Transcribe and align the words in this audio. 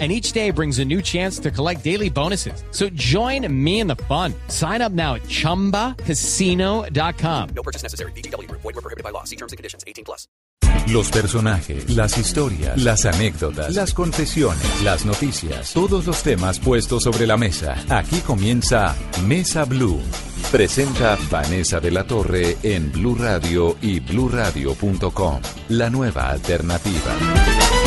and 0.00 0.10
each 0.10 0.32
day 0.32 0.50
brings 0.50 0.80
a 0.80 0.84
new 0.84 1.00
chance 1.00 1.38
to 1.38 1.52
collect 1.52 1.84
daily 1.84 2.10
bonuses. 2.10 2.64
So 2.72 2.88
join 2.94 3.46
me 3.64 3.78
in 3.78 3.86
the 3.86 3.94
fun. 4.08 4.34
Sign 4.48 4.82
up 4.82 4.90
now 4.90 5.14
at 5.14 5.22
ChumbaCasino.com. 5.22 7.48
No 7.54 7.62
purchase 7.62 7.84
necessary. 7.84 8.10
BGW. 8.12 8.50
Void 8.50 8.64
were 8.64 8.72
prohibited 8.72 9.04
by 9.04 9.10
law. 9.10 9.22
See 9.22 9.36
terms 9.36 9.52
and 9.52 9.56
conditions. 9.56 9.84
18 9.86 10.04
plus. 10.04 10.26
Los 10.88 11.10
personajes, 11.10 11.88
las 11.88 12.18
historias, 12.18 12.76
las 12.82 13.06
anécdotas, 13.06 13.74
las 13.74 13.94
confesiones, 13.94 14.82
las 14.82 15.06
noticias, 15.06 15.72
todos 15.72 16.06
los 16.06 16.22
temas 16.22 16.58
puestos 16.58 17.04
sobre 17.04 17.26
la 17.26 17.38
mesa. 17.38 17.74
Aquí 17.88 18.20
comienza 18.20 18.94
Mesa 19.26 19.64
Blue. 19.64 19.98
Presenta 20.52 21.16
Vanessa 21.30 21.80
de 21.80 21.90
la 21.90 22.06
Torre 22.06 22.58
en 22.62 22.92
Blue 22.92 23.14
Radio 23.14 23.78
y 23.80 24.00
BlueRadio.com. 24.00 25.40
La 25.70 25.88
nueva 25.88 26.28
alternativa. 26.28 27.83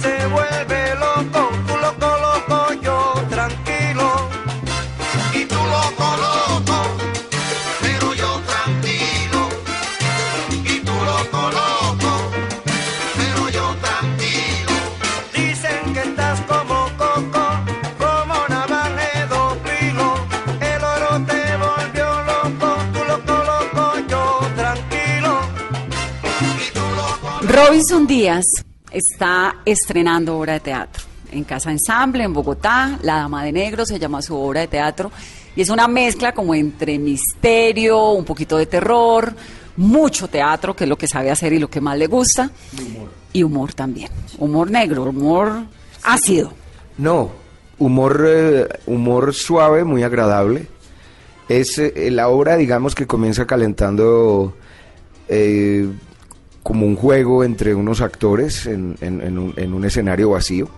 Se 0.00 0.26
vuelve 0.26 0.94
loco, 0.96 1.50
tú 1.66 1.76
lo 1.76 1.94
coloco 1.98 2.72
yo 2.82 3.14
tranquilo. 3.28 4.28
Y 5.34 5.44
tú 5.46 5.54
lo 5.54 5.82
coloco, 5.96 6.76
pero 7.80 8.14
yo 8.14 8.40
tranquilo. 8.50 9.48
Y 10.64 10.80
tú 10.80 10.92
lo 10.92 11.30
coloco, 11.30 12.10
pero 13.16 13.48
yo 13.50 13.76
tranquilo. 13.82 14.74
Dicen 15.32 15.94
que 15.94 16.00
estás 16.00 16.40
como 16.42 16.88
coco, 16.96 17.44
como 17.98 18.34
navaje 18.48 19.26
doblilo. 19.28 20.14
El 20.60 20.84
oro 20.84 21.12
te 21.26 21.42
volvió 21.64 22.08
loco, 22.32 22.76
tú 22.92 23.00
lo 23.10 23.16
coloco 23.24 23.98
yo 24.08 24.40
tranquilo. 24.56 25.40
Y 26.64 26.70
tú 26.72 26.84
lo 26.98 27.08
coloco. 27.20 27.46
Robinson 27.52 28.06
Díaz 28.06 28.44
está 28.94 29.56
estrenando 29.64 30.38
obra 30.38 30.54
de 30.54 30.60
teatro 30.60 31.14
en 31.34 31.44
Casa 31.44 31.70
Ensamble, 31.70 32.24
en 32.24 32.32
Bogotá. 32.32 32.98
La 33.02 33.16
Dama 33.16 33.44
de 33.44 33.52
Negro 33.52 33.84
se 33.84 33.98
llama 33.98 34.22
su 34.22 34.36
obra 34.36 34.60
de 34.60 34.68
teatro. 34.68 35.10
Y 35.56 35.62
es 35.62 35.68
una 35.68 35.86
mezcla 35.86 36.32
como 36.32 36.54
entre 36.54 36.98
misterio, 36.98 38.10
un 38.10 38.24
poquito 38.24 38.56
de 38.56 38.66
terror, 38.66 39.34
mucho 39.76 40.28
teatro, 40.28 40.74
que 40.74 40.84
es 40.84 40.90
lo 40.90 40.96
que 40.96 41.06
sabe 41.06 41.30
hacer 41.30 41.52
y 41.52 41.58
lo 41.58 41.68
que 41.68 41.80
más 41.80 41.98
le 41.98 42.06
gusta. 42.06 42.50
Y 43.32 43.42
humor 43.42 43.74
también. 43.74 44.10
Humor 44.38 44.70
negro, 44.70 45.04
humor 45.04 45.64
ácido. 46.02 46.52
No, 46.98 47.30
humor, 47.78 48.24
eh, 48.26 48.68
humor 48.86 49.34
suave, 49.34 49.84
muy 49.84 50.02
agradable. 50.02 50.68
Es 51.48 51.78
eh, 51.78 52.10
la 52.10 52.28
obra, 52.28 52.56
digamos, 52.56 52.94
que 52.94 53.06
comienza 53.06 53.46
calentando 53.46 54.56
eh, 55.28 55.88
como 56.64 56.84
un 56.86 56.96
juego 56.96 57.44
entre 57.44 57.74
unos 57.76 58.00
actores 58.00 58.66
en, 58.66 58.96
un, 59.00 59.54
en 59.56 59.72
un 59.74 59.84
escenario 59.84 60.30
vacío. 60.30 60.68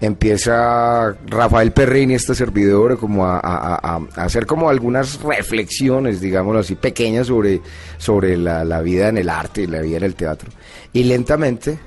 Empieza 0.00 1.16
Rafael 1.26 1.72
Perrini, 1.72 2.14
este 2.14 2.32
servidor, 2.36 2.98
como 3.00 3.26
a, 3.26 3.40
a- 3.40 3.74
a- 3.96 4.24
hacer 4.24 4.46
como 4.46 4.68
algunas 4.68 5.20
reflexiones, 5.22 6.20
digámoslo 6.20 6.60
así, 6.60 6.76
pequeñas 6.76 7.26
sobre, 7.26 7.60
sobre 7.96 8.36
la, 8.36 8.62
vida 8.80 9.08
en 9.08 9.18
el 9.18 9.28
arte 9.28 9.62
y 9.62 9.66
la 9.66 9.80
vida 9.80 9.96
en 9.96 10.04
el 10.04 10.14
teatro. 10.14 10.50
Y 10.92 11.02
lentamente, 11.02 11.80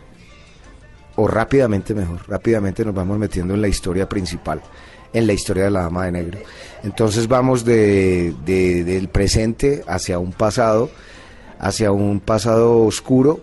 o 1.15 1.25
rápidamente 1.25 1.93
mejor, 1.93 2.19
rápidamente 2.27 2.83
nos 2.83 2.93
vamos 2.93 3.17
metiendo 3.17 3.53
en 3.53 3.61
la 3.61 3.69
historia 3.69 4.09
principal, 4.09 4.61
en 5.13 5.25
la 5.25 5.31
historia 5.31 5.63
de 5.63 5.71
la 5.71 5.83
Dama 5.83 6.03
de 6.05 6.11
Negro. 6.11 6.39
Entonces 6.83 7.29
vamos 7.29 7.63
de, 7.63 8.33
de- 8.45 8.83
del 8.83 9.07
presente 9.07 9.83
hacia 9.87 10.19
un 10.19 10.33
pasado, 10.33 10.89
hacia 11.61 11.91
un 11.91 12.19
pasado 12.19 12.79
oscuro. 12.79 13.39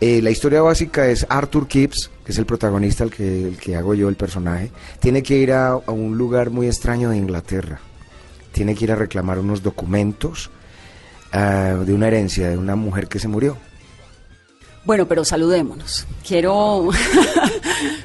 Eh, 0.00 0.20
la 0.22 0.30
historia 0.30 0.62
básica 0.62 1.06
es 1.06 1.24
Arthur 1.28 1.68
Gibbs, 1.68 2.10
que 2.24 2.32
es 2.32 2.38
el 2.38 2.46
protagonista, 2.46 3.04
el 3.04 3.10
que, 3.10 3.48
el 3.48 3.58
que 3.58 3.76
hago 3.76 3.94
yo, 3.94 4.08
el 4.08 4.16
personaje, 4.16 4.70
tiene 4.98 5.22
que 5.22 5.36
ir 5.36 5.52
a, 5.52 5.68
a 5.68 5.90
un 5.92 6.18
lugar 6.18 6.50
muy 6.50 6.66
extraño 6.66 7.10
de 7.10 7.18
Inglaterra. 7.18 7.80
Tiene 8.50 8.74
que 8.74 8.84
ir 8.84 8.92
a 8.92 8.96
reclamar 8.96 9.38
unos 9.38 9.62
documentos 9.62 10.50
ah, 11.32 11.76
de 11.84 11.92
una 11.92 12.08
herencia 12.08 12.48
de 12.48 12.56
una 12.56 12.76
mujer 12.76 13.08
que 13.08 13.18
se 13.18 13.28
murió. 13.28 13.56
Bueno, 14.84 15.06
pero 15.06 15.24
saludémonos. 15.24 16.06
Quiero 16.26 16.88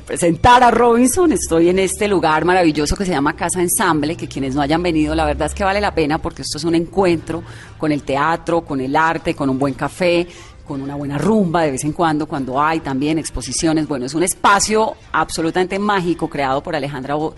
presentar 0.09 0.63
a 0.63 0.71
Robinson. 0.71 1.31
Estoy 1.31 1.69
en 1.69 1.77
este 1.77 2.07
lugar 2.07 2.43
maravilloso 2.43 2.95
que 2.95 3.05
se 3.05 3.11
llama 3.11 3.35
Casa 3.35 3.61
Ensamble, 3.61 4.17
que 4.17 4.27
quienes 4.27 4.55
no 4.55 4.61
hayan 4.63 4.81
venido, 4.81 5.13
la 5.13 5.23
verdad 5.23 5.45
es 5.45 5.53
que 5.53 5.63
vale 5.63 5.79
la 5.79 5.93
pena 5.93 6.17
porque 6.17 6.41
esto 6.41 6.57
es 6.57 6.63
un 6.63 6.73
encuentro 6.73 7.43
con 7.77 7.91
el 7.91 8.01
teatro, 8.01 8.61
con 8.61 8.81
el 8.81 8.95
arte, 8.95 9.35
con 9.35 9.51
un 9.51 9.59
buen 9.59 9.75
café, 9.75 10.27
con 10.65 10.81
una 10.81 10.95
buena 10.95 11.19
rumba 11.19 11.61
de 11.61 11.69
vez 11.69 11.83
en 11.83 11.93
cuando, 11.93 12.25
cuando 12.25 12.59
hay 12.59 12.79
también 12.79 13.19
exposiciones. 13.19 13.87
Bueno, 13.87 14.07
es 14.07 14.15
un 14.15 14.23
espacio 14.23 14.95
absolutamente 15.11 15.77
mágico 15.77 16.27
creado 16.27 16.63
por 16.63 16.75
Alejandra 16.75 17.13
Bo- 17.13 17.35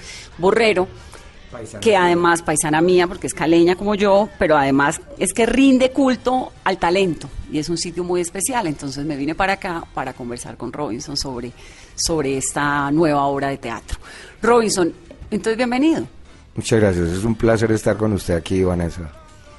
Que 1.82 1.96
además 1.96 2.42
paisana 2.42 2.82
mía, 2.82 3.08
porque 3.08 3.28
es 3.28 3.34
caleña 3.34 3.76
como 3.76 3.96
yo, 3.96 4.30
pero 4.40 4.58
además 4.58 5.02
es 5.18 5.34
que 5.34 5.46
rinde 5.46 5.92
culto 5.92 6.52
al 6.64 6.78
talento 6.78 7.30
y 7.52 7.60
es 7.60 7.70
un 7.70 7.78
sitio 7.78 8.04
muy 8.04 8.22
especial. 8.22 8.68
Entonces 8.68 9.06
me 9.06 9.16
vine 9.16 9.36
para 9.36 9.54
acá 9.54 9.84
para 9.94 10.14
conversar 10.14 10.58
con 10.58 10.72
Robinson 10.72 11.18
sobre, 11.18 11.52
sobre 11.96 12.38
esta 12.38 12.90
nueva 12.92 13.26
obra 13.26 13.50
de 13.50 13.58
teatro. 13.58 13.98
Robinson, 14.42 14.94
entonces 15.30 15.58
bienvenido. 15.58 16.08
Muchas 16.56 16.80
gracias, 16.80 17.10
es 17.10 17.24
un 17.24 17.36
placer 17.36 17.72
estar 17.72 17.96
con 17.98 18.14
usted 18.14 18.36
aquí, 18.36 18.64
Vanessa. 18.64 19.10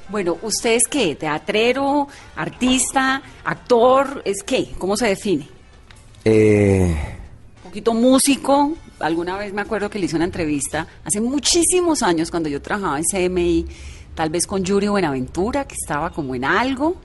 Bueno, 0.09 0.37
¿usted 0.43 0.73
es 0.75 0.87
qué? 0.89 1.15
¿Teatrero, 1.15 2.07
artista, 2.37 3.23
actor? 3.45 4.21
¿Es 4.27 4.43
qué? 4.43 4.71
¿Cómo 4.77 4.95
se 4.97 5.07
define? 5.07 5.49
Eh, 6.25 6.95
Un 7.57 7.63
poquito 7.71 7.95
músico. 7.95 8.75
Alguna 9.03 9.37
vez 9.37 9.53
me 9.53 9.63
acuerdo 9.63 9.91
que 9.91 9.99
le 9.99 10.07
hice 10.07 10.17
una 10.17 10.25
entrevista 10.25 10.87
hace 11.05 11.21
muchísimos 11.21 12.03
años 12.03 12.31
cuando 12.31 12.49
yo 12.49 12.63
trabajaba 12.63 12.99
en 12.99 13.05
CMI, 13.05 13.67
tal 14.15 14.31
vez 14.31 14.47
con 14.47 14.63
Yuri 14.63 14.89
Buenaventura, 14.89 15.67
que 15.67 15.75
estaba 15.75 16.11
como 16.11 16.35
en 16.35 16.45
algo 16.45 16.97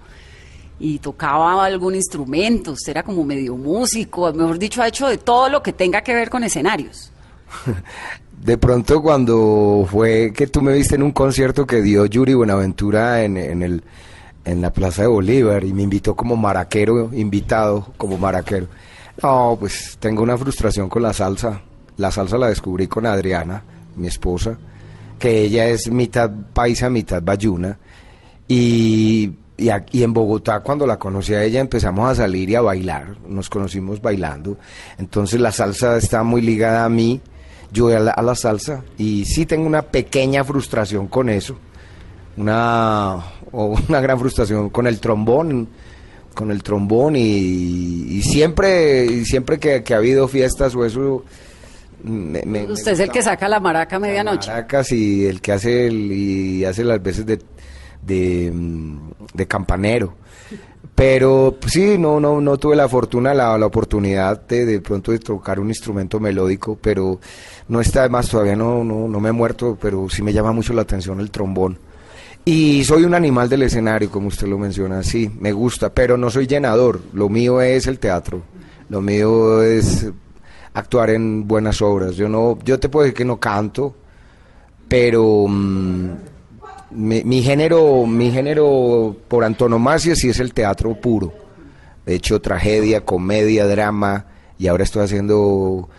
y 0.80 1.00
tocaba 1.00 1.66
algún 1.66 1.96
instrumento. 1.96 2.72
Usted 2.72 2.91
era 2.91 3.03
como 3.03 3.24
medio 3.24 3.57
músico, 3.57 4.31
mejor 4.31 4.59
dicho, 4.59 4.81
ha 4.81 4.88
hecho 4.88 5.07
de 5.07 5.18
todo 5.18 5.50
lo 5.50 5.63
que 5.63 5.74
tenga 5.74 6.02
que 6.02 6.13
ver 6.13 6.30
con 6.30 6.44
escenarios. 6.44 7.12
de 8.44 8.57
pronto 8.57 9.01
cuando 9.01 9.88
fue 9.89 10.31
que 10.33 10.48
tú 10.48 10.62
me 10.62 10.74
viste 10.74 10.95
en 10.95 11.04
un 11.04 11.12
concierto 11.12 11.66
que 11.66 11.81
dio 11.81 12.06
Yuri 12.06 12.36
Buenaventura 12.36 13.24
en, 13.24 13.38
en 13.38 13.63
el, 13.63 13.83
en 14.45 14.62
la 14.62 14.72
Plaza 14.72 15.01
de 15.01 15.07
Bolívar 15.07 15.63
y 15.63 15.74
me 15.74 15.81
invitó 15.81 16.16
como 16.16 16.36
maraquero, 16.36 17.10
invitado 17.13 17.94
como 17.98 18.18
maraquero. 18.18 18.68
No, 19.22 19.57
pues 19.60 19.98
tengo 20.00 20.22
una 20.22 20.38
frustración 20.38 20.89
con 20.89 21.01
la 21.01 21.12
salsa. 21.12 21.62
La 21.98 22.12
salsa 22.12 22.38
la 22.38 22.48
descubrí 22.48 22.88
con 22.88 23.06
Adriana, 23.06 23.64
mi 23.96 24.08
esposa, 24.08 24.58
que 25.20 25.42
ella 25.42 25.68
es 25.68 25.90
mitad 25.90 26.30
paisa, 26.54 26.90
mitad 26.90 27.22
bayuna. 27.24 27.78
Y, 28.48 29.32
y 29.58 30.04
en 30.04 30.14
Bogotá, 30.14 30.60
cuando 30.60 30.86
la 30.86 30.98
conocí 30.98 31.34
a 31.34 31.44
ella, 31.44 31.60
empezamos 31.60 32.10
a 32.10 32.16
salir 32.16 32.50
y 32.50 32.56
a 32.56 32.62
bailar. 32.62 33.18
Nos 33.28 33.50
conocimos 33.50 34.02
bailando. 34.02 34.58
Entonces 34.98 35.40
la 35.42 35.52
salsa 35.52 35.98
está 35.98 36.24
muy 36.24 36.42
ligada 36.42 36.86
a 36.86 36.90
mí, 36.90 37.20
yo 37.72 37.88
a 37.88 38.00
la, 38.00 38.12
a 38.12 38.22
la 38.22 38.36
salsa. 38.36 38.84
Y 38.98 39.26
sí 39.26 39.46
tengo 39.46 39.66
una 39.66 39.82
pequeña 39.82 40.44
frustración 40.44 41.08
con 41.08 41.30
eso. 41.30 41.58
Una, 42.38 43.18
una 43.52 44.00
gran 44.00 44.20
frustración 44.20 44.70
con 44.70 44.86
el 44.86 45.00
trombón. 45.00 45.68
con 46.36 46.52
el 46.52 46.62
trombón 46.62 47.16
y, 47.16 48.22
siempre, 48.22 49.26
siempre 49.26 49.58
que, 49.58 49.82
que 49.82 49.96
ha 49.96 49.98
habido 49.98 50.28
fiestas 50.28 50.76
o 50.76 50.86
eso... 50.86 51.26
me- 52.04 52.42
me- 52.46 52.66
me 52.66 52.72
Usted 52.72 52.94
es 52.94 53.00
el 53.00 53.12
que 53.12 53.22
saca 53.22 53.48
la 53.48 53.60
maraca 53.60 53.96
a 53.96 54.00
medianoche. 54.00 54.50
Maracas 54.50 54.92
y 54.92 55.26
el 55.26 55.42
que 55.42 55.52
hace 55.52 55.88
el, 55.88 56.12
y 56.12 56.66
hace 56.66 56.84
las 56.84 57.02
veces 57.02 57.26
de, 57.26 57.40
de, 58.02 58.54
de 59.34 59.48
campanero. 59.48 60.14
Pero 60.96 61.56
pues, 61.60 61.74
sí, 61.74 61.98
no, 62.00 62.20
no, 62.20 62.42
no 62.42 62.58
tuve 62.58 62.76
la 62.76 62.90
fortuna, 62.90 63.34
la, 63.34 63.56
la 63.58 63.66
oportunidad 63.68 64.48
de 64.48 64.66
de 64.66 64.80
pronto 64.82 65.12
de 65.12 65.20
tocar 65.20 65.60
un 65.60 65.68
instrumento 65.70 66.20
melódico, 66.20 66.76
pero 66.82 67.20
no 67.68 67.80
está 67.82 68.02
de 68.04 68.10
más, 68.10 68.30
todavía 68.30 68.56
no, 68.56 68.84
no, 68.84 69.08
no 69.08 69.20
me 69.20 69.30
he 69.30 69.34
muerto, 69.34 69.78
pero 69.80 70.10
sí 70.10 70.24
me 70.24 70.34
llama 70.34 70.52
mucho 70.54 70.74
la 70.74 70.82
atención 70.82 71.20
el 71.20 71.30
trombón. 71.30 71.78
Y 72.46 72.84
soy 72.86 73.04
un 73.04 73.14
animal 73.14 73.48
del 73.50 73.64
escenario, 73.64 74.10
como 74.10 74.30
usted 74.30 74.48
lo 74.48 74.58
menciona, 74.58 75.04
sí, 75.04 75.30
me 75.40 75.52
gusta, 75.52 75.94
pero 75.94 76.18
no 76.18 76.32
soy 76.32 76.48
llenador, 76.48 77.02
lo 77.14 77.30
mío 77.30 77.62
es 77.62 77.86
el 77.88 78.00
teatro, 78.00 78.42
lo 78.90 79.02
mío 79.02 79.62
es 79.62 80.08
actuar 80.74 81.10
en 81.10 81.48
buenas 81.48 81.81
obras. 81.81 82.16
Yo 82.16 82.30
no, 82.30 82.58
yo 82.64 82.80
te 82.80 82.90
puedo 82.90 83.04
decir 83.06 83.18
que 83.18 83.25
no 83.25 83.40
canto, 83.40 83.96
pero 84.88 85.46
mm, 85.48 86.10
mi, 86.92 87.42
género, 87.44 88.06
mi 88.06 88.31
género 88.31 89.16
por 89.28 89.44
antonomasia 89.44 90.16
sí 90.16 90.30
es 90.30 90.40
el 90.40 90.54
teatro 90.54 90.96
puro. 91.00 91.34
De 92.06 92.16
hecho, 92.16 92.40
tragedia, 92.42 93.04
comedia, 93.04 93.66
drama, 93.68 94.25
y 94.58 94.68
ahora 94.68 94.84
estoy 94.86 95.04
haciendo 95.04 95.90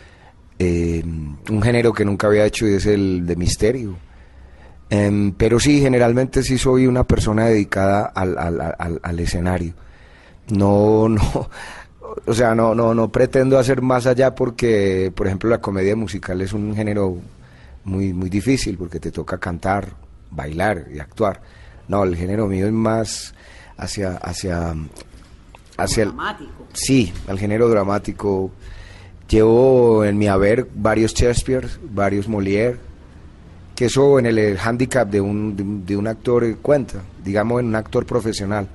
eh, 0.58 1.02
un 1.04 1.62
género 1.62 1.92
que 1.92 2.04
nunca 2.04 2.26
había 2.28 2.46
hecho 2.46 2.66
y 2.66 2.74
es 2.74 2.86
el 2.86 3.26
de 3.26 3.36
misterio. 3.36 3.96
Em, 4.90 5.32
pero 5.32 5.60
sí, 5.60 5.80
generalmente 5.80 6.42
sí 6.42 6.56
soy 6.56 6.86
una 6.86 7.04
persona 7.04 7.44
dedicada 7.46 8.06
al, 8.06 8.38
al- 8.38 8.60
al- 8.78 9.00
al 9.02 9.20
escenario. 9.20 9.74
No, 10.48 11.08
no, 11.10 11.50
o 12.28 12.34
sea, 12.34 12.54
no, 12.54 12.74
no, 12.74 12.94
no 12.94 13.08
pretendo 13.10 13.58
hacer 13.58 13.82
más 13.82 14.06
allá 14.06 14.34
porque, 14.34 15.12
por 15.14 15.26
ejemplo, 15.26 15.48
la 15.50 15.60
comedia 15.60 15.96
musical 15.96 16.40
es 16.40 16.52
un 16.52 16.74
género 16.76 17.16
muy, 17.84 18.12
muy 18.12 18.28
difícil 18.30 18.76
porque 18.76 19.00
te 19.00 19.10
toca 19.10 19.38
cantar, 19.38 19.94
bailar 20.30 20.86
y 20.94 20.98
actuar. 21.00 21.40
No, 21.88 22.04
el 22.04 22.14
género 22.16 22.46
mío 22.46 22.66
es 22.66 22.72
más 22.72 23.34
hacia, 23.78 24.16
hacia, 24.18 24.74
hacia 25.76 26.02
el, 26.02 26.08
Dramático. 26.10 26.66
Sí, 26.72 27.12
al 27.26 27.38
género 27.38 27.68
dramático. 27.68 28.50
Llevo 29.28 30.04
en 30.04 30.16
mi 30.18 30.26
haber 30.28 30.66
varios 30.74 31.12
Shakespeare, 31.14 31.68
varios 31.90 32.28
Molière, 32.28 32.76
que 33.76 33.86
eso 33.86 34.18
en 34.18 34.26
el, 34.26 34.58
handicap 34.58 35.08
de 35.08 35.20
un, 35.20 35.56
de 35.56 35.62
un- 35.62 35.86
de 35.86 35.96
un 35.96 36.06
actor 36.06 36.56
cuenta, 36.58 37.02
digamos 37.24 37.60
en 37.60 37.66
un 37.66 37.76
actor 37.76 38.04
profesional 38.06 38.66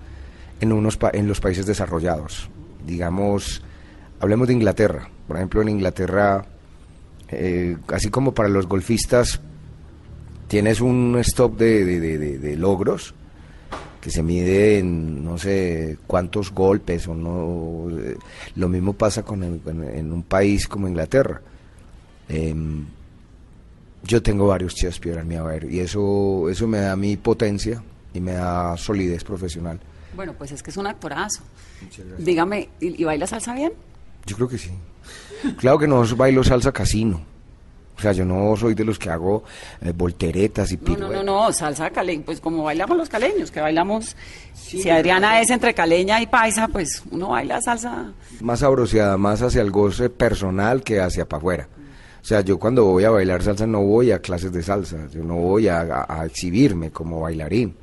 en, 0.62 0.72
unos 0.72 0.96
pa- 0.98 1.12
en 1.14 1.28
los 1.28 1.40
países 1.42 1.66
desarrollados. 1.66 2.50
Digamos, 2.86 3.62
hablemos 4.20 4.48
de 4.48 4.54
Inglaterra. 4.54 5.10
Por 5.28 5.38
ejemplo, 5.38 5.62
en 5.62 5.70
Inglaterra, 5.70 6.46
eh, 7.30 7.78
así 7.88 8.10
como 8.10 8.34
para 8.34 8.50
los 8.50 8.68
golfistas, 8.68 9.40
tienes 10.48 10.82
un 10.82 11.18
stop 11.20 11.58
de, 11.58 11.86
de- 11.86 12.38
de- 12.38 12.58
logros 12.58 13.16
que 14.02 14.12
se 14.12 14.22
mide 14.22 14.80
en 14.80 15.24
no 15.24 15.38
sé 15.38 15.98
cuántos 16.06 16.52
golpes 16.52 17.08
o 17.08 17.16
no 17.16 17.88
eh, 17.98 18.18
lo 18.56 18.68
mismo 18.68 18.94
pasa 18.94 19.24
con 19.24 19.42
el- 19.44 19.62
en 19.66 20.12
un 20.12 20.24
país 20.24 20.68
como 20.68 20.88
Inglaterra 20.88 21.42
Em, 22.30 22.86
yo 24.04 24.22
tengo 24.22 24.48
varios 24.48 24.76
Shakespeare 24.76 25.20
en 25.20 25.28
mi 25.28 25.36
haber 25.36 25.66
y 25.72 25.80
eso 25.80 26.50
eso 26.50 26.68
me 26.68 26.80
da 26.80 26.96
mi 26.96 27.16
potencia 27.18 27.82
y 28.14 28.20
me 28.20 28.34
da 28.34 28.76
solidez 28.78 29.24
profesional 29.24 29.80
Bueno, 30.16 30.34
pues 30.38 30.52
es 30.52 30.62
que 30.64 30.70
es 30.70 30.78
un 30.78 30.88
actorazo. 30.88 31.42
Dígame, 32.18 32.70
¿y, 32.80 33.02
y 33.02 33.04
baila 33.06 33.28
salsa 33.28 33.54
bien? 33.54 33.74
yo 34.26 34.36
creo 34.38 34.48
que 34.48 34.58
sí 34.58 34.72
claro 35.58 35.78
que 35.78 35.86
no 35.86 36.06
bailo 36.16 36.46
salsa 36.46 36.72
casino 36.72 37.20
o 37.98 38.02
sea 38.02 38.14
yo 38.14 38.24
no 38.24 38.56
soy 38.56 38.74
de 38.74 38.86
los 38.86 38.98
que 38.98 39.10
hago 39.10 39.44
eh, 39.82 39.92
volteretas 39.94 40.72
y 40.72 40.78
No, 40.78 40.82
no, 40.84 40.96
piruetas 40.96 41.26
no, 41.26 41.44
no, 41.46 41.52
salsa 41.52 41.90
caleña, 41.90 42.24
pues 42.26 42.40
como 42.40 42.64
bailamos 42.64 42.96
los 42.98 43.10
caleños, 43.10 43.52
que 43.52 43.60
bailamos, 43.60 44.16
si 44.54 44.90
Adriana 44.90 45.42
es 45.42 45.50
entre 45.50 45.74
caleña 45.74 46.22
y 46.22 46.28
paisa, 46.28 46.70
pues 46.70 47.04
uno 47.12 47.30
baila 47.30 47.62
salsa. 47.62 48.14
más 48.40 48.60
sabroseada, 48.62 49.18
más 49.18 49.42
hacia 49.42 49.62
el 49.62 49.72
goce 49.72 50.10
personal 50.10 50.82
que 50.84 51.02
hacia 51.02 51.26
para 51.28 51.40
afuera. 51.40 51.68
O 52.22 52.26
sea, 52.26 52.40
yo 52.40 52.58
cuando 52.58 52.86
voy 52.86 53.04
a 53.04 53.10
bailar 53.10 53.44
salsa 53.44 53.68
no 53.68 53.82
voy 53.82 54.12
a 54.12 54.20
clases 54.20 54.54
de 54.54 54.64
salsa, 54.64 55.08
yo 55.14 55.22
no 55.24 55.36
voy 55.36 55.68
a, 55.68 55.82
a- 55.82 56.22
a 56.22 56.26
exhibirme 56.26 56.92
como 56.92 57.20
bailarín. 57.20 57.76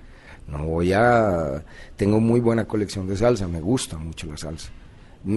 No 0.51 0.65
voy 0.65 0.93
a... 0.93 1.63
Tengo 1.97 2.21
muy 2.21 2.41
buena 2.41 2.65
colección 2.67 3.07
de 3.09 3.17
salsa, 3.17 3.47
me 3.47 3.61
gusta 3.61 3.97
mucho 3.99 4.27
la 4.27 4.37
salsa. 4.37 4.71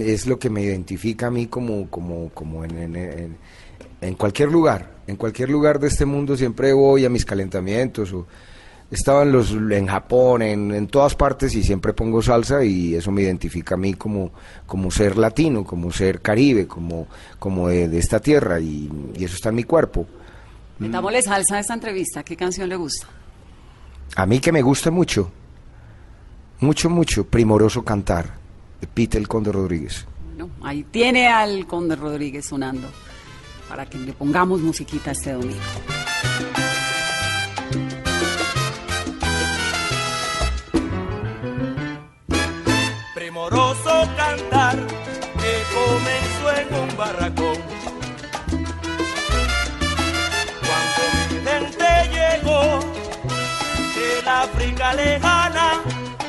Es 0.01 0.27
lo 0.27 0.39
que 0.39 0.49
me 0.49 0.61
identifica 0.63 1.27
a 1.27 1.31
mí 1.31 1.47
como, 1.47 1.89
como, 1.89 2.29
como 2.29 2.63
en, 2.63 2.95
en- 2.95 4.15
cualquier 4.15 4.51
lugar. 4.51 4.91
En 5.07 5.15
cualquier 5.17 5.49
lugar 5.49 5.79
de 5.79 5.87
este 5.87 6.05
mundo 6.05 6.35
siempre 6.35 6.73
voy 6.73 7.05
a 7.05 7.09
mis 7.09 7.25
calentamientos 7.25 8.11
o 8.13 8.25
estaba 8.91 9.23
en, 9.23 9.31
los, 9.31 9.51
en 9.51 9.87
Japón, 9.87 10.41
en, 10.41 10.71
en 10.73 10.87
todas 10.87 11.15
partes 11.15 11.55
y 11.55 11.63
siempre 11.63 11.93
pongo 11.93 12.21
salsa 12.21 12.63
y 12.63 12.95
eso 12.95 13.11
me 13.11 13.21
identifica 13.21 13.75
a 13.75 13.77
mí 13.77 13.93
como, 13.95 14.31
como 14.65 14.91
ser 14.91 15.17
latino, 15.17 15.63
como 15.65 15.91
ser 15.91 16.21
caribe, 16.21 16.67
como, 16.67 17.07
como 17.39 17.69
de, 17.69 17.87
de 17.87 17.97
esta 17.97 18.19
tierra 18.19 18.59
y, 18.59 18.89
y 19.15 19.23
eso 19.23 19.35
está 19.35 19.49
en 19.49 19.55
mi 19.55 19.63
cuerpo. 19.63 20.05
Metámosle 20.79 21.21
salsa 21.21 21.55
a 21.57 21.59
esta 21.59 21.73
entrevista, 21.73 22.23
¿qué 22.23 22.35
canción 22.35 22.67
le 22.69 22.75
gusta? 22.75 23.07
A 24.15 24.25
mí 24.25 24.39
que 24.39 24.51
me 24.51 24.61
gusta 24.61 24.91
mucho, 24.91 25.31
mucho, 26.59 26.89
mucho, 26.89 27.25
Primoroso 27.25 27.83
Cantar, 27.83 28.37
de 28.79 28.87
Peter 28.87 29.19
el 29.19 29.27
Conde 29.27 29.51
Rodríguez. 29.51 30.05
Bueno, 30.27 30.49
ahí 30.61 30.83
tiene 30.83 31.27
al 31.27 31.65
Conde 31.67 31.95
Rodríguez 31.95 32.45
sonando, 32.45 32.87
para 33.67 33.85
que 33.85 33.97
le 33.97 34.13
pongamos 34.13 34.61
musiquita 34.61 35.11
este 35.11 35.33
domingo. 35.33 35.59
primoroso 43.33 44.07
cantar 44.15 44.77
que 44.77 45.63
comenzó 45.73 46.51
en 46.61 46.89
un 46.89 46.97
barracón. 46.97 47.72
Lejana 54.95 55.81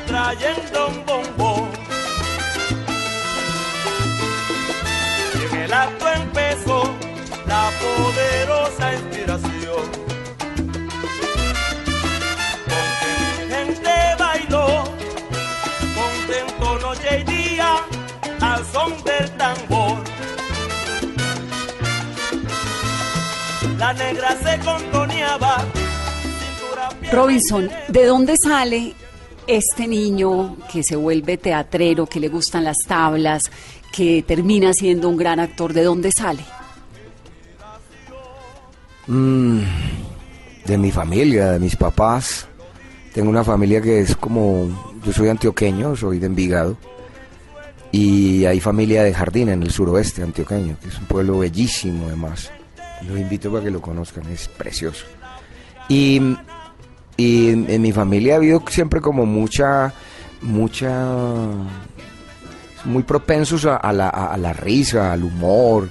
trayendo 0.06 0.88
un 0.88 1.04
bombón. 1.06 1.68
Y 5.34 5.54
en 5.54 5.60
el 5.62 5.72
acto 5.72 6.08
empezó 6.08 6.94
la 7.46 7.70
poderosa 7.82 8.94
inspiración. 8.94 9.84
Con 12.70 12.86
mi 13.00 13.54
gente 13.54 13.94
bailó 14.18 14.84
contento 15.94 16.78
noche 16.80 17.20
y 17.20 17.24
día 17.24 17.76
al 18.40 18.64
son 18.72 19.02
del 19.04 19.30
tambor. 19.32 20.02
La 23.78 23.92
negra 23.92 24.36
se 24.42 24.58
contoneaba. 24.60 25.73
Robinson, 27.14 27.70
¿de 27.88 28.06
dónde 28.06 28.34
sale 28.36 28.92
este 29.46 29.86
niño 29.86 30.56
que 30.72 30.82
se 30.82 30.96
vuelve 30.96 31.36
teatrero, 31.36 32.06
que 32.06 32.18
le 32.18 32.28
gustan 32.28 32.64
las 32.64 32.78
tablas, 32.88 33.44
que 33.92 34.24
termina 34.26 34.72
siendo 34.72 35.08
un 35.08 35.16
gran 35.16 35.38
actor? 35.38 35.72
¿De 35.72 35.84
dónde 35.84 36.10
sale? 36.10 36.44
Mm, 39.06 39.60
de 40.64 40.78
mi 40.78 40.90
familia, 40.90 41.52
de 41.52 41.60
mis 41.60 41.76
papás. 41.76 42.48
Tengo 43.12 43.30
una 43.30 43.44
familia 43.44 43.80
que 43.80 44.00
es 44.00 44.16
como, 44.16 44.92
yo 45.04 45.12
soy 45.12 45.28
antioqueño, 45.28 45.94
soy 45.94 46.18
de 46.18 46.26
Envigado. 46.26 46.76
Y 47.92 48.44
hay 48.44 48.58
familia 48.58 49.04
de 49.04 49.14
Jardín 49.14 49.50
en 49.50 49.62
el 49.62 49.70
suroeste 49.70 50.24
antioqueño, 50.24 50.76
que 50.82 50.88
es 50.88 50.98
un 50.98 51.06
pueblo 51.06 51.38
bellísimo 51.38 52.06
además. 52.08 52.50
Los 53.06 53.20
invito 53.20 53.52
para 53.52 53.62
que 53.62 53.70
lo 53.70 53.80
conozcan, 53.80 54.26
es 54.32 54.48
precioso. 54.48 55.04
Y, 55.88 56.20
y 57.16 57.50
en, 57.50 57.66
en 57.70 57.82
mi 57.82 57.92
familia 57.92 58.34
ha 58.34 58.36
habido 58.36 58.62
siempre 58.68 59.00
como 59.00 59.24
mucha, 59.26 59.92
mucha, 60.42 61.06
muy 62.84 63.02
propensos 63.02 63.64
a, 63.66 63.76
a 63.76 63.92
la, 63.92 64.08
a- 64.08 64.32
a 64.34 64.36
la 64.36 64.52
risa, 64.52 65.12
al 65.12 65.24
humor, 65.24 65.88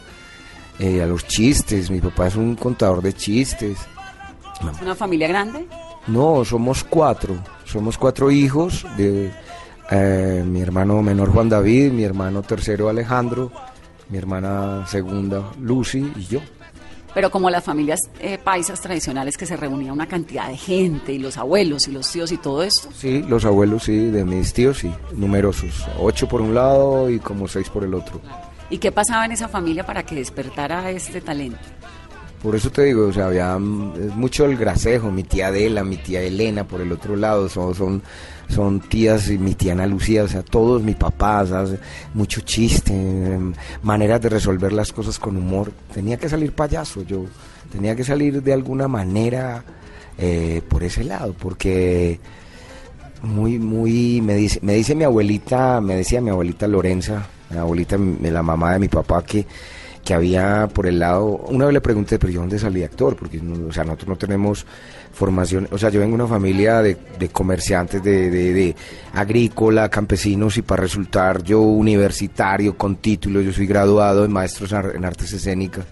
eh, 0.79 1.01
a 1.01 1.05
los 1.05 1.25
chistes. 1.27 1.89
Mi 1.89 1.99
papá 1.99 2.27
es 2.27 2.35
un 2.35 2.55
contador 2.55 3.01
de 3.01 3.13
chistes. 3.13 3.77
¿Es 4.73 4.81
una 4.81 4.95
familia 4.95 5.27
grande? 5.27 5.65
No, 6.07 6.43
somos 6.45 6.83
cuatro. 6.83 7.35
Somos 7.65 7.97
cuatro 7.97 8.29
hijos 8.29 8.85
de 8.97 9.31
eh, 9.91 10.43
mi 10.45 10.61
hermano 10.61 11.01
menor 11.01 11.31
Juan 11.31 11.49
David, 11.49 11.91
mi 11.91 12.03
hermano 12.03 12.41
tercero 12.43 12.89
Alejandro, 12.89 13.51
mi 14.09 14.17
hermana 14.17 14.85
segunda 14.87 15.41
Lucy 15.59 16.11
y 16.15 16.25
yo. 16.25 16.39
Pero 17.13 17.29
como 17.29 17.49
las 17.49 17.63
familias 17.63 17.99
eh, 18.19 18.39
paisas 18.43 18.81
tradicionales 18.81 19.37
que 19.37 19.45
se 19.45 19.55
reunía 19.55 19.93
una 19.93 20.07
cantidad 20.07 20.47
de 20.47 20.57
gente 20.57 21.13
y 21.13 21.19
los 21.19 21.37
abuelos 21.37 21.87
y 21.87 21.91
los 21.91 22.11
tíos 22.11 22.31
y 22.31 22.37
todo 22.37 22.63
esto. 22.63 22.89
Sí, 22.95 23.23
los 23.27 23.45
abuelos, 23.45 23.83
sí, 23.83 23.97
de 23.97 24.25
mis 24.25 24.53
tíos, 24.53 24.79
sí, 24.79 24.91
numerosos. 25.15 25.85
Ocho 25.99 26.27
por 26.27 26.41
un 26.41 26.55
lado 26.55 27.09
y 27.09 27.19
como 27.19 27.47
seis 27.47 27.69
por 27.69 27.83
el 27.83 27.93
otro. 27.93 28.19
¿Y 28.69 28.79
qué 28.79 28.91
pasaba 28.91 29.25
en 29.25 29.33
esa 29.33 29.47
familia 29.47 29.85
para 29.85 30.03
que 30.03 30.15
despertara 30.15 30.89
este 30.89 31.21
talento? 31.21 31.59
Por 32.41 32.57
eso 32.57 32.69
te 32.69 32.83
digo, 32.83 33.07
o 33.07 33.13
sea, 33.13 33.27
había 33.27 33.57
mm, 33.57 34.17
mucho 34.19 34.45
el 34.45 34.57
gracejo, 34.57 35.09
mi 35.11 35.23
tía 35.23 35.47
Adela, 35.47 35.83
mi 35.83 35.95
tía 35.95 36.21
Elena 36.21 36.67
por 36.67 36.81
el 36.81 36.91
otro 36.91 37.15
lado, 37.15 37.47
son, 37.47 37.73
son, 37.73 38.03
son 38.49 38.79
tías 38.81 39.29
y 39.29 39.37
mi 39.37 39.55
tía 39.55 39.73
Ana 39.73 39.87
Lucía, 39.87 40.23
o 40.23 40.27
sea, 40.27 40.43
todos 40.43 40.81
mis 40.83 40.95
papás, 40.95 41.49
mucho 42.13 42.41
chiste, 42.41 42.93
em, 42.93 43.53
maneras 43.81 44.21
de 44.21 44.29
resolver 44.29 44.73
las 44.73 44.91
cosas 44.91 45.17
con 45.19 45.37
humor. 45.37 45.71
Tenía 45.93 46.17
que 46.17 46.29
salir 46.29 46.51
payaso, 46.53 47.03
yo 47.03 47.25
tenía 47.71 47.95
que 47.95 48.03
salir 48.03 48.41
de 48.43 48.53
alguna 48.53 48.87
manera 48.87 49.63
eh, 50.17 50.61
por 50.67 50.83
ese 50.83 51.03
lado, 51.03 51.33
porque 51.37 52.19
muy, 53.23 53.57
muy, 53.57 54.21
me 54.21 54.35
dice, 54.35 54.59
me 54.61 54.73
dice 54.73 54.93
mi 54.93 55.05
abuelita, 55.05 55.81
me 55.81 55.95
decía 55.95 56.21
mi 56.21 56.29
abuelita 56.29 56.67
Lorenza, 56.67 57.25
mi 57.49 57.57
abuelita, 57.57 57.97
la 57.97 58.43
mamá 58.43 58.73
de 58.73 58.79
mi 58.79 58.89
papá, 58.89 59.23
que, 59.23 59.45
que 60.03 60.13
había 60.13 60.67
por 60.73 60.85
el 60.85 60.99
lado, 60.99 61.25
una 61.25 61.65
vez 61.65 61.73
le 61.73 61.81
pregunté, 61.81 62.19
pero 62.19 62.31
yo 62.31 62.41
dónde 62.41 62.59
salí 62.59 62.83
actor, 62.83 63.15
porque 63.15 63.39
o 63.39 63.71
sea, 63.71 63.83
nosotros 63.83 64.09
no 64.09 64.15
tenemos 64.17 64.65
formación, 65.13 65.67
o 65.71 65.77
sea, 65.77 65.89
yo 65.89 65.99
vengo 65.99 66.17
de 66.17 66.23
una 66.23 66.27
familia 66.27 66.81
de, 66.81 66.97
de 67.17 67.29
comerciantes, 67.29 68.03
de, 68.03 68.29
de, 68.29 68.53
de 68.53 68.75
agrícola, 69.13 69.89
campesinos, 69.89 70.57
y 70.57 70.61
para 70.61 70.83
resultar 70.83 71.43
yo 71.43 71.61
universitario, 71.61 72.77
con 72.77 72.97
título, 72.97 73.41
yo 73.41 73.53
soy 73.53 73.65
graduado 73.65 74.25
en 74.25 74.31
maestros 74.31 74.73
en 74.73 75.05
artes 75.05 75.31
escénicas 75.31 75.85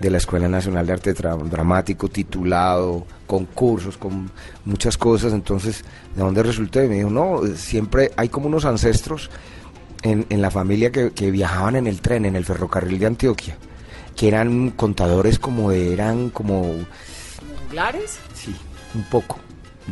de 0.00 0.10
la 0.10 0.18
Escuela 0.18 0.48
Nacional 0.48 0.86
de 0.86 0.92
Arte 0.92 1.12
Dramático, 1.12 2.08
titulado, 2.08 3.06
concursos, 3.26 3.96
con 3.96 4.30
muchas 4.64 4.98
cosas. 4.98 5.32
Entonces, 5.32 5.84
¿de 6.14 6.20
dónde 6.20 6.42
resulté? 6.42 6.88
Me 6.88 6.96
dijo, 6.96 7.10
no, 7.10 7.42
siempre 7.54 8.10
hay 8.16 8.28
como 8.28 8.48
unos 8.48 8.64
ancestros 8.64 9.30
en, 10.04 10.26
en 10.28 10.40
la 10.40 10.50
familia 10.52 10.92
que, 10.92 11.10
que 11.12 11.32
viajaban 11.32 11.74
en 11.74 11.88
el 11.88 12.00
tren, 12.00 12.26
en 12.26 12.36
el 12.36 12.44
ferrocarril 12.44 13.00
de 13.00 13.06
Antioquia, 13.06 13.56
que 14.14 14.28
eran 14.28 14.70
contadores 14.70 15.40
como 15.40 15.70
de, 15.70 15.92
eran 15.92 16.30
como, 16.30 16.74
¿Juglares? 17.66 18.18
sí, 18.34 18.54
un 18.94 19.02
poco. 19.04 19.38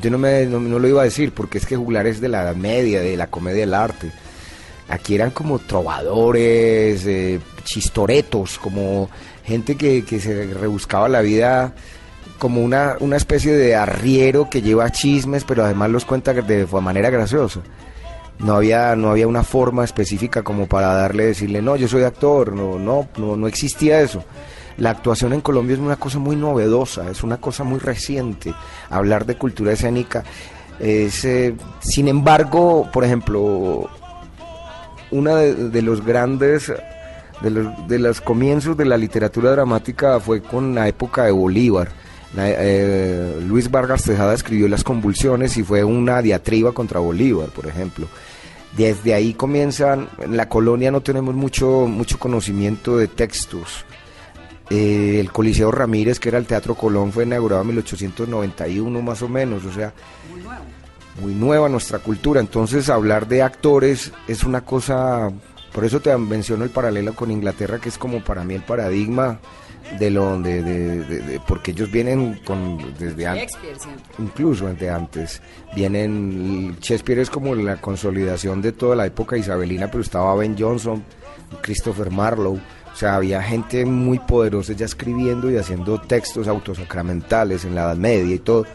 Yo 0.00 0.10
no, 0.10 0.18
me, 0.18 0.46
no, 0.46 0.60
no 0.60 0.78
lo 0.78 0.88
iba 0.88 1.02
a 1.02 1.04
decir 1.04 1.32
porque 1.32 1.58
es 1.58 1.66
que 1.66 1.76
juglar 1.76 2.06
es 2.06 2.20
de 2.20 2.28
la 2.28 2.54
Media, 2.54 3.00
de 3.00 3.16
la 3.16 3.26
comedia 3.26 3.60
del 3.60 3.74
arte. 3.74 4.10
Aquí 4.88 5.14
eran 5.14 5.30
como 5.30 5.58
trovadores, 5.58 7.04
eh, 7.06 7.40
chistoretos, 7.64 8.58
como 8.58 9.10
gente 9.44 9.76
que, 9.76 10.04
que 10.04 10.20
se 10.20 10.52
rebuscaba 10.54 11.08
la 11.08 11.20
vida 11.20 11.74
como 12.38 12.62
una, 12.62 12.96
una 13.00 13.16
especie 13.16 13.52
de 13.52 13.74
arriero 13.74 14.50
que 14.50 14.62
lleva 14.62 14.90
chismes, 14.90 15.44
pero 15.44 15.64
además 15.64 15.90
los 15.90 16.04
cuenta 16.04 16.32
de 16.32 16.66
manera 16.66 17.08
graciosa. 17.10 17.60
No 18.38 18.54
había, 18.54 18.96
no 18.96 19.10
había 19.10 19.28
una 19.28 19.44
forma 19.44 19.84
específica 19.84 20.42
como 20.42 20.66
para 20.66 20.94
darle, 20.94 21.26
decirle, 21.26 21.62
no, 21.62 21.76
yo 21.76 21.86
soy 21.86 22.02
actor, 22.02 22.52
no, 22.52 22.78
no, 22.78 23.08
no, 23.16 23.36
no 23.36 23.46
existía 23.46 24.00
eso. 24.00 24.24
La 24.78 24.90
actuación 24.90 25.32
en 25.32 25.42
Colombia 25.42 25.74
es 25.74 25.80
una 25.80 25.96
cosa 25.96 26.18
muy 26.18 26.34
novedosa, 26.34 27.08
es 27.10 27.22
una 27.22 27.36
cosa 27.36 27.62
muy 27.62 27.78
reciente. 27.78 28.54
Hablar 28.90 29.26
de 29.26 29.36
cultura 29.36 29.72
escénica 29.72 30.24
es, 30.80 31.24
eh, 31.24 31.54
sin 31.80 32.08
embargo, 32.08 32.88
por 32.92 33.04
ejemplo, 33.04 33.88
una 35.10 35.36
de, 35.36 35.68
de 35.68 35.82
los 35.82 36.04
grandes 36.04 36.72
de 37.42 37.50
los, 37.50 37.88
de 37.88 37.98
los 37.98 38.20
comienzos 38.20 38.76
de 38.76 38.84
la 38.84 38.96
literatura 38.96 39.50
dramática 39.50 40.20
fue 40.20 40.40
con 40.40 40.74
la 40.74 40.88
época 40.88 41.24
de 41.24 41.32
Bolívar. 41.32 41.88
La- 42.34 42.48
eh, 42.50 43.40
Luis 43.46 43.70
Vargas 43.70 44.04
Tejada 44.04 44.32
escribió 44.34 44.68
Las 44.68 44.84
convulsiones 44.84 45.56
y 45.56 45.62
fue 45.62 45.84
una 45.84 46.22
diatriba 46.22 46.72
contra 46.72 47.00
Bolívar, 47.00 47.48
por 47.48 47.66
ejemplo. 47.66 48.06
Desde 48.76 49.12
ahí 49.12 49.34
comienzan, 49.34 50.08
en 50.18 50.36
la 50.36 50.48
colonia 50.48 50.90
no 50.90 51.02
tenemos 51.02 51.34
mucho, 51.34 51.86
mucho 51.88 52.18
conocimiento 52.18 52.96
de 52.96 53.06
textos. 53.08 53.84
Eh, 54.70 55.18
el 55.20 55.30
Coliseo 55.30 55.70
Ramírez, 55.70 56.18
que 56.18 56.30
era 56.30 56.38
el 56.38 56.46
Teatro 56.46 56.74
Colón, 56.74 57.12
fue 57.12 57.24
inaugurado 57.24 57.60
en 57.62 57.68
1891 57.68 59.02
más 59.02 59.20
o 59.20 59.28
menos, 59.28 59.66
o 59.66 59.72
sea, 59.72 59.92
muy 61.20 61.34
nueva 61.34 61.68
nuestra 61.68 61.98
cultura. 61.98 62.40
Entonces 62.40 62.88
hablar 62.88 63.28
de 63.28 63.42
actores 63.42 64.12
es 64.26 64.44
una 64.44 64.62
cosa, 64.62 65.30
por 65.74 65.84
eso 65.84 66.00
te 66.00 66.16
menciono 66.16 66.64
el 66.64 66.70
paralelo 66.70 67.14
con 67.14 67.30
Inglaterra, 67.30 67.78
que 67.78 67.90
es 67.90 67.98
como 67.98 68.24
para 68.24 68.42
mí 68.44 68.54
el 68.54 68.62
paradigma 68.62 69.38
de 69.98 70.10
lo 70.10 70.40
de, 70.40 70.62
de- 70.62 71.40
porque 71.46 71.72
ellos 71.72 71.90
vienen 71.90 72.40
con 72.44 72.78
desde 72.98 73.26
antes 73.26 73.52
incluso 74.18 74.66
desde 74.66 74.90
antes 74.90 75.42
vienen 75.74 76.76
Shakespeare 76.80 77.20
es 77.20 77.30
como 77.30 77.54
la 77.54 77.76
consolidación 77.80 78.62
de 78.62 78.72
toda 78.72 78.96
la 78.96 79.06
época 79.06 79.36
isabelina 79.36 79.88
pero 79.90 80.02
estaba 80.02 80.34
Ben 80.34 80.56
Jonson 80.58 81.02
Christopher 81.60 82.10
Marlowe 82.10 82.60
o 82.92 82.96
sea 82.96 83.16
había 83.16 83.42
gente 83.42 83.84
muy 83.84 84.18
poderosa 84.18 84.72
ya 84.72 84.86
escribiendo 84.86 85.50
y 85.50 85.56
haciendo 85.56 86.00
textos 86.00 86.48
autosacramentales 86.48 87.64
en 87.64 87.74
la 87.74 87.82
Edad 87.84 87.96
Media 87.96 88.34
y 88.34 88.38
todo. 88.38 88.66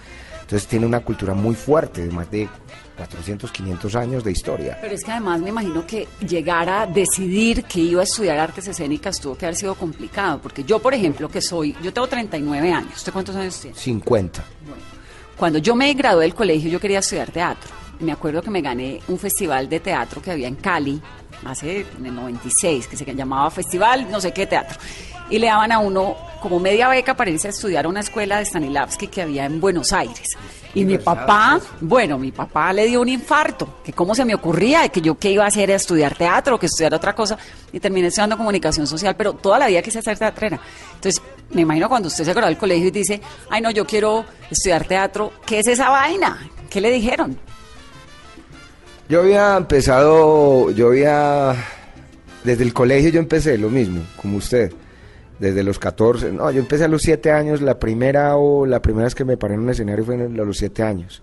Entonces 0.41 0.67
tiene 0.67 0.85
una 0.85 1.01
cultura 1.01 1.33
muy 1.33 1.53
fuerte 1.55 2.07
de 2.07 2.11
más 2.13 2.31
de 2.31 2.47
400 2.97 3.51
500 3.51 3.95
años 3.95 4.23
de 4.23 4.31
historia 4.31 4.77
Pero 4.81 4.95
es 4.95 5.03
que 5.03 5.11
además 5.11 5.39
me 5.39 5.49
imagino 5.49 5.85
que 5.85 6.07
llegar 6.27 6.69
a 6.69 6.87
decidir 6.87 7.63
que 7.63 7.79
iba 7.79 8.01
a 8.01 8.03
estudiar 8.03 8.37
artes 8.39 8.67
escénicas 8.67 9.19
tuvo 9.19 9.37
que 9.37 9.45
haber 9.45 9.55
sido 9.55 9.75
complicado, 9.75 10.39
porque 10.41 10.63
yo, 10.63 10.79
por 10.79 10.93
ejemplo, 10.93 11.29
que 11.29 11.41
soy, 11.41 11.75
yo 11.81 11.93
tengo 11.93 12.07
39 12.07 12.71
años, 12.71 12.95
¿usted 12.95 13.13
cuántos 13.13 13.35
años 13.35 13.59
tiene? 13.59 13.77
50 13.77 14.43
Cuando 15.37 15.59
yo 15.59 15.75
me 15.75 15.93
gradué 15.93 16.23
del 16.23 16.33
colegio 16.33 16.69
yo 16.69 16.79
quería 16.79 16.99
estudiar 16.99 17.31
teatro. 17.31 17.86
Me 17.99 18.11
acuerdo 18.11 18.41
que 18.41 18.51
me 18.51 18.61
gané 18.61 19.01
un 19.07 19.17
festival 19.17 19.67
de 19.69 19.79
teatro 19.79 20.21
que 20.21 20.31
había 20.31 20.47
en 20.47 20.55
Cali, 20.55 21.01
hace 21.45 21.85
en 21.97 22.05
el 22.05 22.15
96, 22.15 22.87
que 22.87 22.97
se 22.97 23.05
llamaba 23.15 23.49
Festival 23.49 24.09
no 24.11 24.21
sé 24.21 24.31
qué 24.31 24.45
teatro. 24.45 24.77
Y 25.29 25.39
le 25.39 25.47
daban 25.47 25.71
a 25.71 25.79
uno 25.79 26.15
como 26.41 26.59
media 26.59 26.87
beca 26.87 27.15
para 27.15 27.29
irse 27.29 27.47
a 27.47 27.51
estudiar 27.51 27.85
a 27.85 27.89
una 27.89 27.99
escuela 27.99 28.37
de 28.37 28.45
Stanislavski 28.45 29.07
que 29.07 29.21
había 29.21 29.45
en 29.45 29.59
Buenos 29.59 29.91
Aires. 29.91 30.37
Y 30.73 30.85
mi 30.85 30.99
papá, 30.99 31.59
bueno, 31.81 32.19
mi 32.19 32.31
papá 32.31 32.71
le 32.71 32.85
dio 32.85 33.01
un 33.01 33.09
infarto, 33.09 33.79
que 33.83 33.93
cómo 33.93 34.13
se 34.13 34.23
me 34.23 34.35
ocurría, 34.35 34.81
de 34.81 34.89
que 34.89 35.01
yo 35.01 35.17
qué 35.17 35.31
iba 35.31 35.43
a 35.43 35.47
hacer, 35.47 35.71
a 35.71 35.75
estudiar 35.75 36.15
teatro, 36.15 36.59
que 36.59 36.67
estudiar 36.67 36.93
otra 36.93 37.15
cosa, 37.15 37.35
y 37.73 37.79
terminé 37.79 38.07
estudiando 38.07 38.37
comunicación 38.37 38.85
social, 38.85 39.15
pero 39.15 39.33
toda 39.33 39.57
la 39.57 39.67
vida 39.67 39.81
quise 39.81 40.03
ser 40.03 40.19
teatrera. 40.19 40.59
Entonces, 40.93 41.21
me 41.49 41.61
imagino 41.61 41.89
cuando 41.89 42.09
usted 42.09 42.25
se 42.25 42.31
graduó 42.31 42.49
del 42.49 42.59
colegio 42.59 42.87
y 42.89 42.91
dice, 42.91 43.19
ay 43.49 43.61
no, 43.61 43.71
yo 43.71 43.87
quiero 43.87 44.23
estudiar 44.51 44.85
teatro, 44.85 45.33
¿qué 45.45 45.59
es 45.59 45.67
esa 45.67 45.89
vaina? 45.89 46.47
¿Qué 46.69 46.79
le 46.79 46.91
dijeron? 46.91 47.39
Yo 49.09 49.21
había 49.21 49.55
empezado, 49.55 50.69
yo 50.71 50.87
había, 50.87 51.55
desde 52.43 52.63
el 52.63 52.73
colegio 52.73 53.09
yo 53.09 53.19
empecé 53.19 53.57
lo 53.57 53.69
mismo, 53.69 54.01
como 54.21 54.37
usted, 54.37 54.71
desde 55.39 55.63
los 55.63 55.79
14, 55.79 56.33
no, 56.33 56.51
yo 56.51 56.59
empecé 56.59 56.83
a 56.83 56.87
los 56.89 57.03
7 57.03 57.31
años, 57.31 57.61
la 57.61 57.79
primera 57.79 58.35
o 58.35 58.65
la 58.65 58.81
primera 58.81 59.05
vez 59.05 59.15
que 59.15 59.23
me 59.23 59.37
paré 59.37 59.53
en 59.53 59.61
un 59.61 59.69
escenario 59.69 60.03
fue 60.03 60.15
a 60.15 60.27
los 60.27 60.57
7 60.57 60.83
años. 60.83 61.21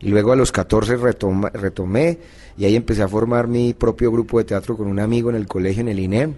Y 0.00 0.08
luego 0.10 0.32
a 0.32 0.36
los 0.36 0.52
14 0.52 0.96
retoma- 0.98 1.50
retomé 1.52 2.18
y 2.56 2.64
ahí 2.66 2.76
empecé 2.76 3.02
a 3.02 3.08
formar 3.08 3.48
mi 3.48 3.74
propio 3.74 4.10
grupo 4.12 4.38
de 4.38 4.44
teatro 4.44 4.76
con 4.76 4.86
un 4.88 4.98
amigo 5.00 5.28
en 5.30 5.36
el 5.36 5.46
colegio, 5.46 5.80
en 5.82 5.88
el 5.88 5.98
INEM. 5.98 6.34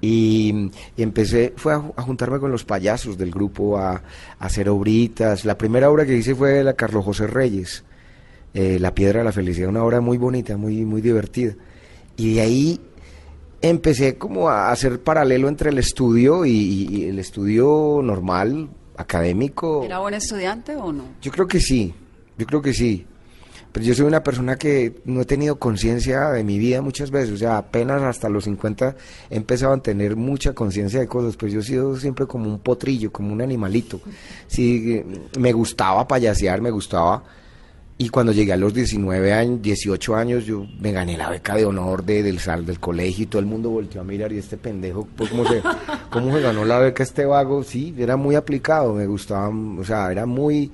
Y, 0.00 0.70
empecé, 0.96 1.52
fue 1.56 1.72
a 1.74 2.02
juntarme 2.02 2.38
con 2.40 2.50
los 2.50 2.64
payasos 2.64 3.16
del 3.16 3.30
grupo, 3.30 3.78
a, 3.78 3.92
a 3.92 4.02
hacer 4.38 4.68
obritas. 4.68 5.44
La 5.44 5.56
primera 5.56 5.88
obra 5.90 6.04
que 6.04 6.16
hice 6.16 6.34
fue 6.34 6.62
la 6.64 6.74
Carlos 6.74 7.04
José 7.04 7.26
Reyes, 7.28 7.82
eh, 8.54 8.78
La 8.78 8.94
Piedra 8.94 9.20
de 9.20 9.24
la 9.24 9.32
Felicidad, 9.32 9.68
una 9.68 9.84
obra 9.84 10.00
muy 10.00 10.18
bonita, 10.18 10.56
muy, 10.56 10.84
muy 10.84 11.00
divertida. 11.00 11.54
Y 12.16 12.34
de 12.34 12.40
ahí 12.40 12.80
empecé 13.62 14.18
como 14.18 14.48
a 14.48 14.70
hacer 14.70 15.00
paralelo 15.00 15.48
entre 15.48 15.70
el 15.70 15.78
estudio 15.78 16.44
y, 16.44 17.04
el 17.04 17.18
estudio 17.18 18.00
normal, 18.02 18.68
académico. 18.96 19.84
¿Era 19.84 20.00
buen 20.00 20.14
estudiante 20.14 20.76
o 20.76 20.92
no? 20.92 21.04
Yo 21.22 21.32
creo 21.32 21.46
que 21.46 21.60
sí, 21.60 21.94
yo 22.36 22.46
creo 22.46 22.60
que 22.60 22.74
sí. 22.74 23.06
Pero 23.72 23.86
yo 23.86 23.94
soy 23.94 24.04
una 24.04 24.22
persona 24.22 24.56
que 24.56 25.00
no 25.06 25.22
he 25.22 25.24
tenido 25.24 25.58
conciencia 25.58 26.28
de 26.28 26.44
mi 26.44 26.58
vida 26.58 26.82
muchas 26.82 27.10
veces, 27.10 27.30
o 27.30 27.36
sea, 27.38 27.56
apenas 27.56 28.02
hasta 28.02 28.28
los 28.28 28.44
50 28.44 28.96
he 29.30 29.36
empezado 29.36 29.72
a 29.72 29.82
tener 29.82 30.14
mucha 30.14 30.52
conciencia 30.52 31.00
de 31.00 31.08
cosas, 31.08 31.38
pues 31.38 31.54
yo 31.54 31.60
he 31.60 31.62
sido 31.62 31.96
siempre 31.96 32.26
como 32.26 32.50
un 32.50 32.58
potrillo, 32.58 33.10
como 33.10 33.32
un 33.32 33.40
animalito. 33.40 33.98
Sí, 34.46 34.92
eh, 34.92 35.06
me 35.38 35.54
gustaba 35.54 36.06
payasear, 36.06 36.60
me 36.60 36.70
gustaba. 36.70 37.24
Y 38.02 38.08
cuando 38.08 38.32
llegué 38.32 38.52
a 38.52 38.56
los 38.56 38.74
19 38.74 39.32
años, 39.32 39.62
18 39.62 40.16
años, 40.16 40.44
yo 40.44 40.66
me 40.80 40.90
gané 40.90 41.16
la 41.16 41.30
beca 41.30 41.54
de 41.54 41.64
honor 41.64 42.04
de, 42.04 42.24
del 42.24 42.40
sal 42.40 42.66
del 42.66 42.80
colegio 42.80 43.22
y 43.22 43.26
todo 43.26 43.38
el 43.38 43.46
mundo 43.46 43.70
volteó 43.70 44.00
a 44.00 44.04
mirar 44.04 44.32
y 44.32 44.38
este 44.38 44.56
pendejo, 44.56 45.06
pues, 45.16 45.30
¿cómo 45.30 45.46
se, 45.46 45.62
cómo 46.10 46.34
se 46.34 46.40
ganó 46.40 46.64
la 46.64 46.80
beca 46.80 47.04
este 47.04 47.24
vago? 47.26 47.62
Sí, 47.62 47.94
era 47.96 48.16
muy 48.16 48.34
aplicado, 48.34 48.92
me 48.92 49.06
gustaba, 49.06 49.50
o 49.50 49.84
sea, 49.84 50.10
era 50.10 50.26
muy, 50.26 50.72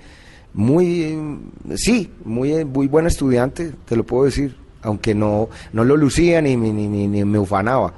muy, 0.55 1.39
sí, 1.75 2.11
muy, 2.25 2.65
muy 2.65 2.87
buen 2.89 3.07
estudiante, 3.07 3.73
te 3.85 3.95
lo 3.95 4.07
puedo 4.07 4.25
decir, 4.25 4.57
aunque 4.81 5.15
no, 5.15 5.51
no 5.75 5.85
lo 5.85 5.99
lucía 5.99 6.41
ni, 6.41 6.57
ni, 6.57 6.73
ni, 6.73 7.25
me 7.27 7.39
ufanaba. 7.39 7.93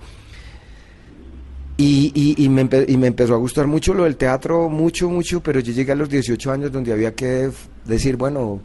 Y, 1.76 2.10
y- 2.16 2.44
y 2.44 2.48
me 2.48 2.68
y 2.88 2.96
me 2.96 3.06
empezó 3.06 3.34
a 3.34 3.38
gustar 3.38 3.68
mucho 3.68 3.94
lo 3.94 4.02
del 4.02 4.16
teatro, 4.16 4.68
mucho, 4.68 5.08
mucho, 5.08 5.40
pero 5.40 5.60
yo 5.60 5.72
llegué 5.72 5.92
a 5.92 5.94
los 5.94 6.08
18 6.10 6.50
años 6.50 6.72
donde 6.72 6.92
había 6.92 7.14
que 7.14 7.48
decir, 7.84 8.16
bueno, 8.16 8.60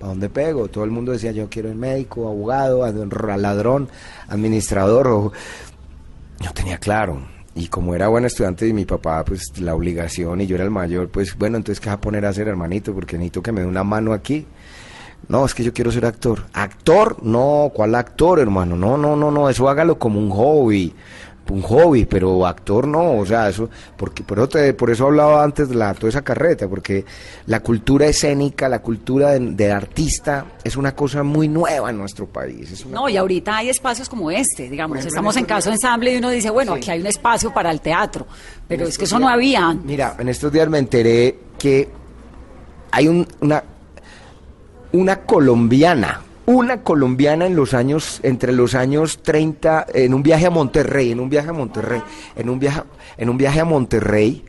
¿a 0.00 0.06
dónde 0.06 0.28
pego? 0.28 0.68
Todo 0.68 0.84
el 0.84 0.90
mundo 0.90 1.12
decía, 1.12 1.32
yo 1.32 1.48
quiero 1.48 1.68
el 1.68 1.74
médico, 1.76 2.28
abogado, 2.28 2.84
ad- 2.84 3.36
ladrón, 3.38 3.88
administrador. 4.28 5.06
O... 5.08 5.32
Yo 6.40 6.52
tenía 6.52 6.78
claro. 6.78 7.20
Y 7.54 7.66
como 7.68 7.94
era 7.94 8.06
buen 8.08 8.24
estudiante 8.24 8.68
y 8.68 8.72
mi 8.72 8.84
papá, 8.84 9.24
pues 9.24 9.58
la 9.60 9.74
obligación 9.74 10.40
y 10.40 10.46
yo 10.46 10.54
era 10.54 10.64
el 10.64 10.70
mayor, 10.70 11.08
pues 11.08 11.36
bueno, 11.36 11.56
entonces 11.56 11.80
¿qué 11.80 11.88
vas 11.88 11.98
a 11.98 12.00
poner 12.00 12.24
a 12.24 12.28
hacer, 12.28 12.46
hermanito? 12.46 12.94
Porque 12.94 13.16
necesito 13.16 13.42
que 13.42 13.50
me 13.50 13.62
dé 13.62 13.66
una 13.66 13.82
mano 13.82 14.12
aquí. 14.12 14.46
No, 15.28 15.44
es 15.44 15.54
que 15.54 15.64
yo 15.64 15.72
quiero 15.74 15.90
ser 15.90 16.06
actor. 16.06 16.44
¿Actor? 16.52 17.16
No, 17.24 17.72
¿cuál 17.74 17.96
actor, 17.96 18.38
hermano? 18.38 18.76
No, 18.76 18.96
no, 18.96 19.16
no, 19.16 19.32
no, 19.32 19.50
eso 19.50 19.68
hágalo 19.68 19.98
como 19.98 20.20
un 20.20 20.30
hobby. 20.30 20.94
Un 21.50 21.62
hobby, 21.62 22.04
pero 22.04 22.46
actor 22.46 22.86
no, 22.86 23.16
o 23.18 23.24
sea, 23.26 23.48
eso, 23.48 23.70
porque 23.96 24.22
por 24.22 24.38
eso, 24.38 24.48
te- 24.50 24.74
por 24.74 24.90
eso 24.90 25.06
hablaba 25.06 25.42
antes 25.42 25.68
de 25.70 25.76
la, 25.76 25.94
toda 25.94 26.10
esa 26.10 26.20
carreta, 26.22 26.68
porque 26.68 27.06
la 27.46 27.60
cultura 27.60 28.04
escénica, 28.06 28.68
la 28.68 28.80
cultura 28.82 29.30
de, 29.30 29.40
de 29.52 29.72
artista 29.72 30.44
es 30.62 30.76
una 30.76 30.94
cosa 30.94 31.22
muy 31.22 31.48
nueva 31.48 31.88
en 31.88 31.96
nuestro 31.96 32.26
país. 32.26 32.70
Es 32.70 32.84
No, 32.86 33.08
y 33.08 33.16
ahorita 33.16 33.56
hay 33.56 33.70
espacios 33.70 34.10
como 34.10 34.30
este, 34.30 34.68
digamos, 34.68 34.96
ejemplo, 34.98 35.08
estamos 35.08 35.36
en 35.36 35.40
en 35.40 35.46
caso 35.46 35.70
días- 35.70 35.80
ensamble 35.82 36.12
y 36.14 36.18
uno 36.18 36.28
dice, 36.28 36.50
bueno, 36.50 36.72
Sí. 36.74 36.78
aquí 36.80 36.90
hay 36.90 37.00
un 37.00 37.06
espacio 37.06 37.52
para 37.54 37.70
el 37.70 37.80
teatro, 37.80 38.26
pero 38.68 38.82
En 38.82 38.88
es 38.90 38.98
que 38.98 39.04
eso 39.04 39.18
no 39.18 39.28
había 39.28 39.66
antes. 39.68 39.86
Mira, 39.86 40.16
en 40.18 40.28
estos 40.28 40.52
días 40.52 40.68
me 40.68 40.78
enteré 40.78 41.38
que 41.58 41.88
hay 42.90 43.08
un- 43.08 43.26
una, 43.40 43.62
una 44.92 45.20
colombiana, 45.22 46.20
una 46.48 46.82
colombiana 46.82 47.46
en 47.46 47.54
los 47.56 47.74
años, 47.74 48.20
entre 48.22 48.52
los 48.52 48.74
años 48.74 49.20
30, 49.22 49.86
en 49.94 50.14
un 50.14 50.22
viaje 50.22 50.46
a 50.46 50.50
Monterrey, 50.50 51.12
en 51.12 51.20
un 51.20 51.28
viaje 51.28 51.50
a 51.50 51.52
Monterrey, 51.52 52.00
en 52.36 52.48
un 52.48 52.58
viaje, 52.58 52.80
en 53.18 53.28
un 53.28 53.36
viaje 53.36 53.60
a 53.60 53.64
Monterrey, 53.64 54.44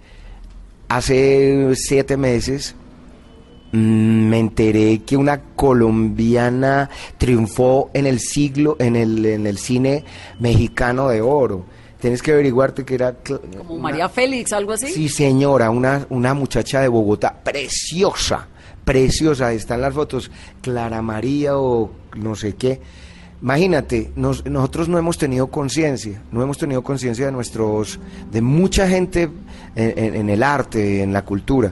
hace 0.88 1.70
siete 1.75 2.15
meses, 2.18 2.75
mm, 3.74 4.29
me 4.29 4.39
enteré 4.39 5.00
que 5.00 5.18
una 5.18 5.41
colombiana 5.56 6.89
triunfó 7.18 7.89
en 7.94 8.06
el 8.08 8.20
siglo, 8.20 8.77
en 8.79 8.96
el, 8.96 9.25
en 9.25 9.46
el 9.48 9.58
cine 9.58 10.03
mexicano 10.39 11.10
de 11.10 11.22
oro. 11.22 11.65
Tienes 12.00 12.22
que 12.22 12.32
averiguarte 12.32 12.86
que 12.86 12.96
era 12.96 13.13
Como 13.13 13.74
una- 13.74 13.84
María 13.84 14.08
Félix, 14.08 14.53
algo 14.53 14.72
así. 14.72 14.88
Sí, 14.88 15.10
señora, 15.10 15.70
una, 15.70 16.06
una 16.10 16.34
muchacha 16.34 16.79
de 16.79 16.88
Bogotá, 16.88 17.36
preciosa, 17.44 18.48
preciosa, 18.93 19.53
están 19.53 19.81
las 19.81 19.93
fotos, 19.93 20.31
Clara 20.62 21.01
María 21.03 21.58
o 21.60 21.91
no 22.17 22.34
sé 22.36 22.55
qué. 22.55 22.81
Imagínate, 23.39 24.12
nos- 24.15 24.43
nosotros 24.48 24.89
no 24.89 24.98
hemos 24.98 25.19
tenido 25.19 25.46
conciencia, 25.48 26.24
no 26.31 26.41
hemos 26.41 26.58
tenido 26.58 26.81
conciencia 26.81 27.27
de 27.27 27.31
nuestros, 27.31 28.00
de 28.31 28.41
mucha 28.41 28.88
gente 28.88 29.29
en, 29.75 29.93
en- 29.96 30.15
en 30.15 30.29
el 30.31 30.41
arte, 30.41 31.03
en 31.03 31.13
la 31.13 31.24
cultura. 31.24 31.72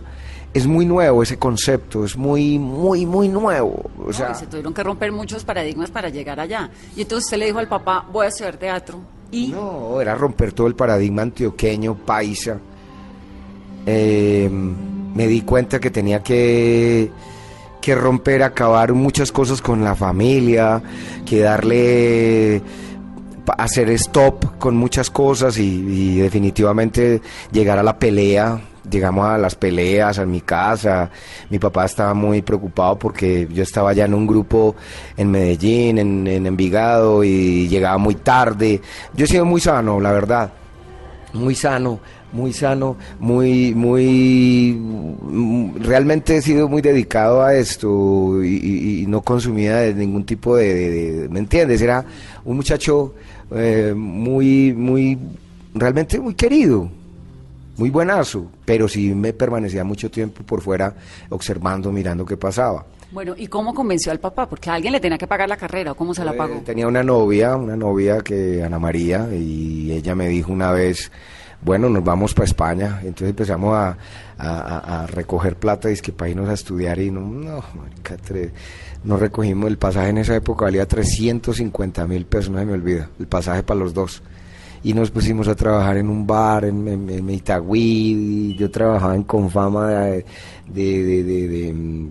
Es 0.54 0.68
muy 0.68 0.86
nuevo 0.86 1.24
ese 1.24 1.38
concepto, 1.40 2.06
es 2.06 2.16
muy, 2.16 2.60
muy, 2.60 3.06
muy 3.08 3.30
nuevo. 3.30 3.90
O 4.06 4.14
sea, 4.14 4.36
se 4.36 4.46
tuvieron 4.46 4.72
que 4.74 4.84
romper 4.84 5.12
muchos 5.12 5.44
paradigmas 5.44 5.90
para 5.90 6.10
llegar 6.10 6.40
allá. 6.40 6.70
Y 6.96 7.02
entonces 7.02 7.26
usted 7.26 7.38
le 7.40 7.46
dijo 7.48 7.58
al 7.58 7.68
papá, 7.68 8.06
voy 8.14 8.26
a 8.26 8.30
estudiar 8.30 8.58
teatro. 8.58 9.00
Y 9.32 9.48
No, 9.48 10.00
era 10.00 10.14
romper 10.14 10.54
todo 10.54 10.68
el 10.68 10.76
paradigma 10.76 11.24
antioqueño, 11.24 11.96
paisa. 11.96 12.60
Eh, 13.86 14.50
me 15.18 15.26
di 15.26 15.42
cuenta 15.42 15.80
que 15.80 15.90
tenía 15.90 16.22
que, 16.22 17.10
que 17.82 17.96
romper, 17.96 18.44
acabar 18.44 18.94
muchas 18.94 19.32
cosas 19.32 19.64
con 19.64 19.84
la 19.84 19.96
familia, 19.96 20.80
que 21.26 21.40
darle, 21.40 22.62
hacer 23.58 23.90
stop 23.90 24.60
con 24.60 24.78
muchas 24.78 25.10
cosas 25.10 25.58
y, 25.58 25.64
y 25.64 26.18
definitivamente 26.20 27.20
llegar 27.52 27.80
a 27.80 27.84
la 27.84 27.98
pelea. 27.98 28.62
Llegamos 28.92 29.26
a 29.26 29.40
las 29.40 29.56
peleas, 29.56 30.20
a 30.20 30.26
mi 30.26 30.42
casa. 30.42 31.10
Mi 31.50 31.58
papá 31.58 31.86
estaba 31.86 32.14
muy 32.14 32.44
preocupado 32.44 32.98
porque 33.00 33.48
yo 33.52 33.64
estaba 33.64 33.92
ya 33.94 34.06
en 34.06 34.14
un 34.14 34.28
grupo 34.28 34.76
en 35.18 35.32
Medellín, 35.32 35.98
en, 35.98 36.28
en 36.28 36.46
Envigado 36.46 37.24
y 37.24 37.68
llegaba 37.68 37.98
muy 37.98 38.16
tarde. 38.16 38.82
Yo 39.16 39.26
he 39.26 39.28
sido 39.28 39.46
muy 39.46 39.60
sano, 39.60 40.00
la 40.00 40.12
verdad 40.12 40.52
muy 41.34 41.56
sano, 41.56 42.00
muy 42.38 42.54
sano, 42.54 42.96
muy, 43.20 43.74
muy, 43.74 44.78
mm, 44.80 45.78
realmente 45.82 46.38
he 46.38 46.42
sido 46.42 46.70
muy 46.70 46.82
dedicado 46.82 47.42
a 47.44 47.56
esto 47.56 48.44
y, 48.44 49.06
no 49.08 49.22
consumida 49.22 49.80
de 49.82 49.94
ningún 49.96 50.24
tipo 50.26 50.56
de, 50.56 50.74
de- 50.74 51.12
de- 51.22 51.30
¿me 51.30 51.40
entiendes? 51.40 51.82
Era 51.82 52.06
un 52.46 52.56
muchacho 52.56 53.14
eh, 53.52 53.94
muy, 53.96 54.72
muy, 54.74 55.18
realmente 55.74 56.20
muy 56.20 56.36
querido, 56.36 56.90
muy 57.78 57.90
buenazo, 57.90 58.48
pero 58.66 58.88
sí 58.88 59.14
me 59.16 59.34
permanecía 59.34 59.84
mucho 59.84 60.10
tiempo 60.12 60.44
por 60.44 60.62
fuera 60.62 60.94
observando, 61.30 61.92
mirando 61.92 62.26
qué 62.26 62.38
pasaba. 62.38 62.86
bueno, 63.12 63.34
¿y 63.38 63.48
cómo 63.48 63.74
convenció 63.74 64.12
al 64.12 64.20
papá? 64.20 64.48
Porque 64.50 64.70
alguien 64.70 64.92
le 64.94 65.00
tenía 65.00 65.18
que 65.18 65.28
pagar 65.28 65.48
la 65.48 65.56
carrera, 65.58 65.94
¿o 65.94 65.96
cómo 65.96 66.14
se 66.14 66.26
la 66.26 66.32
Eh, 66.34 66.38
pagó? 66.38 66.56
tenía 66.66 66.88
una 66.88 67.04
novia, 67.04 67.56
una 67.56 67.76
novia 67.78 68.20
que 68.22 68.62
Ana 68.64 68.80
María, 68.80 69.28
y 69.34 69.92
ella 69.92 70.14
me 70.16 70.28
dijo 70.28 70.52
una 70.52 70.72
vez, 70.72 71.10
bueno, 71.62 71.90
nos 71.90 72.04
vamos 72.04 72.34
para 72.34 72.46
España. 72.46 73.00
Entonces 73.02 73.30
empezamos 73.30 73.74
a, 73.76 73.98
a- 74.38 75.04
a- 75.04 75.08
recoger 75.08 75.56
plata 75.58 75.90
es 75.90 76.02
que 76.02 76.12
para 76.12 76.30
irnos 76.30 76.50
a 76.50 76.54
estudiar 76.54 77.00
y 77.00 77.12
no, 77.12 77.22
no, 77.22 77.64
marica, 77.76 78.16
tre- 78.18 78.52
no 79.04 79.18
recogimos 79.18 79.68
el 79.70 79.78
pasaje 79.78 80.10
en 80.10 80.20
esa 80.20 80.36
época, 80.36 80.66
valía 80.66 80.86
350 80.88 82.06
mil 82.08 82.26
pesos, 82.26 82.52
no 82.52 82.60
se 82.60 82.66
me 82.66 82.74
olvida, 82.74 83.10
el 83.20 83.28
pasaje 83.28 83.64
para 83.64 83.80
los 83.80 83.94
dos. 83.94 84.22
Y 84.84 84.94
nos 84.94 85.10
pusimos 85.12 85.48
a 85.48 85.56
trabajar 85.56 85.98
en 85.98 86.08
un 86.10 86.26
bar 86.28 86.64
en, 86.66 86.88
en, 86.88 87.30
y 87.74 88.56
yo 88.56 88.70
trabajaba 88.72 89.16
en 89.16 89.24
Confama 89.24 89.90
de, 89.90 90.26
de, 90.68 91.04
de, 91.24 91.48
de- 91.48 92.08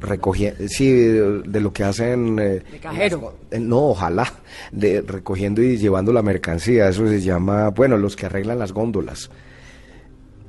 recogía- 0.00 0.54
sí, 0.68 0.90
de, 0.92 1.60
lo 1.60 1.72
que 1.72 1.84
hacen... 1.84 2.38
eh, 2.38 2.62
De 2.70 2.78
cajero. 2.80 3.34
eh, 3.50 3.58
No, 3.58 3.88
ojalá, 3.88 4.32
de 4.72 5.00
recogiendo 5.02 5.62
y 5.62 5.76
llevando 5.76 6.12
la 6.12 6.22
mercancía, 6.22 6.88
eso 6.88 7.06
se 7.08 7.20
llama, 7.20 7.70
bueno, 7.70 7.96
los 7.96 8.16
que 8.16 8.26
arreglan 8.26 8.58
las 8.58 8.72
góndolas. 8.72 9.30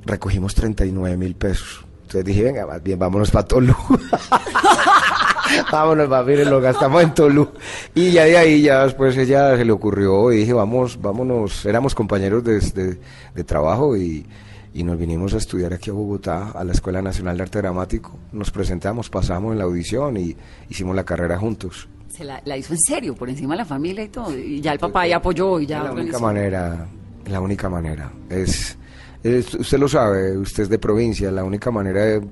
Recogimos 0.06 0.54
39 0.54 1.16
mil 1.16 1.34
pesos. 1.34 1.84
Entonces 2.02 2.24
dije, 2.24 2.42
venga, 2.44 2.66
más 2.66 2.82
bien, 2.82 2.98
vámonos 2.98 3.30
para 3.30 3.46
Tolú. 3.46 3.74
vámonos, 5.72 6.10
va, 6.10 6.22
miren, 6.22 6.50
lo 6.50 6.60
gastamos 6.60 7.02
en 7.02 7.14
Tolú. 7.14 7.48
Y 7.94 8.12
ya 8.12 8.24
de 8.24 8.36
ahí, 8.36 8.62
ya 8.62 8.84
después 8.84 9.16
ella 9.16 9.56
se 9.56 9.64
le 9.64 9.72
ocurrió 9.72 10.32
y 10.32 10.38
dije, 10.38 10.52
vamos, 10.52 11.00
vámonos, 11.00 11.64
éramos 11.66 11.94
compañeros 11.94 12.42
de, 12.44 12.60
de- 12.60 12.98
de 13.34 13.44
trabajo 13.44 13.96
y, 13.96 14.26
y 14.72 14.84
nos 14.84 14.98
vinimos 14.98 15.34
a 15.34 15.38
estudiar 15.38 15.72
aquí 15.72 15.90
a 15.90 15.92
Bogotá, 15.92 16.50
a 16.52 16.62
la 16.64 16.72
Escuela 16.72 17.02
Nacional 17.02 17.36
de 17.36 17.42
Arte 17.42 17.58
Dramático. 17.58 18.16
Nos 18.32 18.50
presentamos, 18.50 19.10
pasamos 19.10 19.52
en 19.52 19.58
la 19.58 19.64
audición 19.64 20.16
y 20.16 20.36
hicimos 20.68 20.94
la 20.94 21.04
carrera 21.04 21.38
juntos. 21.38 21.88
Se 22.08 22.24
la, 22.24 22.40
la 22.44 22.56
hizo 22.56 22.72
en 22.72 22.80
serio, 22.80 23.14
por 23.14 23.28
encima 23.30 23.54
de 23.54 23.58
la 23.58 23.64
familia 23.64 24.04
y 24.04 24.08
todo. 24.08 24.36
Y 24.36 24.60
ya 24.60 24.72
el 24.72 24.78
papá 24.78 25.06
ya 25.06 25.16
apoyó 25.16 25.58
y 25.60 25.66
ya 25.66 25.82
la 25.84 25.92
única 25.92 26.18
manera, 26.18 26.86
la 27.26 27.40
única 27.40 27.68
manera. 27.68 28.12
Es, 28.28 28.76
es- 29.22 29.54
usted 29.54 29.78
lo 29.78 29.88
sabe, 29.88 30.36
usted 30.36 30.64
es 30.64 30.68
de 30.68 30.78
provincia, 30.78 31.30
la 31.30 31.44
única 31.44 31.70
manera 31.70 32.04
es, 32.06 32.22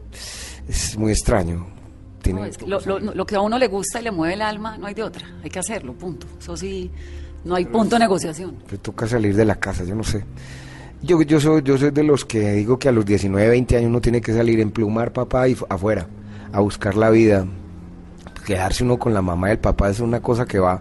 es 0.69 0.97
muy 0.99 1.13
extraño. 1.13 1.67
Tiene 2.23 2.41
No, 2.41 2.47
es 2.47 2.59
que 2.59 2.67
lo, 2.67 2.81
lo- 2.81 2.99
lo 3.15 3.27
que 3.27 3.37
a 3.37 3.41
uno 3.41 3.59
le 3.59 3.69
gusta 3.69 4.01
y 4.01 4.05
le 4.05 4.11
mueve 4.11 4.35
el 4.35 4.43
alma, 4.43 4.77
no 4.77 4.87
hay 4.87 4.95
de 4.95 5.03
otra. 5.05 5.27
Hay 5.43 5.51
que 5.51 5.61
hacerlo, 5.61 5.93
punto. 5.95 6.27
Eso 6.41 6.57
sí, 6.57 6.91
no 7.45 7.55
hay 7.55 7.65
punto 7.65 7.95
de 7.95 8.01
negociación. 8.01 8.57
le 8.71 8.79
toca 8.79 9.07
salir 9.07 9.35
de 9.37 9.45
la 9.45 9.55
casa, 9.57 9.85
yo 9.85 9.95
no 9.95 10.03
sé. 10.03 10.25
Yo, 11.03 11.23
yo, 11.23 11.41
soy, 11.41 11.63
yo 11.63 11.79
soy 11.79 11.91
de 11.91 12.03
los 12.03 12.25
que 12.25 12.53
digo 12.55 12.79
que 12.79 12.89
a 12.89 12.93
los 12.93 13.07
19, 13.07 13.49
20 13.49 13.77
años 13.77 13.89
uno 13.89 14.01
tiene 14.01 14.21
que 14.21 14.33
salir 14.35 14.59
en 14.61 14.71
plumar 14.73 15.13
papá 15.13 15.49
y 15.49 15.55
fu- 15.55 15.67
afuera, 15.69 16.09
a 16.53 16.61
buscar 16.61 16.97
la 16.97 17.11
vida. 17.11 17.47
Quedarse 18.45 18.83
uno 18.83 18.99
con 18.99 19.15
la 19.15 19.23
mamá 19.23 19.49
y 19.49 19.53
el 19.53 19.59
papá 19.59 19.91
es 19.91 20.01
una 20.01 20.21
cosa 20.21 20.47
que 20.47 20.59
va, 20.59 20.81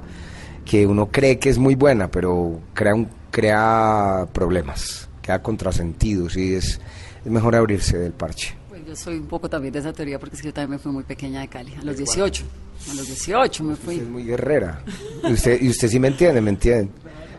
que 0.66 0.88
uno 0.88 1.08
cree 1.12 1.38
que 1.38 1.50
es 1.50 1.58
muy 1.58 1.76
buena, 1.76 2.10
pero 2.10 2.60
crea, 2.74 2.96
un, 2.96 3.08
crea 3.30 4.26
problemas, 4.34 5.08
crea 5.22 5.42
contrasentidos 5.44 6.36
y 6.38 6.56
es, 6.56 6.80
es 7.26 7.32
mejor 7.32 7.56
abrirse 7.56 7.98
del 8.00 8.14
parche. 8.14 8.56
Pues 8.70 8.86
yo 8.88 8.96
soy 8.96 9.18
un 9.18 9.28
poco 9.28 9.50
también 9.50 9.74
de 9.74 9.80
esa 9.80 9.92
teoría 9.94 10.18
porque 10.18 10.36
es 10.36 10.42
que 10.42 10.48
yo 10.48 10.54
también 10.54 10.72
me 10.72 10.78
fui 10.80 10.92
muy 10.94 11.04
pequeña 11.04 11.42
de 11.42 11.48
Cali, 11.50 11.74
a 11.76 11.84
los 11.84 11.98
18. 11.98 12.44
A 12.90 12.94
los 12.96 13.06
18 13.06 13.64
me 13.66 13.76
fui. 13.76 13.96
Usted 13.96 14.06
es 14.08 14.12
muy 14.12 14.24
guerrera. 14.24 14.82
Y 15.28 15.34
usted, 15.34 15.62
y 15.62 15.70
usted 15.70 15.90
sí 15.90 16.00
me 16.00 16.08
entiende, 16.08 16.40
me 16.42 16.52
entiende. 16.52 16.90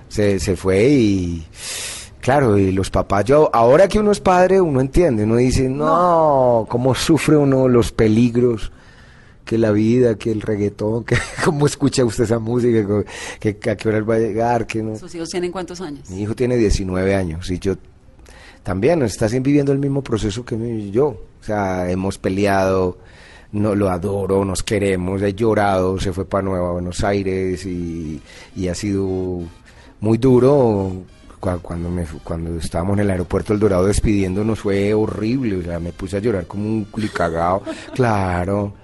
Se, 0.08 0.38
se 0.38 0.56
fue 0.56 0.88
y. 0.88 1.46
Claro, 2.28 2.58
y 2.58 2.72
los 2.72 2.90
papás, 2.90 3.24
yo, 3.24 3.48
ahora 3.54 3.88
que 3.88 3.98
uno 3.98 4.12
es 4.12 4.20
padre, 4.20 4.60
uno 4.60 4.82
entiende, 4.82 5.24
uno 5.24 5.36
dice, 5.36 5.66
no, 5.66 6.66
cómo 6.68 6.94
sufre 6.94 7.38
uno 7.38 7.68
los 7.68 7.90
peligros, 7.90 8.70
que 9.46 9.56
la 9.56 9.72
vida, 9.72 10.16
que 10.16 10.30
el 10.30 10.42
reggaetón, 10.42 11.04
que 11.06 11.16
cómo 11.42 11.64
escucha 11.64 12.04
usted 12.04 12.24
esa 12.24 12.38
música, 12.38 12.86
que, 13.40 13.56
que 13.56 13.70
a 13.70 13.76
qué 13.78 13.88
hora 13.88 14.02
va 14.02 14.16
a 14.16 14.18
llegar, 14.18 14.66
que 14.66 14.82
no. 14.82 14.94
¿Sus 14.96 15.14
hijos 15.14 15.30
tienen 15.30 15.50
cuántos 15.50 15.80
años? 15.80 16.10
Mi 16.10 16.20
hijo 16.20 16.34
tiene 16.34 16.58
19 16.58 17.14
años 17.14 17.50
y 17.50 17.58
yo 17.58 17.76
también 18.62 19.00
está 19.00 19.26
viviendo 19.28 19.72
el 19.72 19.78
mismo 19.78 20.02
proceso 20.02 20.44
que 20.44 20.90
yo. 20.90 21.06
O 21.06 21.42
sea, 21.42 21.90
hemos 21.90 22.18
peleado, 22.18 22.98
no 23.52 23.74
lo 23.74 23.88
adoro, 23.88 24.44
nos 24.44 24.62
queremos, 24.62 25.22
he 25.22 25.32
llorado, 25.32 25.98
se 25.98 26.12
fue 26.12 26.26
para 26.26 26.42
Nueva 26.42 26.72
Buenos 26.72 27.02
Aires 27.02 27.64
y, 27.64 28.20
y 28.54 28.68
ha 28.68 28.74
sido 28.74 29.40
muy 30.00 30.18
duro 30.18 31.06
cuando, 31.38 31.90
me, 31.90 32.04
cuando 32.24 32.56
estábamos 32.58 32.94
en 32.94 33.00
el 33.04 33.10
aeropuerto 33.10 33.52
El 33.52 33.58
Dorado 33.60 33.86
despidiéndonos 33.86 34.58
fue 34.60 34.92
horrible, 34.94 35.56
o 35.56 35.62
sea, 35.62 35.78
me 35.80 35.92
puse 35.92 36.16
a 36.16 36.20
llorar 36.20 36.46
como 36.46 36.64
un 36.64 36.84
culicagao, 36.86 37.62
claro, 37.94 38.74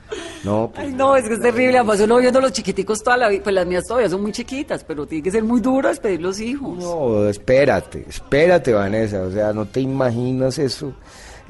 no, 0.45 0.71
pues, 0.75 0.87
Ay, 0.87 0.93
no, 0.93 1.17
es 1.17 1.27
que 1.27 1.35
es 1.35 1.41
terrible. 1.41 1.79
Además, 1.79 1.99
uno 2.01 2.19
viendo 2.19 2.41
los 2.41 2.53
chiquiticos 2.53 3.03
toda 3.03 3.17
la 3.17 3.29
vida. 3.29 3.43
Pues 3.43 3.55
las 3.55 3.67
mías 3.67 3.83
todavía 3.85 4.09
son 4.09 4.23
muy 4.23 4.31
chiquitas, 4.31 4.85
pero 4.85 5.07
tiene 5.07 5.25
que 5.25 5.31
ser 5.31 5.43
muy 5.43 5.61
duro 5.61 5.89
despedir 5.89 6.21
los 6.21 6.39
hijos. 6.41 6.79
no, 6.79 7.27
espérate, 7.29 8.05
espérate 8.09 8.73
Vanessa, 8.73 9.23
o 9.23 9.31
sea, 9.33 9.53
no 9.53 9.67
te 9.67 9.81
imaginas 9.81 10.59
eso. 10.59 10.93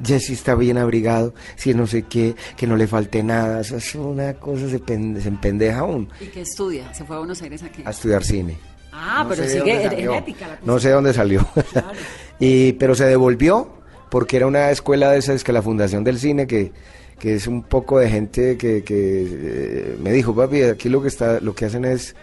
Jesse 0.02 0.30
está 0.30 0.54
bien 0.56 0.78
abrigado, 0.78 1.34
si 1.56 1.72
no 1.74 1.86
sé 1.86 2.02
qué, 2.04 2.34
que 2.56 2.66
no 2.66 2.76
le 2.76 2.86
falte 2.88 3.22
nada, 3.22 3.60
eso 3.60 3.76
es 3.76 3.94
una 3.94 4.34
cosa, 4.34 4.68
se, 4.68 4.80
pen- 4.80 5.20
se 5.22 5.28
empendeja 5.28 5.78
aún 5.80 6.08
¿Y 6.20 6.26
qué 6.26 6.40
estudia? 6.40 6.92
¿Se 6.92 7.04
fue 7.04 7.14
a 7.14 7.20
Buenos 7.20 7.40
Aires 7.42 7.62
aquí? 7.62 7.82
a 7.84 7.90
estudiar 7.90 8.24
cine. 8.24 8.56
Ah, 8.96 9.24
No 9.24 9.30
pero 9.30 9.48
sigue 9.48 10.02
en 10.02 10.12
ética 10.12 10.48
la. 10.48 10.58
No 10.64 10.78
sé 10.78 10.90
dónde 10.90 11.12
salió. 11.12 11.46
y, 12.38 12.72
pero 12.74 12.94
se 12.94 13.04
devolvió 13.04 13.68
porque 14.08 14.36
era 14.36 14.46
una 14.46 14.70
escuela 14.70 15.10
de 15.10 15.18
esas 15.18 15.42
que 15.42 15.52
la 15.52 15.60
Fundación 15.60 16.04
del 16.04 16.20
Cine, 16.20 16.46
que, 16.46 16.70
que 17.18 17.34
es 17.34 17.48
un 17.48 17.64
poco 17.64 17.98
de 17.98 18.08
gente 18.08 18.56
que, 18.56 18.84
que 18.84 19.26
eh, 19.28 19.96
me 20.00 20.12
dijo, 20.12 20.34
papi, 20.34 20.62
aquí 20.62 20.88
lo 20.88 21.02
que, 21.02 21.08
está, 21.08 21.40
lo 21.40 21.54
que 21.54 21.64
hacen 21.64 21.84
es, 21.84 22.14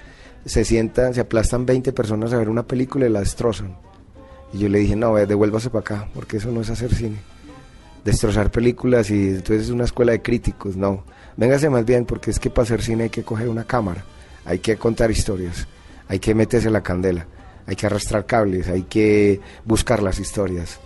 se 0.45 0.63
sientan, 0.63 1.13
se 1.13 1.19
aplastan 1.19 1.65
20 1.65 1.91
personas 1.91 2.31
a 2.31 2.37
ver 2.37 2.47
una 2.47 2.63
película 2.63 3.05
y 3.05 3.09
la 3.09 3.19
destrozan. 3.19 3.75
Y 4.53 4.59
yo 4.59 4.69
le 4.69 4.79
dije, 4.79 4.95
no, 4.95 5.15
devuélvase 5.15 5.69
para 5.69 5.81
acá, 5.81 6.07
porque 6.13 6.37
eso 6.37 6.49
no 6.51 6.61
es 6.61 6.69
hacer 6.69 6.93
cine. 6.95 7.17
Destrozar 8.05 8.51
películas 8.51 9.09
y 9.11 9.27
entonces 9.29 9.63
es 9.63 9.69
una 9.69 9.83
escuela 9.83 10.13
de 10.13 10.21
críticos, 10.21 10.77
no. 10.77 11.03
Véngase 11.35 11.69
más 11.69 11.85
bien, 11.85 12.05
porque 12.05 12.31
es 12.31 12.39
que 12.39 12.49
para 12.49 12.63
hacer 12.63 12.81
cine 12.81 13.03
hay 13.03 13.09
que 13.09 13.23
coger 13.23 13.49
una 13.49 13.65
cámara, 13.65 14.03
hay 14.45 14.59
que 14.59 14.77
contar 14.77 15.11
historias, 15.11 15.67
hay 16.11 16.19
que 16.19 16.35
meterse 16.35 16.69
la 16.69 16.83
candela, 16.83 17.25
hay 17.65 17.77
que 17.77 17.85
arrastrar 17.85 18.25
cables, 18.25 18.67
hay 18.67 18.81
que 18.81 19.39
buscar 19.63 20.03
las 20.03 20.19
historias. 20.19 20.77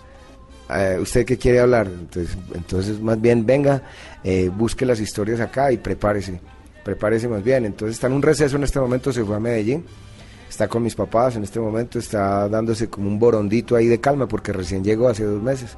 Eh, 0.72 0.98
¿Usted 1.00 1.26
qué 1.26 1.36
quiere 1.36 1.58
hablar? 1.58 1.88
Entonces, 1.88 2.38
entonces 2.54 3.00
más 3.00 3.20
bien 3.20 3.44
venga, 3.44 3.82
eh, 4.22 4.52
busque 4.56 4.86
las 4.86 5.00
historias 5.00 5.40
acá 5.40 5.72
y 5.72 5.78
prepárese, 5.78 6.40
prepárese 6.84 7.26
más 7.26 7.42
bien. 7.42 7.64
Entonces 7.64 7.96
está 7.96 8.06
en 8.06 8.12
un 8.12 8.22
receso 8.22 8.54
en 8.54 8.62
este 8.62 8.78
momento, 8.78 9.12
se 9.12 9.24
fue 9.24 9.34
a 9.34 9.40
Medellín, 9.40 9.84
está 10.48 10.68
con 10.68 10.84
mis 10.84 10.94
papás 10.94 11.34
en 11.34 11.42
este 11.42 11.58
momento, 11.58 11.98
está 11.98 12.48
dándose 12.48 12.88
como 12.88 13.08
un 13.08 13.18
borondito 13.18 13.74
ahí 13.74 13.88
de 13.88 13.98
calma 13.98 14.28
porque 14.28 14.52
recién 14.52 14.84
llegó 14.84 15.08
hace 15.08 15.24
dos 15.24 15.42
meses. 15.42 15.76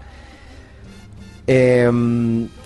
Eh, 1.47 1.91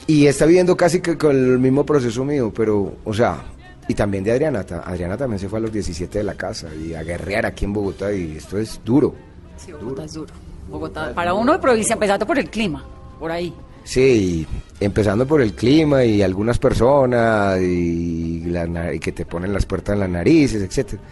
y 0.08 0.26
está 0.26 0.46
viviendo 0.46 0.76
casi 0.76 0.98
que 0.98 1.16
con 1.16 1.36
el 1.36 1.60
mismo 1.60 1.86
proceso 1.86 2.24
mío, 2.24 2.52
pero, 2.52 2.96
o 3.04 3.14
sea, 3.14 3.44
y 3.88 3.94
también 3.94 4.24
de 4.24 4.32
Adriana. 4.32 4.60
Adriana 4.84 5.16
también 5.16 5.38
se 5.38 5.48
fue 5.48 5.58
a 5.58 5.62
los 5.62 5.72
17 5.72 6.18
de 6.18 6.24
la 6.24 6.34
casa 6.34 6.68
y 6.74 6.94
a 6.94 7.02
guerrear 7.02 7.46
aquí 7.46 7.64
en 7.64 7.72
Bogotá 7.72 8.12
y 8.12 8.36
esto 8.36 8.58
es 8.58 8.80
duro. 8.84 9.14
Sí, 9.56 9.72
Bogotá 9.72 10.04
es 10.04 10.12
duro. 10.14 10.32
Bogotá, 10.70 11.12
para 11.14 11.34
uno 11.34 11.52
de 11.52 11.58
provincia, 11.58 11.94
empezando 11.94 12.26
por 12.26 12.38
el 12.38 12.48
clima, 12.48 12.84
por 13.18 13.30
ahí. 13.30 13.52
Sí, 13.84 14.46
empezando 14.78 15.26
por 15.26 15.42
el 15.42 15.54
clima 15.54 16.04
y 16.04 16.22
algunas 16.22 16.58
personas 16.58 17.60
y, 17.60 18.44
la 18.46 18.66
na- 18.66 18.92
y 18.94 19.00
que 19.00 19.10
te 19.12 19.26
ponen 19.26 19.52
las 19.52 19.66
puertas 19.66 19.94
en 19.94 20.00
las 20.00 20.08
narices, 20.08 20.62
etcétera. 20.62 21.02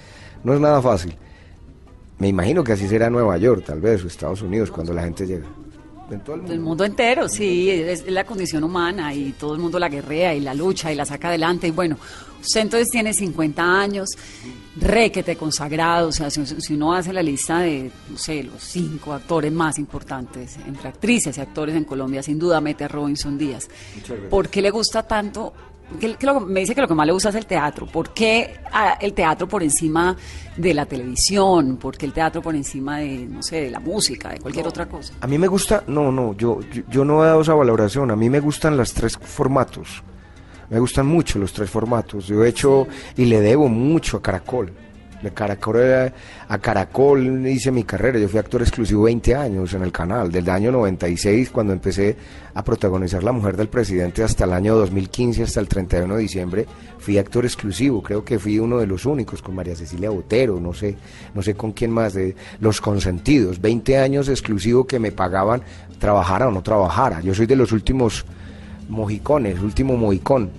No 0.44 0.54
es 0.54 0.61
nada 0.61 0.80
fácil. 0.80 1.14
Me 2.18 2.28
imagino 2.28 2.62
que 2.62 2.72
así 2.72 2.87
será 2.87 3.11
Nueva 3.11 3.37
York, 3.38 3.64
tal 3.66 3.80
vez, 3.80 4.04
o 4.04 4.06
Estados 4.06 4.40
Unidos, 4.42 4.70
cuando 4.70 4.92
la 4.92 5.02
gente 5.02 5.26
llega. 5.26 5.46
En 6.11 6.20
todo 6.20 6.37
el 6.37 6.42
El 6.42 6.46
mundo. 6.49 6.62
mundo 6.64 6.85
entero, 6.85 7.29
sí, 7.29 7.70
es, 7.70 8.11
la 8.11 8.25
condición 8.25 8.64
humana 8.64 9.14
y 9.14 9.33
todo 9.33 9.55
el 9.55 9.61
mundo 9.61 9.79
la 9.79 9.88
guerrea 9.88 10.35
y 10.35 10.40
la 10.40 10.55
lucha 10.55 10.92
y 10.92 10.94
la 10.94 11.05
saca 11.05 11.29
adelante. 11.29 11.68
Y 11.68 11.70
bueno, 11.70 11.96
usted 12.40 12.62
entonces 12.62 12.88
tiene 12.90 13.12
50 13.14 13.62
años, 13.62 14.09
requete 14.77 15.37
consagrado, 15.37 16.09
o 16.09 16.12
sea, 16.12 16.31
si, 16.31 16.44
si 16.46 16.75
uno 16.75 16.94
hace 16.94 17.12
la 17.12 17.23
lista 17.23 17.61
de, 17.61 17.90
no 18.09 18.18
sé, 18.18 18.42
los 18.42 18.62
cinco 18.62 19.12
actores 19.12 19.53
más 19.53 19.79
importantes 19.79 20.57
entre 20.66 20.88
actrices 20.88 21.37
y 21.37 21.40
actores 21.40 21.75
en 21.77 21.85
Colombia, 21.85 22.23
sin 22.23 22.38
duda 22.38 22.61
mete 22.61 22.85
a 22.85 22.88
Robinson 22.88 23.37
Díaz. 23.38 23.68
¿Por 24.29 24.49
qué 24.49 24.62
le 24.62 24.70
gusta 24.70 25.03
tanto? 25.03 25.53
¿Qué- 25.98 26.14
qué 26.16 26.26
lo- 26.26 26.40
me 26.40 26.61
dice 26.61 26.74
que 26.74 26.81
lo 26.81 26.88
que 26.88 26.94
más 26.94 27.07
le 27.07 27.12
gusta 27.12 27.31
es 27.31 27.35
el 27.35 27.46
teatro. 27.46 27.87
¿Por 27.87 28.12
qué 28.14 28.55
ah, 28.72 28.96
el 29.00 29.12
teatro 29.12 29.48
por 29.48 29.62
encima 29.62 30.16
de 30.57 30.74
la 30.74 30.87
televisión? 30.87 31.76
¿Por 31.79 31.96
qué 31.96 32.07
el 32.07 32.12
teatro 32.12 32.40
por 32.42 32.55
encima 32.55 32.98
de, 32.98 33.26
no 33.26 33.42
sé, 33.42 33.62
de 33.62 33.70
la 33.70 33.81
música, 33.81 34.29
de 34.31 34.38
cualquier 34.38 34.66
otra 34.68 34.87
cosa? 34.87 35.12
A 35.20 35.26
mí 35.26 35.37
me 35.38 35.48
gusta, 35.48 35.83
no, 35.88 36.12
no, 36.12 36.37
yo, 36.37 36.61
yo, 36.72 36.83
yo 36.88 37.05
no 37.05 37.22
he 37.24 37.26
dado 37.26 37.40
esa 37.40 37.55
valoración. 37.55 38.11
A 38.11 38.16
mí 38.16 38.31
me 38.31 38.40
gustan 38.40 38.76
los 38.76 38.92
tres 38.94 39.16
formatos. 39.18 40.03
Me 40.68 40.79
gustan 40.79 41.07
mucho 41.07 41.38
los 41.40 41.53
tres 41.53 41.68
formatos. 41.68 42.26
Yo 42.29 42.44
he 42.44 42.48
hecho 42.48 42.87
y 43.16 43.24
le 43.24 43.40
debo 43.40 43.68
mucho 43.68 44.18
a 44.18 44.22
Caracol. 44.22 44.72
De 45.22 45.30
Caracol 45.33 46.12
a 46.48 46.59
Caracol 46.59 47.46
hice 47.46 47.70
mi 47.70 47.85
carrera. 47.85 48.18
Yo 48.18 48.28
fui 48.28 48.38
actor 48.38 48.62
exclusivo 48.62 49.02
20 49.04 49.35
años 49.35 49.74
en 49.74 49.83
el 49.83 49.92
canal. 49.92 50.33
Desde 50.33 50.50
el 50.50 50.56
año 50.56 50.72
96, 50.72 51.50
cuando 51.50 51.72
empecé 51.72 52.16
a 52.54 52.64
protagonizar 52.64 53.22
La 53.22 53.33
Mujer 53.33 53.56
del 53.56 53.68
Presidente, 53.68 54.22
hasta 54.22 54.44
el 54.44 54.52
año 54.52 54.74
2015, 54.76 55.42
hasta 55.42 55.61
el 55.61 55.68
31 55.68 56.14
de 56.14 56.22
diciembre, 56.22 56.66
fui 56.98 57.18
actor 57.18 57.44
exclusivo. 57.44 58.02
Creo 58.02 58.24
que 58.24 58.38
fui 58.38 58.59
uno 58.59 58.78
de 58.78 58.87
los 58.87 59.04
únicos 59.04 59.42
con 59.42 59.54
María 59.54 59.76
Cecilia 59.76 60.11
Botero, 60.11 60.59
no 60.59 60.72
sé, 60.72 60.96
no 61.35 61.42
sé 61.42 61.54
con 61.54 61.72
quién 61.72 61.90
más, 61.90 62.14
Los 62.61 62.80
Consentidos. 62.80 63.61
20 63.61 63.98
años 63.98 64.28
exclusivo 64.28 64.87
que 64.87 64.98
me 64.98 65.12
pagaban, 65.12 65.62
trabajara 65.98 66.48
o 66.48 66.50
no 66.50 66.62
trabajara. 66.62 67.20
Yo 67.20 67.35
soy 67.35 67.46
de 67.46 67.56
los 67.56 67.72
últimos 67.72 68.24
mojicones, 68.88 69.61
último 69.61 69.96
mohicón 69.96 70.50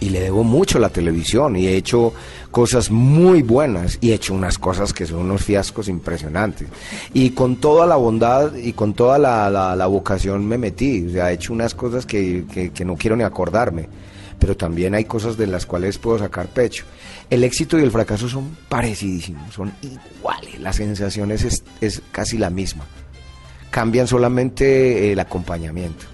y 0.00 0.08
le 0.08 0.20
debo 0.20 0.42
mucho 0.42 0.78
a 0.78 0.80
la 0.80 0.88
televisión 0.88 1.56
y 1.56 1.66
he 1.66 1.76
hecho 1.76 2.12
cosas 2.50 2.90
muy 2.90 3.42
buenas 3.42 3.98
y 4.00 4.10
he 4.10 4.14
hecho 4.14 4.34
unas 4.34 4.58
cosas 4.58 4.92
que 4.92 5.06
son 5.06 5.20
unos 5.20 5.44
fiascos 5.44 5.88
impresionantes. 5.88 6.68
Y 7.14 7.30
con 7.30 7.56
toda 7.56 7.86
la 7.86 7.96
bondad 7.96 8.54
y 8.54 8.72
con 8.72 8.94
toda 8.94 9.18
la, 9.18 9.48
la- 9.50 9.76
la 9.76 9.86
vocación 9.86 10.46
me 10.46 10.58
metí, 10.58 11.06
o 11.06 11.10
sea, 11.10 11.30
he 11.30 11.34
hecho 11.34 11.52
unas 11.52 11.74
cosas 11.74 12.06
que, 12.06 12.44
que- 12.52 12.70
que 12.70 12.84
no 12.84 12.96
quiero 12.96 13.16
ni 13.16 13.22
acordarme, 13.24 13.88
pero 14.38 14.56
también 14.56 14.94
hay 14.94 15.04
cosas 15.04 15.36
de 15.36 15.46
las 15.46 15.66
cuales 15.66 15.98
puedo 15.98 16.18
sacar 16.18 16.48
pecho. 16.48 16.84
El 17.28 17.44
éxito 17.44 17.78
y 17.78 17.82
el 17.82 17.90
fracaso 17.90 18.28
son 18.28 18.56
parecidísimos, 18.68 19.54
son 19.54 19.72
iguales, 19.82 20.58
la 20.60 20.72
sensación 20.72 21.30
es, 21.30 21.62
es- 21.80 22.02
casi 22.12 22.36
la 22.38 22.50
misma 22.50 22.84
cambian 23.70 24.08
solamente 24.08 25.12
el 25.12 25.20
acompañamiento. 25.20 26.06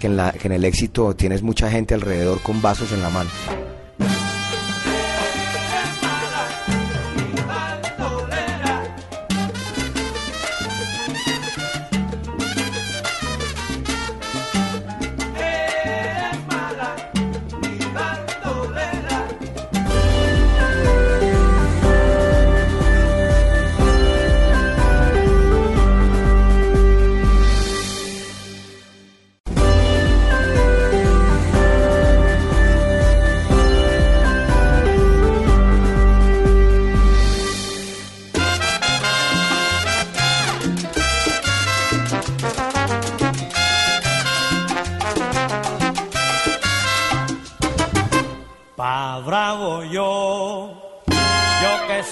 Que 0.00 0.06
en, 0.06 0.16
la, 0.16 0.32
que 0.32 0.48
en 0.48 0.52
el 0.54 0.64
éxito 0.64 1.14
tienes 1.14 1.42
mucha 1.42 1.70
gente 1.70 1.92
alrededor 1.94 2.40
con 2.42 2.60
vasos 2.62 2.90
en 2.90 3.02
la 3.02 3.10
mano. 3.10 3.28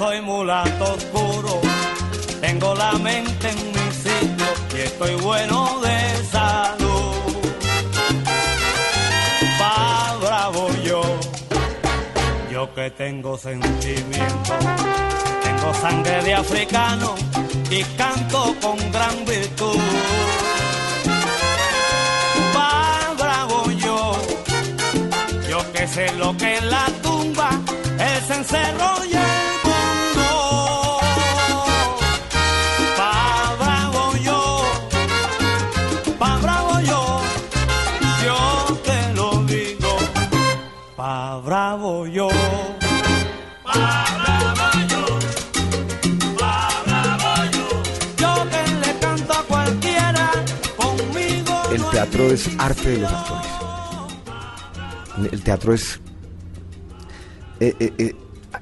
Soy 0.01 0.23
mulato 0.23 0.95
oscuro, 0.95 1.61
tengo 2.41 2.75
la 2.75 2.93
mente 2.93 3.51
en 3.51 3.59
mi 3.77 3.87
sitio 3.93 4.47
y 4.75 4.81
estoy 4.81 5.15
bueno 5.17 5.79
de 5.81 6.25
salud. 6.25 7.17
Pa' 9.59 10.17
bravo 10.23 10.71
yo, 10.83 11.03
yo 12.51 12.75
que 12.75 12.91
tengo 12.93 13.37
sentimiento, 13.37 14.55
tengo 15.45 15.75
sangre 15.75 16.23
de 16.23 16.33
africano 16.35 17.15
y 17.71 17.83
canto 17.99 18.57
con 18.63 18.79
gran 18.93 19.17
virtud. 19.27 19.81
Pa' 22.55 23.15
bravo 23.19 23.71
yo, 23.73 24.13
yo 25.47 25.73
que 25.75 25.87
sé 25.87 26.11
lo 26.17 26.35
que 26.39 26.55
es 26.55 26.65
la 26.65 26.87
tumba, 27.03 27.51
el 27.99 28.23
cencerro 28.23 29.11
teatro 52.21 52.35
es 52.35 52.51
arte 52.59 52.89
de 52.91 52.99
los 52.99 53.13
actores. 53.13 53.51
El 55.33 55.43
teatro 55.43 55.75
es 55.75 56.01
eh, 57.61 57.75
eh, 57.79 57.93
eh, 57.99 58.17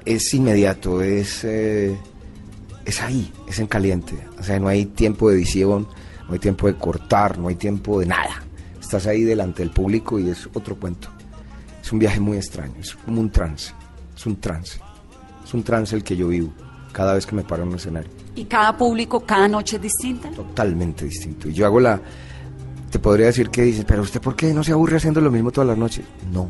es 0.05 0.33
inmediato, 0.33 1.01
es 1.01 1.43
es 1.43 3.01
ahí, 3.01 3.31
es 3.47 3.59
en 3.59 3.67
caliente. 3.67 4.15
O 4.39 4.43
sea, 4.43 4.59
no 4.59 4.67
hay 4.67 4.85
tiempo 4.85 5.29
de 5.29 5.35
edición, 5.37 5.87
no 6.27 6.33
hay 6.33 6.39
tiempo 6.39 6.67
de 6.67 6.75
cortar, 6.75 7.37
no 7.37 7.49
hay 7.49 7.55
tiempo 7.55 7.99
de 7.99 8.05
nada. 8.07 8.43
Estás 8.79 9.05
ahí 9.07 9.23
delante 9.23 9.61
del 9.61 9.71
público 9.71 10.19
y 10.19 10.29
es 10.29 10.47
otro 10.53 10.75
cuento. 10.75 11.09
Es 11.81 11.91
un 11.91 11.99
viaje 11.99 12.19
muy 12.19 12.37
extraño, 12.37 12.75
es 12.79 12.95
como 12.95 13.21
un 13.21 13.29
trance, 13.29 13.73
es 14.15 14.25
un 14.25 14.39
trance. 14.39 14.79
Es 15.43 15.53
un 15.53 15.63
trance 15.63 15.95
el 15.95 16.03
que 16.03 16.15
yo 16.15 16.27
vivo 16.27 16.53
cada 16.91 17.13
vez 17.13 17.25
que 17.25 17.35
me 17.35 17.43
paro 17.43 17.63
en 17.63 17.69
un 17.69 17.75
escenario. 17.75 18.09
¿Y 18.35 18.45
cada 18.45 18.75
público, 18.75 19.19
cada 19.21 19.47
noche 19.47 19.75
es 19.75 19.81
distinta? 19.81 20.29
totalmente 20.31 21.05
distinto. 21.05 21.49
Y 21.49 21.53
yo 21.53 21.65
hago 21.65 21.79
la. 21.79 21.99
Te 22.91 22.99
podría 22.99 23.27
decir 23.27 23.49
que 23.49 23.61
dices, 23.61 23.85
pero 23.85 24.01
usted, 24.01 24.19
¿por 24.19 24.35
qué 24.35 24.53
no 24.53 24.63
se 24.63 24.71
aburre 24.71 24.97
haciendo 24.97 25.21
lo 25.21 25.31
mismo 25.31 25.51
todas 25.51 25.67
las 25.67 25.77
noches? 25.77 26.05
No. 26.31 26.49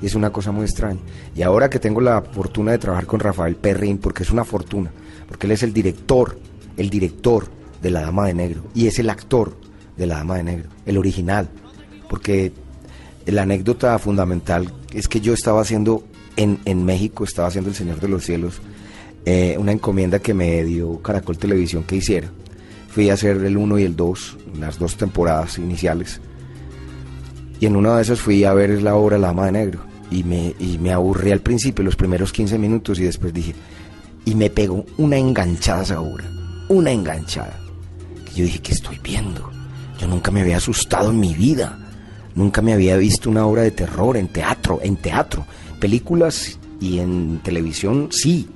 Y 0.00 0.06
es 0.06 0.14
una 0.14 0.30
cosa 0.30 0.52
muy 0.52 0.64
extraña. 0.64 1.00
Y 1.34 1.42
ahora 1.42 1.68
que 1.68 1.78
tengo 1.78 2.00
la 2.00 2.22
fortuna 2.22 2.72
de 2.72 2.78
trabajar 2.78 3.06
con 3.06 3.20
Rafael 3.20 3.56
Perrin, 3.56 3.98
porque 3.98 4.22
es 4.22 4.30
una 4.30 4.44
fortuna, 4.44 4.90
porque 5.28 5.46
él 5.46 5.52
es 5.52 5.62
el 5.62 5.72
director, 5.72 6.38
el 6.76 6.88
director 6.88 7.48
de 7.82 7.90
La 7.90 8.02
Dama 8.02 8.26
de 8.26 8.34
Negro, 8.34 8.62
y 8.74 8.86
es 8.86 8.98
el 8.98 9.10
actor 9.10 9.56
de 9.96 10.06
La 10.06 10.18
Dama 10.18 10.36
de 10.36 10.44
Negro, 10.44 10.68
el 10.86 10.96
original. 10.96 11.50
Porque 12.08 12.52
la 13.26 13.42
anécdota 13.42 13.98
fundamental 13.98 14.72
es 14.94 15.08
que 15.08 15.20
yo 15.20 15.34
estaba 15.34 15.60
haciendo 15.60 16.04
en, 16.36 16.60
en 16.64 16.84
México, 16.84 17.24
estaba 17.24 17.48
haciendo 17.48 17.70
El 17.70 17.76
Señor 17.76 18.00
de 18.00 18.08
los 18.08 18.24
Cielos, 18.24 18.60
eh, 19.26 19.56
una 19.58 19.72
encomienda 19.72 20.18
que 20.18 20.32
me 20.32 20.64
dio 20.64 21.02
Caracol 21.02 21.36
Televisión 21.36 21.84
que 21.84 21.96
hiciera. 21.96 22.30
Fui 22.90 23.10
a 23.10 23.14
hacer 23.14 23.36
el 23.44 23.56
1 23.56 23.78
y 23.78 23.84
el 23.84 23.96
2, 23.96 24.36
las 24.58 24.78
dos 24.78 24.96
temporadas 24.96 25.58
iniciales. 25.58 26.20
Y 27.60 27.66
en 27.66 27.76
una 27.76 27.96
de 27.96 28.02
esas 28.02 28.20
fui 28.20 28.44
a 28.44 28.52
ver 28.52 28.82
la 28.82 28.96
obra 28.96 29.18
La 29.18 29.28
Dama 29.28 29.46
de 29.46 29.52
Negro. 29.52 29.80
Y 30.10 30.24
me, 30.24 30.54
y 30.58 30.78
me 30.78 30.92
aburrí 30.92 31.30
al 31.30 31.40
principio, 31.40 31.84
los 31.84 31.94
primeros 31.94 32.32
15 32.32 32.58
minutos, 32.58 32.98
y 32.98 33.04
después 33.04 33.32
dije, 33.32 33.54
y 34.24 34.34
me 34.34 34.50
pegó 34.50 34.84
una 34.98 35.16
enganchada 35.16 35.82
esa 35.82 36.00
obra. 36.00 36.24
Una 36.68 36.90
enganchada. 36.90 37.60
Yo 38.34 38.44
dije, 38.44 38.60
¿qué 38.60 38.72
estoy 38.72 38.98
viendo? 39.02 39.50
Yo 39.98 40.08
nunca 40.08 40.30
me 40.30 40.40
había 40.40 40.56
asustado 40.56 41.10
en 41.10 41.20
mi 41.20 41.34
vida. 41.34 41.78
Nunca 42.34 42.62
me 42.62 42.72
había 42.72 42.96
visto 42.96 43.28
una 43.28 43.44
obra 43.46 43.62
de 43.62 43.70
terror 43.70 44.16
en 44.16 44.28
teatro, 44.28 44.80
en 44.82 44.96
teatro. 44.96 45.46
Películas 45.78 46.58
y 46.80 46.98
en 46.98 47.40
televisión, 47.42 48.08
sí. 48.10 48.48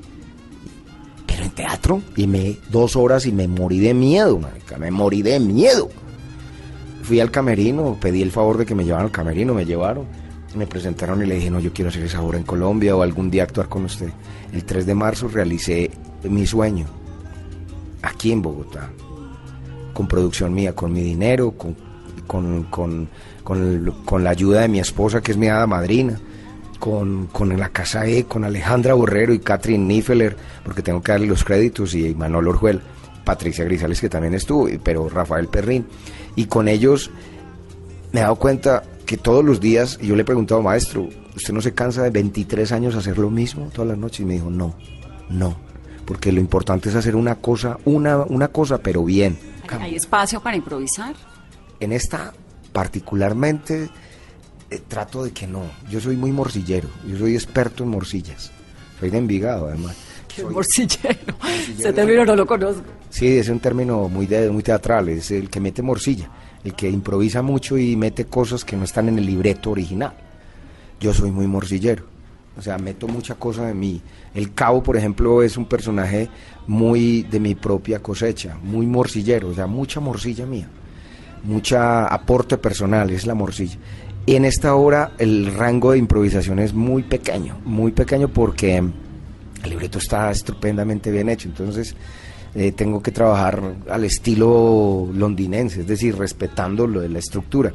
Pero 1.35 1.47
en 1.47 1.51
teatro, 1.51 2.03
y 2.15 2.29
me 2.29 2.59
dos 2.71 2.95
horas 2.95 3.27
y 3.27 3.33
me 3.33 3.49
morí 3.49 3.81
de 3.81 3.93
miedo, 3.93 4.39
me 4.79 4.91
morí 4.93 5.21
de 5.21 5.41
miedo. 5.41 5.89
Fui 7.03 7.19
al 7.19 7.33
camerino, 7.33 7.99
pedí 8.01 8.23
el 8.23 8.31
favor 8.31 8.57
de 8.57 8.65
que 8.65 8.77
me 8.77 8.85
llevaran 8.85 9.07
al 9.07 9.11
camerino, 9.11 9.53
me 9.53 9.65
llevaron, 9.65 10.07
me 10.55 10.69
presentaron 10.69 11.21
y 11.25 11.27
le 11.27 11.35
dije, 11.35 11.51
no, 11.51 11.59
yo 11.59 11.73
quiero 11.73 11.89
hacer 11.89 12.05
esa 12.05 12.23
obra 12.23 12.39
en 12.39 12.45
Colombia 12.45 12.95
o 12.95 13.03
algún 13.03 13.33
día 13.33 13.43
actuar 13.43 13.69
con 13.69 13.85
usted. 13.85 14.11
El 14.53 14.65
3 14.65 14.87
de 14.87 14.95
marzo 14.95 15.27
realicé 15.27 15.91
mi 16.23 16.47
sueño, 16.47 16.87
aquí 18.03 18.31
en 18.31 18.41
Bogotá, 18.41 18.93
con 19.93 20.07
producción 20.07 20.55
mía, 20.55 20.73
con 20.73 20.93
mi 20.93 21.01
dinero, 21.01 21.51
con, 21.59 21.75
con, 22.29 22.63
con, 22.71 23.09
con, 23.43 23.93
con 24.05 24.23
la 24.23 24.31
ayuda 24.31 24.61
de 24.61 24.69
mi 24.69 24.79
esposa, 24.79 25.21
que 25.21 25.33
es 25.33 25.37
mi 25.37 25.49
hada 25.49 25.67
madrina, 25.67 26.21
con, 26.85 27.29
con 27.29 27.59
la 27.59 27.71
Casa 27.71 28.07
E, 28.07 28.25
con 28.25 28.45
Alejandra 28.45 28.93
Borrero 28.93 29.33
y 29.33 29.39
Catherine 29.39 29.87
Nifeler, 29.87 30.37
porque 30.63 30.83
tengo 30.83 31.01
que 31.03 31.13
darle 31.13 31.27
los 31.27 31.43
créditos, 31.43 31.95
y 31.95 32.15
Manuel 32.15 32.49
Orjuel, 32.49 32.83
Patricia 33.25 33.65
Grisales, 33.65 34.03
que 34.03 34.11
también 34.11 34.35
estuvo, 34.35 34.69
pero 34.83 35.09
Rafael 35.09 35.49
Perrín. 35.49 35.87
Y 36.37 36.45
con 36.45 36.69
ellos 36.69 37.11
me 38.13 38.21
he 38.21 38.23
dado 38.23 38.37
cuenta 38.37 38.83
que 39.07 39.17
todos 39.17 39.43
los 39.43 39.63
días, 39.63 39.99
y 40.03 40.09
yo 40.09 40.15
le 40.15 40.21
he 40.21 40.25
preguntado, 40.27 40.61
maestro, 40.61 41.09
¿usted 41.35 41.55
no 41.55 41.63
se 41.63 41.73
cansa 41.73 42.03
de 42.03 42.11
23 42.11 42.71
años 42.73 42.95
hacer 42.97 43.17
lo 43.17 43.31
mismo 43.31 43.71
todas 43.73 43.89
las 43.89 43.97
noches? 43.97 44.21
Y 44.21 44.27
me 44.27 44.35
dijo, 44.35 44.51
no, 44.51 44.75
no, 45.31 45.57
porque 46.05 46.33
lo 46.33 46.41
importante 46.41 46.91
es 46.91 46.97
hacer 46.97 47.17
una 47.17 47.37
cosa, 47.37 47.79
una, 47.87 48.19
una 48.25 48.49
cosa, 48.49 48.77
pero 48.77 49.03
bien. 49.07 49.39
¿Hay 49.81 49.95
espacio 49.95 50.43
para 50.43 50.59
improvisar? 50.59 51.15
En 51.81 51.93
esta 51.93 52.35
particularmente 52.75 53.89
eh, 54.75 54.83
trato 54.87 55.25
de 55.25 55.33
que 55.33 55.47
no. 55.47 55.63
Yo 55.91 56.01
soy 56.01 56.17
muy 56.17 56.33
morcillero, 56.33 56.89
yo 57.09 57.17
soy 57.19 57.35
experto 57.35 57.85
en 57.85 57.91
morcillas. 57.91 58.51
Soy 59.01 59.11
de 59.11 59.19
Envigado, 59.19 59.67
además. 59.69 59.97
Qué 60.35 60.43
Soy- 60.43 60.55
morcillero. 60.55 61.37
Ese 61.79 61.93
término 61.93 62.25
no 62.25 62.37
lo 62.37 62.47
conozco. 62.47 62.83
Sí, 63.11 63.27
es 63.39 63.49
un 63.49 63.61
término 63.61 64.09
muy, 64.09 64.27
de- 64.27 64.51
muy 64.51 64.63
teatral, 64.63 65.09
es 65.09 65.31
el 65.31 65.49
que 65.51 65.61
mete 65.61 65.83
morcilla, 65.83 66.29
el 66.65 66.75
que 66.75 66.89
improvisa 66.91 67.43
mucho 67.43 67.77
y 67.79 67.97
mete 67.97 68.25
cosas 68.27 68.65
que 68.65 68.77
no 68.77 68.85
están 68.85 69.09
en 69.09 69.19
el 69.19 69.27
libreto 69.27 69.71
original. 69.71 70.13
Yo 71.01 71.13
soy 71.13 71.31
muy 71.31 71.47
morcillero, 71.47 72.05
o 72.57 72.63
sea, 72.63 72.79
meto 72.79 73.07
mucha 73.09 73.35
cosa 73.35 73.67
de 73.67 73.75
mí. 73.75 74.01
El 74.35 74.55
cabo, 74.55 74.83
por 74.83 74.97
ejemplo, 74.97 75.43
es 75.43 75.57
un 75.57 75.67
personaje 75.67 76.29
muy 76.67 77.23
de 77.25 77.39
mi 77.41 77.55
propia 77.55 78.01
cosecha, 78.01 78.57
muy 78.63 78.87
morcillero, 78.87 79.49
o 79.51 79.55
sea, 79.55 79.67
mucha 79.67 80.01
morcilla 80.01 80.47
mía, 80.47 80.69
mucha 81.43 82.07
aporte 82.07 82.57
personal, 82.59 83.11
es 83.11 83.27
la 83.27 83.35
morcilla. 83.35 83.77
Y 84.27 84.37
en 84.37 84.45
esta 84.47 84.75
obra 84.75 85.13
el 85.19 85.55
rango 85.55 85.93
de 85.93 85.99
improvisación 85.99 86.59
es 86.59 86.73
muy 86.73 87.03
pequeño, 87.03 87.59
muy 87.65 87.93
pequeño 87.93 88.29
porque 88.29 88.79
el 88.79 89.71
libreto 89.71 89.99
está 89.99 90.31
estupendamente 90.31 91.11
bien 91.11 91.29
hecho, 91.29 91.49
entonces 91.49 91.95
eh, 92.55 92.73
tengo 92.73 93.03
que 93.03 93.11
trabajar 93.11 93.61
al 93.91 94.05
estilo 94.05 95.09
londinense, 95.13 95.81
es 95.83 95.87
decir, 95.87 96.17
respetando 96.17 96.87
lo 96.87 97.01
de 97.01 97.09
la 97.11 97.19
estructura. 97.19 97.73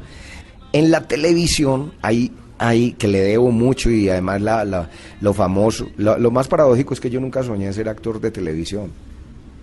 En 0.72 0.90
la 0.90 1.06
televisión 1.06 1.92
hay, 2.02 2.32
hay 2.58 2.92
que 2.92 3.06
le 3.06 3.20
debo 3.20 3.52
mucho 3.52 3.88
y 3.90 4.08
además 4.08 4.40
la, 4.42 4.64
la- 4.64 4.90
lo 5.20 5.32
famoso, 5.32 5.88
lo, 5.98 6.18
lo 6.18 6.30
más 6.32 6.48
paradójico 6.48 6.94
es 6.94 7.00
que 7.00 7.10
yo 7.10 7.20
nunca 7.20 7.44
soñé 7.44 7.72
ser 7.72 7.88
actor 7.88 8.20
de 8.20 8.30
televisión, 8.32 8.90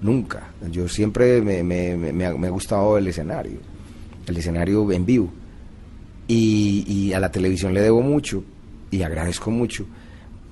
nunca. 0.01 0.51
Yo 0.71 0.87
siempre 0.87 1.41
me, 1.41 1.63
me- 1.63 1.97
me- 1.97 2.13
me 2.13 2.47
ha 2.47 2.49
gustado 2.51 2.97
el 2.97 3.07
escenario, 3.07 3.57
el 4.25 4.37
escenario 4.37 4.89
en 4.93 5.05
vivo 5.05 5.29
y, 6.27 7.13
a 7.13 7.19
la 7.19 7.31
televisión 7.31 7.73
le 7.73 7.81
debo 7.81 8.01
mucho 8.01 8.43
y 8.91 9.01
agradezco 9.01 9.49
mucho, 9.51 9.85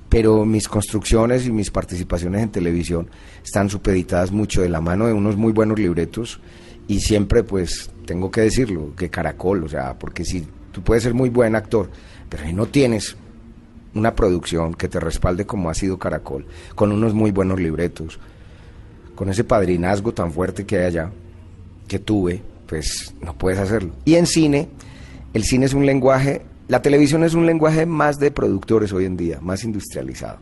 pero 0.10 0.46
mis 0.46 0.68
construcciones 0.68 1.46
y 1.46 1.52
mis 1.52 1.72
participaciones 1.72 2.44
en 2.44 2.50
televisión 2.50 3.10
están 3.44 3.70
supeditadas 3.70 4.32
mucho 4.32 4.62
de 4.62 4.70
la 4.70 4.82
mano 4.82 5.08
de 5.08 5.14
unos 5.14 5.36
muy 5.36 5.52
buenos 5.52 5.78
libretos 5.78 6.40
y 6.88 7.00
siempre 7.00 7.44
pues 7.44 7.90
tengo 8.06 8.32
que 8.32 8.42
decirlo, 8.42 8.96
que 8.96 9.10
Caracol, 9.10 9.64
o 9.64 9.70
sea, 9.70 9.98
porque 9.98 10.24
si 10.24 10.48
tú 10.72 10.82
puedes 10.82 11.04
ser 11.04 11.14
muy 11.14 11.30
buen 11.30 11.56
actor, 11.56 11.90
pero 12.30 12.44
si 12.44 12.54
no 12.54 12.68
tienes 12.68 13.18
una 13.94 14.14
producción 14.16 14.74
que 14.74 14.88
te 14.88 15.00
respalde 15.00 15.46
como 15.46 15.70
ha 15.70 15.74
sido 15.74 15.98
Caracol, 15.98 16.46
con 16.76 16.92
unos 16.92 17.14
muy 17.14 17.32
buenos 17.32 17.60
libretos, 17.60 18.20
con 19.16 19.30
ese 19.30 19.44
padrinazgo 19.44 20.14
tan 20.14 20.32
fuerte 20.32 20.66
que 20.66 20.78
hay 20.78 20.84
allá, 20.86 21.12
que 21.88 22.00
tuve, 22.00 22.42
pues 22.68 23.14
no 23.22 23.34
puedes 23.38 23.60
hacerlo. 23.60 23.94
Y 24.04 24.16
en 24.16 24.28
cine, 24.28 24.70
el 25.36 25.44
cine 25.44 25.66
es 25.66 25.74
un 25.74 25.86
lenguaje, 25.86 26.44
la 26.70 26.82
televisión 26.82 27.26
es 27.26 27.34
un 27.34 27.46
lenguaje 27.46 27.86
más 27.86 28.20
de 28.20 28.32
productores 28.32 28.94
hoy 28.94 29.04
en 29.04 29.18
día, 29.18 29.40
más 29.42 29.66
industrializado. 29.66 30.38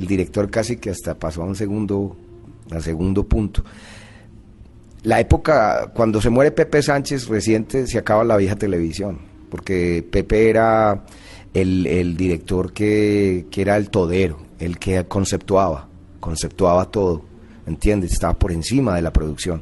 El 0.00 0.06
director 0.06 0.50
casi 0.50 0.78
que 0.78 0.88
hasta 0.88 1.12
pasó 1.12 1.42
a 1.42 1.44
un 1.44 1.54
segundo, 1.54 2.16
a 2.70 2.80
segundo 2.80 3.24
punto. 3.24 3.62
La 5.02 5.20
época, 5.20 5.92
cuando 5.94 6.22
se 6.22 6.30
muere 6.30 6.52
Pepe 6.52 6.80
Sánchez 6.80 7.28
reciente, 7.28 7.86
se 7.86 7.98
acaba 7.98 8.24
la 8.24 8.38
vieja 8.38 8.56
televisión, 8.56 9.18
porque 9.50 10.02
Pepe 10.10 10.48
era 10.48 11.04
el, 11.52 11.86
el 11.86 12.16
director 12.16 12.72
que, 12.72 13.44
que 13.50 13.60
era 13.60 13.76
el 13.76 13.90
todero, 13.90 14.38
el 14.58 14.78
que 14.78 15.04
conceptuaba, 15.04 15.86
conceptuaba 16.20 16.86
todo, 16.86 17.26
¿entiendes? 17.66 18.14
Estaba 18.14 18.32
por 18.32 18.52
encima 18.52 18.96
de 18.96 19.02
la 19.02 19.12
producción. 19.12 19.60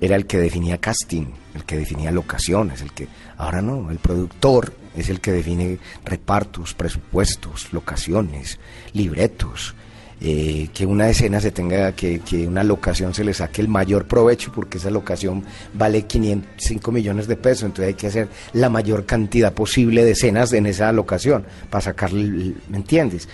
Era 0.00 0.16
el 0.16 0.24
que 0.24 0.38
definía 0.38 0.78
casting, 0.78 1.26
el 1.54 1.64
que 1.64 1.76
definía 1.76 2.10
locaciones, 2.10 2.80
el 2.80 2.92
que 2.92 3.08
ahora 3.36 3.62
no, 3.62 3.90
el 3.90 3.98
productor 3.98 4.72
es 4.96 5.08
el 5.10 5.20
que 5.20 5.32
define 5.32 5.78
repartos, 6.04 6.74
presupuestos, 6.74 7.72
locaciones, 7.72 8.58
libretos, 8.92 9.74
eh, 10.18 10.70
que 10.72 10.86
una 10.86 11.10
escena 11.10 11.40
se 11.42 11.50
tenga, 11.50 11.92
que, 11.92 12.22
una 12.48 12.64
locación 12.64 13.12
se 13.12 13.22
le 13.22 13.34
saque 13.34 13.60
el 13.60 13.68
mayor 13.68 14.06
provecho 14.06 14.50
porque 14.50 14.78
esa 14.78 14.88
locación 14.88 15.44
vale 15.74 16.06
500, 16.06 16.50
5 16.56 16.90
millones 16.90 17.26
de 17.26 17.36
pesos, 17.36 17.64
entonces 17.64 17.88
hay 17.88 17.94
que 17.94 18.06
hacer 18.06 18.28
la 18.54 18.70
mayor 18.70 19.04
cantidad 19.04 19.52
posible 19.52 20.04
de 20.04 20.12
escenas 20.12 20.54
en 20.54 20.64
esa 20.64 20.90
locación 20.92 21.44
para 21.68 21.82
sacarle, 21.82 22.54
¿me 22.70 22.78
entiendes? 22.78 23.28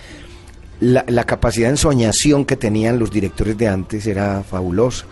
La, 0.81 1.23
capacidad 1.23 1.67
de 1.67 1.75
ensoñación 1.75 2.43
que 2.43 2.57
tenían 2.57 2.99
los 2.99 3.09
directores 3.09 3.57
de 3.57 3.69
antes 3.69 4.05
era 4.05 4.43
fabulosa, 4.43 5.05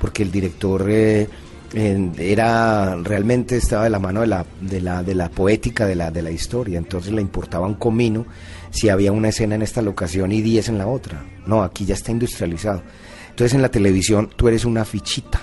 porque 0.00 0.22
el 0.22 0.30
director 0.30 0.86
eh, 0.88 1.28
era 1.74 2.96
realmente 2.96 3.56
estaba 3.56 3.84
de 3.84 3.90
la 3.90 3.98
mano 3.98 4.20
de 4.20 4.26
la, 4.28 4.46
de 4.60 4.80
la, 4.80 5.02
de 5.02 5.14
la 5.14 5.28
poética 5.28 5.86
de 5.86 5.94
la, 5.94 6.10
de 6.10 6.22
la 6.22 6.30
historia, 6.30 6.78
entonces 6.78 7.12
le 7.12 7.20
importaba 7.20 7.66
un 7.66 7.74
comino 7.74 8.26
si 8.70 8.88
había 8.88 9.12
una 9.12 9.28
escena 9.28 9.54
en 9.54 9.62
esta 9.62 9.82
locación 9.82 10.32
y 10.32 10.42
10 10.42 10.70
en 10.70 10.78
la 10.78 10.86
otra. 10.86 11.24
No, 11.46 11.62
aquí 11.62 11.84
ya 11.84 11.94
está 11.94 12.12
industrializado. 12.12 12.82
Entonces 13.30 13.54
en 13.54 13.62
la 13.62 13.70
televisión 13.70 14.30
tú 14.34 14.48
eres 14.48 14.64
una 14.64 14.84
fichita, 14.84 15.40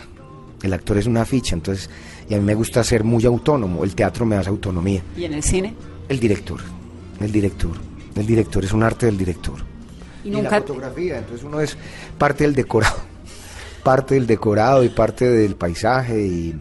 El 0.61 0.73
actor 0.73 0.97
es 0.97 1.07
una 1.07 1.25
ficha, 1.25 1.55
entonces, 1.55 1.89
y 2.29 2.33
a 2.33 2.37
mí 2.37 2.43
me 2.43 2.55
gusta 2.55 2.83
ser 2.83 3.03
muy 3.03 3.25
autónomo. 3.25 3.83
El 3.83 3.95
teatro 3.95 4.25
me 4.25 4.35
da 4.35 4.41
esa 4.41 4.49
autonomía. 4.49 5.03
¿Y 5.17 5.25
en 5.25 5.33
el 5.33 5.43
cine? 5.43 5.73
El 6.09 6.19
director, 6.19 6.59
el 7.19 7.31
director, 7.31 7.71
el 8.15 8.25
director 8.25 8.63
es 8.63 8.71
un 8.71 8.83
arte 8.83 9.05
del 9.07 9.17
director. 9.17 9.55
Y 10.23 10.29
Y, 10.29 10.41
la 10.41 10.49
fotografía, 10.49 11.17
entonces 11.17 11.43
uno 11.43 11.59
es 11.59 11.77
parte 12.17 12.45
del 12.45 12.55
decorado, 12.55 12.95
parte 13.83 14.15
del 14.15 14.25
decorado 14.27 14.83
y 14.83 14.89
parte 14.89 15.27
del 15.29 15.55
paisaje 15.55 16.19
y 16.21 16.55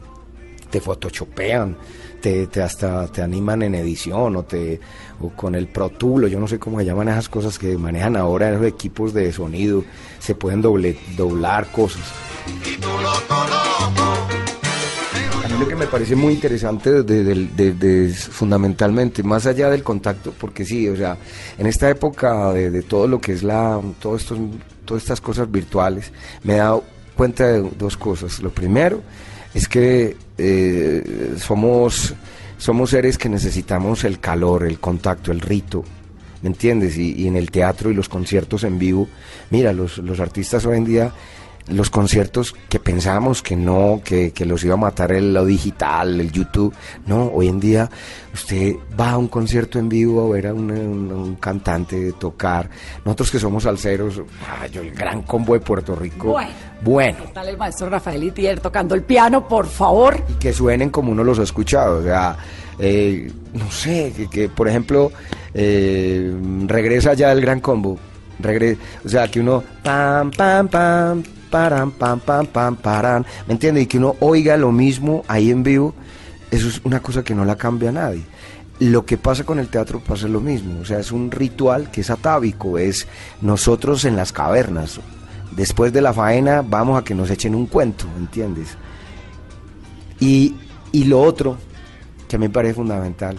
te 0.71 0.81
photoshopean, 0.81 1.77
te, 2.21 2.47
te 2.47 2.63
hasta 2.63 3.07
te 3.09 3.21
animan 3.23 3.63
en 3.63 3.75
edición 3.75 4.37
o 4.37 4.43
te 4.45 4.81
o 5.21 5.29
con 5.31 5.55
el 5.55 5.69
Pro 5.69 5.91
yo 6.29 6.41
no 6.41 6.49
sé 6.49 6.59
cómo 6.59 6.79
se 6.79 6.85
llaman 6.85 7.09
esas 7.09 7.29
cosas 7.29 7.59
que 7.59 7.77
manejan 7.79 8.17
ahora 8.17 8.51
esos 8.53 8.67
equipos 8.67 9.13
de 9.15 9.33
sonido, 9.33 9.85
se 10.19 10.35
pueden 10.35 10.63
doble, 10.63 10.97
doblar 11.17 11.71
cosas. 11.71 12.03
A 15.45 15.49
mí 15.49 15.59
lo 15.59 15.69
que 15.69 15.77
me 15.77 15.87
parece 15.87 16.17
muy 16.17 16.33
interesante 16.35 17.03
de, 17.03 17.25
de- 17.25 18.09
fundamentalmente, 18.15 19.23
más 19.23 19.47
allá 19.47 19.69
del 19.71 19.83
contacto, 19.83 20.33
porque 20.39 20.65
sí, 20.65 20.89
o 20.89 20.97
sea, 20.97 21.17
en 21.59 21.67
esta 21.67 21.89
época 21.91 22.53
de, 22.53 22.83
todo 22.83 23.07
lo 23.07 23.21
que 23.21 23.33
es 23.33 23.43
la, 23.43 23.81
todo 24.01 24.17
estos, 24.17 24.39
todas 24.85 25.03
estas 25.03 25.21
cosas 25.21 25.51
virtuales, 25.51 26.13
me 26.45 26.55
dado 26.57 26.85
cuenta 27.17 27.47
de 27.47 27.69
dos 27.79 27.97
cosas. 27.97 28.41
Lo 28.41 28.51
primero 28.51 29.03
es 29.55 29.69
que 29.69 30.17
eh, 30.39 31.35
somos, 31.39 32.15
somos 32.59 32.91
seres 32.91 33.19
que 33.19 33.29
necesitamos 33.29 34.05
el 34.05 34.19
calor, 34.19 34.65
el 34.65 34.79
contacto, 34.79 35.33
el 35.33 35.41
rito, 35.41 35.85
¿me 36.43 36.49
entiendes? 36.49 36.97
Y, 36.97 37.15
y 37.15 37.27
en 37.27 37.37
el 37.37 37.51
teatro 37.51 37.91
y 37.91 37.95
los 37.95 38.09
conciertos 38.09 38.65
en 38.65 38.79
vivo, 38.79 39.09
mira, 39.51 39.73
los, 39.73 39.99
los 39.99 40.21
artistas 40.21 40.65
hoy 40.67 40.79
en 40.79 40.85
día, 40.85 41.13
los 41.69 41.91
conciertos 41.91 42.55
que 42.69 42.81
pensábamos 42.81 43.43
que 43.43 43.55
no, 43.57 44.01
que, 44.05 44.33
que 44.33 44.45
los 44.45 44.65
iba 44.65 44.75
a 44.75 44.79
matar 44.79 45.13
el, 45.13 45.33
lo 45.33 45.45
digital, 45.45 46.21
el 46.21 46.31
YouTube, 46.33 46.75
no, 47.07 47.27
hoy 47.27 47.49
en 47.49 47.61
día 47.61 47.89
usted 48.35 48.75
va 48.99 49.13
a 49.13 49.19
un 49.19 49.29
concierto 49.29 49.79
en 49.79 49.89
vivo 49.89 50.27
a 50.27 50.35
ver 50.35 50.49
a 50.49 50.55
un, 50.55 50.71
un- 50.71 51.13
un 51.13 51.35
cantante 51.37 52.13
tocar, 52.15 52.69
nosotros 53.05 53.31
que 53.31 53.39
somos 53.39 53.63
salseros, 53.63 54.21
ah, 54.49 54.67
yo, 54.67 54.81
el 54.83 54.91
gran 54.93 55.23
combo 55.23 55.55
de 55.55 55.61
Puerto 55.61 55.95
Rico, 55.95 56.29
Bueno. 56.33 56.51
bueno 56.83 57.19
¿Qué 57.27 57.33
tal 57.33 57.49
el 57.49 57.57
maestro 57.57 57.89
Rafael 57.89 58.23
Itier 58.25 58.59
tocando 58.61 58.95
el 58.95 59.03
piano, 59.03 59.47
por 59.47 59.67
favor? 59.67 60.21
y 60.29 60.33
que 60.35 60.53
suenen 60.53 60.91
como 60.91 61.13
uno 61.13 61.23
los 61.23 61.39
ha 61.39 61.43
escuchado. 61.45 61.99
O 61.99 62.03
sea, 62.03 62.37
eh, 62.79 63.31
no 63.53 63.71
sé, 63.71 64.13
que, 64.17 64.29
que, 64.29 64.49
por 64.49 64.67
ejemplo 64.69 65.13
eh, 65.55 66.35
regresa 66.67 67.15
ya 67.15 67.31
el 67.33 67.41
gran 67.41 67.61
combo. 67.61 67.99
Regre 68.39 68.77
o 69.05 69.09
sea, 69.09 69.29
que 69.31 69.39
uno 69.41 69.63
pam, 69.85 70.31
pam, 70.33 70.67
pam, 70.69 71.23
param, 71.53 71.93
pam, 71.93 72.19
pam, 72.19 72.47
pam, 72.47 72.75
paran. 72.77 73.25
¿Me 73.47 73.53
entiende? 73.53 73.83
Y 73.83 73.87
que 73.87 73.99
uno 73.99 74.17
oiga 74.21 74.57
lo 74.57 74.73
mismo 74.73 75.23
ahí 75.29 75.51
en 75.51 75.63
vivo, 75.63 75.95
eso 76.51 76.67
es 76.67 76.81
una 76.85 77.01
cosa 77.01 77.23
que 77.23 77.35
no 77.35 77.45
la 77.45 77.55
cambia 77.57 77.93
nadie. 77.93 78.25
Lo 78.81 79.05
que 79.07 79.17
pasa 79.19 79.45
con 79.45 79.59
el 79.61 79.69
teatro 79.69 80.01
pasa 80.01 80.27
lo 80.27 80.41
mismo, 80.41 80.81
o 80.81 80.85
sea, 80.85 80.99
es 80.99 81.13
un 81.13 81.31
ritual 81.31 81.91
que 81.93 82.01
es 82.01 82.11
atávico, 82.11 82.79
es 82.79 83.07
nosotros 83.41 84.05
en 84.05 84.17
las 84.17 84.33
cavernas. 84.33 84.99
Después 85.53 85.93
de 85.93 86.01
la 86.01 86.13
faena 86.13 86.63
vamos 86.63 86.99
a 86.99 87.05
que 87.05 87.15
nos 87.15 87.31
echen 87.31 87.55
un 87.55 87.67
cuento, 87.67 88.07
¿entiendes? 88.19 88.77
Y, 90.19 90.57
y 90.93 91.05
lo 91.05 91.21
otro 91.21 91.57
que 92.29 92.37
a 92.37 92.39
mí 92.39 92.47
me 92.47 92.53
parece 92.53 92.75
fundamental 92.75 93.37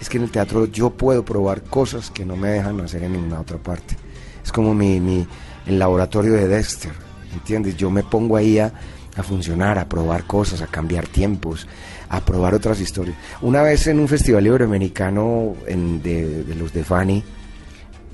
es 0.00 0.08
que 0.08 0.18
en 0.18 0.24
el 0.24 0.30
teatro 0.30 0.66
yo 0.66 0.90
puedo 0.90 1.24
probar 1.24 1.62
cosas 1.62 2.10
que 2.10 2.24
no 2.26 2.36
me 2.36 2.48
dejan 2.50 2.80
hacer 2.80 3.02
en 3.04 3.12
ninguna 3.12 3.40
otra 3.40 3.58
parte. 3.58 3.96
Es 4.44 4.52
como 4.52 4.74
mi, 4.74 5.00
mi- 5.00 5.26
el 5.66 5.78
laboratorio 5.78 6.32
de 6.34 6.48
Dexter, 6.48 6.92
¿entiendes? 7.36 7.76
Yo 7.76 7.90
me 7.90 8.02
pongo 8.02 8.36
ahí 8.36 8.58
a, 8.58 8.72
a 9.16 9.22
funcionar, 9.22 9.78
a 9.78 9.88
probar 9.88 10.24
cosas, 10.24 10.60
a 10.62 10.66
cambiar 10.66 11.06
tiempos, 11.06 11.66
a 12.08 12.20
probar 12.20 12.54
otras 12.54 12.80
historias. 12.80 13.16
Una 13.42 13.62
vez 13.62 13.86
en 13.86 13.98
un 14.00 14.08
festival 14.08 14.46
iberoamericano 14.46 15.54
en- 15.66 16.02
de, 16.02 16.44
los 16.58 16.72
de 16.72 16.84
Fanny, 16.84 17.22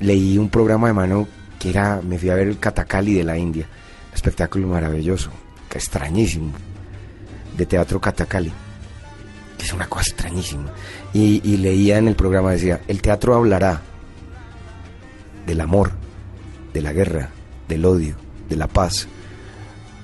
leí 0.00 0.38
un 0.38 0.48
programa 0.48 0.88
de 0.88 0.92
mano 0.94 1.28
que 1.58 1.70
era, 1.70 2.00
me 2.02 2.18
fui 2.18 2.28
a 2.30 2.35
ver 2.35 2.48
el 2.48 2.58
Katakali 2.58 3.14
de 3.14 3.24
la 3.24 3.38
India, 3.38 3.66
espectáculo 4.14 4.66
maravilloso, 4.68 5.30
extrañísimo, 5.72 6.52
de 7.56 7.66
teatro 7.66 8.00
Katakali, 8.00 8.52
que 9.58 9.64
es 9.64 9.72
una 9.72 9.87
cosa 9.87 10.11
extrañísima. 10.11 10.70
Y 11.14 11.56
leía 11.58 11.98
en 11.98 12.08
el 12.08 12.16
programa, 12.16 12.50
decía, 12.52 12.80
el 12.88 13.00
teatro 13.02 13.35
hablará 13.35 13.80
del 15.46 15.61
amor, 15.61 15.92
de 16.72 16.80
la 16.82 16.92
guerra, 16.92 17.28
del 17.68 17.85
odio, 17.85 18.16
de 18.53 18.59
la 18.59 18.69
paz, 18.69 19.09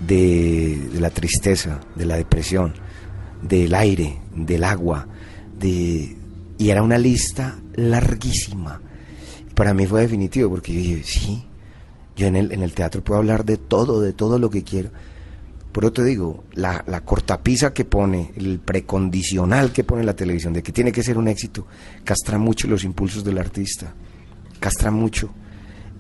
de, 0.07 0.89
la 0.95 1.11
tristeza, 1.11 1.81
de 1.95 2.07
la 2.07 2.17
depresión, 2.17 2.75
del 3.43 3.75
aire, 3.75 4.19
del 4.35 4.65
agua, 4.65 5.07
de... 5.59 6.17
Y 6.57 6.71
era 6.71 6.83
una 6.83 6.99
lista 6.99 7.59
larguísima. 7.75 8.81
Para 9.55 9.75
mí 9.75 9.87
fue 9.87 10.01
definitivo 10.01 10.51
porque 10.51 10.73
yo 10.73 10.81
dije, 10.81 11.03
sí, 11.05 11.45
yo 12.17 12.27
en 12.27 12.37
el, 12.37 12.51
en 12.53 12.63
el 12.63 12.73
teatro 12.73 13.05
puedo 13.05 13.19
hablar 13.19 13.45
de 13.45 13.59
todo, 13.59 14.01
de 14.01 14.13
todo 14.13 14.39
lo 14.39 14.51
que 14.51 14.65
quiero. 14.65 14.91
Por 15.71 15.85
eso 15.85 15.93
te 15.93 16.05
digo, 16.05 16.45
la, 16.55 16.83
la 16.89 17.03
cortapisa 17.03 17.73
que 17.73 17.85
pone, 17.85 18.33
el 18.35 18.59
precondicional 18.59 19.71
que 19.73 19.85
pone 19.85 20.03
la 20.03 20.17
televisión 20.17 20.53
de 20.53 20.63
que 20.63 20.73
tiene 20.73 20.91
que 20.91 21.05
ser 21.05 21.19
un 21.19 21.29
éxito, 21.29 21.67
castra 22.03 22.39
mucho 22.39 22.67
los 22.67 22.83
impulsos 22.83 23.23
del 23.23 23.39
artista, 23.39 23.95
castra 24.59 24.91
mucho. 24.91 25.31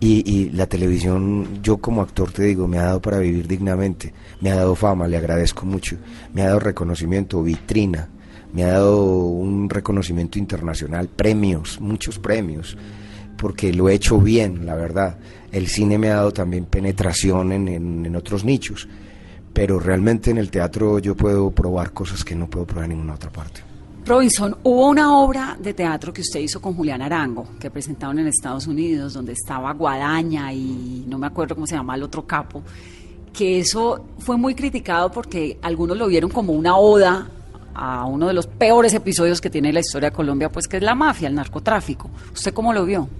Y, 0.00 0.22
y 0.30 0.50
la 0.50 0.66
televisión, 0.66 1.60
yo 1.62 1.78
como 1.78 2.02
actor 2.02 2.30
te 2.30 2.44
digo, 2.44 2.68
me 2.68 2.78
ha 2.78 2.84
dado 2.84 3.02
para 3.02 3.18
vivir 3.18 3.48
dignamente, 3.48 4.12
me 4.40 4.50
ha 4.52 4.54
dado 4.54 4.76
fama, 4.76 5.08
le 5.08 5.16
agradezco 5.16 5.66
mucho, 5.66 5.96
me 6.32 6.42
ha 6.42 6.46
dado 6.46 6.60
reconocimiento, 6.60 7.42
vitrina, 7.42 8.08
me 8.52 8.62
ha 8.62 8.68
dado 8.74 9.06
un 9.06 9.68
reconocimiento 9.68 10.38
internacional, 10.38 11.08
premios, 11.08 11.80
muchos 11.80 12.20
premios, 12.20 12.76
porque 13.36 13.72
lo 13.72 13.88
he 13.88 13.94
hecho 13.94 14.20
bien, 14.20 14.66
la 14.66 14.76
verdad. 14.76 15.18
El 15.50 15.66
cine 15.66 15.98
me 15.98 16.10
ha 16.10 16.14
dado 16.16 16.32
también 16.32 16.66
penetración 16.66 17.50
en, 17.50 17.66
en- 17.66 18.06
en 18.06 18.14
otros 18.16 18.44
nichos, 18.44 18.88
pero 19.52 19.80
realmente 19.80 20.30
en 20.30 20.38
el 20.38 20.50
teatro 20.52 21.00
yo 21.00 21.16
puedo 21.16 21.50
probar 21.50 21.92
cosas 21.92 22.24
que 22.24 22.36
no 22.36 22.48
puedo 22.48 22.66
probar 22.66 22.84
en 22.84 22.90
ninguna 22.90 23.14
otra 23.14 23.30
parte. 23.30 23.62
Robinson, 24.08 24.56
hubo 24.62 24.88
una 24.88 25.18
obra 25.18 25.54
de 25.60 25.74
teatro 25.74 26.14
que 26.14 26.22
usted 26.22 26.40
hizo 26.40 26.62
con 26.62 26.74
Julián 26.74 27.02
Arango, 27.02 27.46
que 27.60 27.70
presentaron 27.70 28.18
en 28.18 28.26
Estados 28.26 28.66
Unidos, 28.66 29.12
donde 29.12 29.34
estaba 29.34 29.70
Guadaña 29.74 30.50
y 30.50 31.04
no 31.06 31.18
me 31.18 31.26
acuerdo 31.26 31.54
cómo 31.54 31.66
se 31.66 31.74
llama 31.74 31.94
el 31.94 32.02
otro 32.02 32.26
capo, 32.26 32.62
que 33.34 33.58
eso 33.58 34.06
fue 34.18 34.38
muy 34.38 34.54
criticado 34.54 35.12
porque 35.12 35.58
algunos 35.60 35.98
lo 35.98 36.06
vieron 36.06 36.30
como 36.30 36.54
una 36.54 36.78
oda 36.78 37.28
a 37.74 38.06
uno 38.06 38.28
de 38.28 38.32
los 38.32 38.46
peores 38.46 38.94
episodios 38.94 39.42
que 39.42 39.50
tiene 39.50 39.74
la 39.74 39.80
historia 39.80 40.08
de 40.08 40.16
Colombia, 40.16 40.48
pues 40.48 40.66
que 40.66 40.78
es 40.78 40.82
la 40.82 40.94
mafia, 40.94 41.28
el 41.28 41.34
narcotráfico. 41.34 42.08
¿Usted 42.32 42.54
cómo 42.54 42.72
lo 42.72 42.86
vio? 42.86 43.10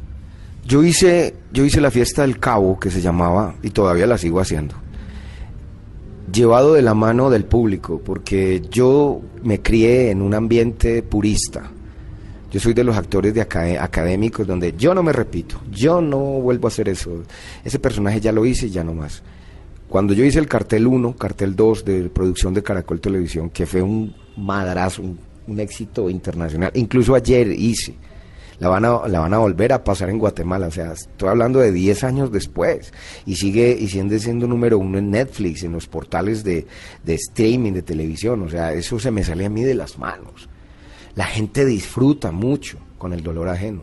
Yo 0.65 0.83
hice, 0.83 1.37
yo 1.53 1.67
hice 1.67 1.83
la 1.83 1.91
fiesta 1.91 2.23
del 2.23 2.39
cabo 2.39 2.81
que 2.81 2.91
se 2.91 3.03
llamaba 3.03 3.55
y 3.63 3.69
todavía 3.71 4.07
la 4.07 4.17
sigo 4.17 4.41
haciendo. 4.41 4.75
Llevado 6.33 6.75
de 6.75 6.83
la 6.83 6.95
mano 6.95 7.31
del 7.31 7.45
público, 7.45 8.01
porque 8.05 8.61
yo 8.71 9.21
me 9.43 9.61
crié 9.63 10.11
en 10.11 10.21
un 10.21 10.35
ambiente 10.35 11.03
purista. 11.03 11.71
Yo 12.51 12.61
soy 12.61 12.75
de 12.75 12.85
los 12.85 12.97
actores 12.97 13.35
de 13.35 13.41
acade- 13.47 13.79
académicos 13.79 14.47
donde 14.47 14.75
yo 14.77 14.95
no 14.95 15.03
me 15.03 15.13
repito, 15.13 15.61
yo 15.71 16.01
no 16.01 16.19
vuelvo 16.19 16.67
a 16.67 16.71
hacer 16.71 16.89
eso. 16.89 17.23
Ese 17.65 17.79
personaje 17.79 18.21
ya 18.21 18.33
lo 18.33 18.45
hice 18.45 18.67
y 18.67 18.71
ya 18.71 18.85
no 18.85 18.95
más. 18.95 19.23
Cuando 19.89 20.13
yo 20.13 20.25
hice 20.25 20.39
el 20.39 20.49
cartel 20.49 20.87
1, 20.87 21.15
cartel 21.17 21.57
2 21.57 21.85
de 21.85 22.09
producción 22.11 22.53
de 22.53 22.63
Caracol 22.63 23.01
Televisión, 23.01 23.49
que 23.51 23.65
fue 23.67 23.81
un 23.81 24.15
madrazo, 24.37 25.03
un 25.47 25.61
éxito 25.61 26.11
internacional, 26.11 26.71
incluso 26.75 27.15
ayer 27.15 27.49
hice, 27.53 27.95
la 28.61 28.69
van, 28.69 28.85
a, 28.85 29.07
la 29.07 29.21
van 29.21 29.35
a 29.35 29.39
volver 29.39 29.73
a 29.73 29.85
pasar 29.85 30.11
en 30.11 30.19
Guatemala, 30.19 30.67
o 30.67 30.71
sea, 30.71 30.93
estoy 30.93 31.29
hablando 31.29 31.61
de 31.61 31.71
10 31.71 32.05
años 32.05 32.33
después, 32.33 32.93
y 33.25 33.37
sigue 33.37 33.77
y 33.79 33.89
sigue 33.89 34.19
siendo 34.19 34.47
número 34.47 34.79
uno 34.79 34.99
en 34.99 35.11
Netflix, 35.11 35.63
en 35.63 35.73
los 35.73 35.87
portales 35.87 36.43
de, 36.43 36.67
de 37.05 37.15
streaming, 37.15 37.73
de 37.73 37.83
televisión, 37.83 38.43
o 38.43 38.49
sea, 38.49 38.73
eso 38.73 38.99
se 38.99 39.11
me 39.11 39.23
sale 39.23 39.47
a 39.47 39.51
mí 39.51 39.63
de 39.63 39.75
las 39.75 39.99
manos. 39.99 40.49
La 41.15 41.25
gente 41.25 41.65
disfruta 41.65 42.31
mucho 42.31 42.79
con 42.99 43.13
el 43.13 43.23
dolor 43.23 43.49
ajeno. 43.49 43.83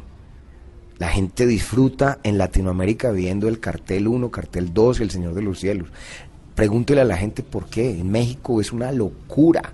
La 0.97 1.09
gente 1.09 1.45
disfruta 1.45 2.19
en 2.23 2.37
Latinoamérica 2.37 3.11
viendo 3.11 3.49
el 3.49 3.59
cartel 3.59 4.07
1, 4.07 4.31
cartel 4.31 4.73
2, 4.73 5.01
El 5.01 5.11
Señor 5.11 5.33
de 5.33 5.41
los 5.41 5.59
Cielos. 5.59 5.89
Pregúntele 6.55 7.01
a 7.01 7.05
la 7.05 7.17
gente 7.17 7.43
por 7.43 7.65
qué. 7.65 7.99
En 7.99 8.09
México 8.09 8.61
es 8.61 8.71
una 8.71 8.93
locura. 8.93 9.73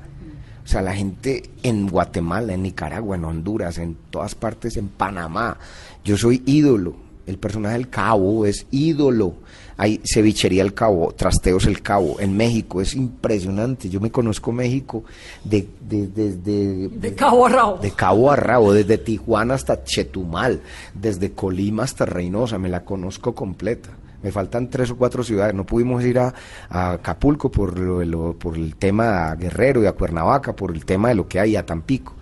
O 0.64 0.68
sea, 0.68 0.82
la 0.82 0.94
gente 0.94 1.44
en 1.64 1.88
Guatemala, 1.88 2.54
en 2.54 2.64
Nicaragua, 2.64 3.16
en 3.16 3.26
Honduras, 3.26 3.78
en 3.78 3.96
todas 4.10 4.36
partes, 4.36 4.78
en 4.78 4.88
Panamá. 4.90 5.58
Yo 6.04 6.18
soy 6.18 6.44
ídolo. 6.46 6.96
El 7.28 7.38
personaje 7.38 7.74
del 7.78 7.90
cabo 7.90 8.46
es 8.46 8.66
ídolo. 8.72 9.36
Hay 9.78 10.02
cevichería 10.04 10.62
el 10.64 10.74
cabo, 10.74 11.12
trasteos 11.16 11.66
el 11.66 11.82
cabo. 11.82 12.20
En 12.20 12.36
México 12.38 12.82
es 12.82 12.94
impresionante. 12.96 13.90
Yo 13.90 14.00
me 14.00 14.12
conozco 14.12 14.52
México 14.52 15.04
de, 15.44 15.68
de, 15.82 16.08
de- 16.08 16.34
de- 16.38 16.88
De 16.90 17.16
cabo 17.16 17.46
a 17.46 17.50
rabo. 17.50 17.78
de 17.78 17.92
cabo 17.92 18.32
a 18.32 18.36
rabo, 18.36 18.74
desde 18.74 18.98
Tijuana 18.98 19.54
hasta 19.56 19.84
Chetumal, 19.84 20.62
desde 20.94 21.32
Colima 21.32 21.84
hasta 21.84 22.06
Reynosa, 22.06 22.58
me 22.60 22.70
la 22.70 22.84
conozco 22.86 23.34
completa. 23.34 23.90
Me 24.24 24.32
faltan 24.32 24.70
tres 24.70 24.92
o 24.92 24.98
cuatro 24.98 25.24
ciudades. 25.24 25.54
No 25.56 25.66
pudimos 25.66 26.04
ir 26.04 26.20
a, 26.20 26.34
a 26.70 26.92
Acapulco 26.94 27.50
por, 27.52 27.78
lo- 27.80 28.04
lo- 28.04 28.34
por 28.38 28.56
el 28.56 28.76
tema 28.76 29.32
a 29.32 29.36
Guerrero 29.36 29.82
y 29.84 29.88
a 29.88 29.94
Cuernavaca, 29.94 30.56
por 30.56 30.72
el 30.72 30.86
tema 30.86 31.10
de 31.10 31.16
lo 31.16 31.28
que 31.28 31.40
hay, 31.40 31.56
a 31.56 31.66
Tampico. 31.66 32.14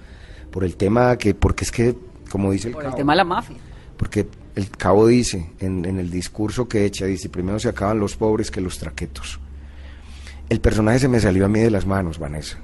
Por 0.52 0.64
el 0.64 0.76
tema 0.78 1.18
que, 1.18 1.34
porque 1.36 1.64
es 1.66 1.72
que, 1.72 1.96
como 2.32 2.52
dice 2.52 2.70
el 2.70 2.74
Por 2.74 2.86
el 2.86 2.96
tema 2.96 3.14
de 3.14 3.18
la 3.18 3.24
mafia. 3.26 3.58
porque 3.98 4.28
el 4.56 4.70
cabo 4.72 5.08
dice 5.08 5.52
en, 5.60 5.86
en 5.86 6.00
el 6.00 6.10
discurso 6.10 6.68
que 6.68 6.86
echa, 6.86 7.06
dice, 7.06 7.30
primero 7.30 7.60
se 7.60 7.70
acaban 7.70 8.00
los 8.00 8.16
pobres 8.16 8.50
que 8.52 8.62
los 8.62 8.78
traquetos. 8.80 9.40
El 10.50 10.60
personaje 10.62 11.00
se 11.00 11.08
me 11.08 11.20
salió 11.20 11.46
a 11.46 11.50
mí 11.50 11.60
de 11.60 11.70
las 11.70 11.86
manos, 11.86 12.18
Vanessa. 12.18 12.58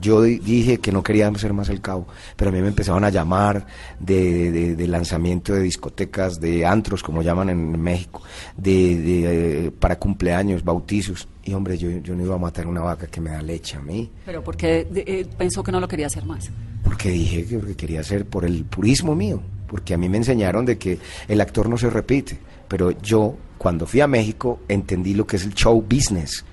Yo 0.00 0.22
di- 0.22 0.38
dije 0.38 0.78
que 0.78 0.90
no 0.92 1.02
quería 1.02 1.32
ser 1.36 1.52
más 1.52 1.68
el 1.68 1.80
cabo, 1.80 2.06
pero 2.36 2.50
a 2.50 2.52
mí 2.52 2.60
me 2.60 2.68
empezaban 2.68 3.04
a 3.04 3.10
llamar 3.10 3.66
de, 4.00 4.50
de- 4.50 4.76
de 4.76 4.88
lanzamiento 4.88 5.52
de 5.54 5.60
discotecas, 5.62 6.40
de 6.40 6.66
antros, 6.66 7.02
como 7.02 7.22
llaman 7.22 7.48
en 7.50 7.80
México, 7.80 8.22
de, 8.56 8.96
de, 8.98 9.66
eh, 9.66 9.70
para 9.70 9.98
cumpleaños, 9.98 10.64
bautizos. 10.64 11.28
Y 11.44 11.52
hombre, 11.54 11.78
yo, 11.78 11.90
yo 11.90 12.14
no 12.16 12.24
iba 12.24 12.34
a 12.34 12.38
matar 12.38 12.66
una 12.66 12.80
vaca 12.80 13.06
que 13.06 13.20
me 13.20 13.30
da 13.30 13.42
leche 13.42 13.76
a 13.76 13.80
mí, 13.80 14.10
Pero 14.26 14.42
porque 14.42 14.86
eh, 14.94 15.26
pensó 15.38 15.62
que 15.62 15.70
no 15.72 15.78
lo 15.80 15.86
quería 15.88 16.06
hacer 16.06 16.24
más. 16.24 16.50
porque 16.82 17.10
dije 17.10 17.44
que 17.46 17.58
porque 17.58 17.74
quería 17.76 18.00
hacer 18.00 18.26
por 18.26 18.44
el 18.44 18.64
purismo 18.64 19.14
mío, 19.14 19.40
porque 19.68 19.94
a 19.94 19.98
mí 19.98 20.08
me 20.08 20.16
enseñaron 20.18 20.64
de 20.66 20.76
que 20.78 20.98
el 21.28 21.40
actor 21.40 21.68
no 21.68 21.76
se 21.78 21.88
repite, 21.90 22.38
pero 22.68 22.90
yo 23.00 23.36
cuando 23.58 23.86
fui 23.86 24.00
a 24.00 24.06
México 24.06 24.60
entendí 24.68 25.14
lo 25.14 25.26
que 25.26 25.36
es 25.36 25.44
el 25.44 25.54
show 25.54 25.80
business. 25.82 26.44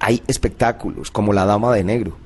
Hay 0.00 0.22
espectáculos 0.26 1.10
como 1.10 1.32
La 1.32 1.44
Dama 1.46 1.72
de 1.72 1.84
Negro 1.84 2.16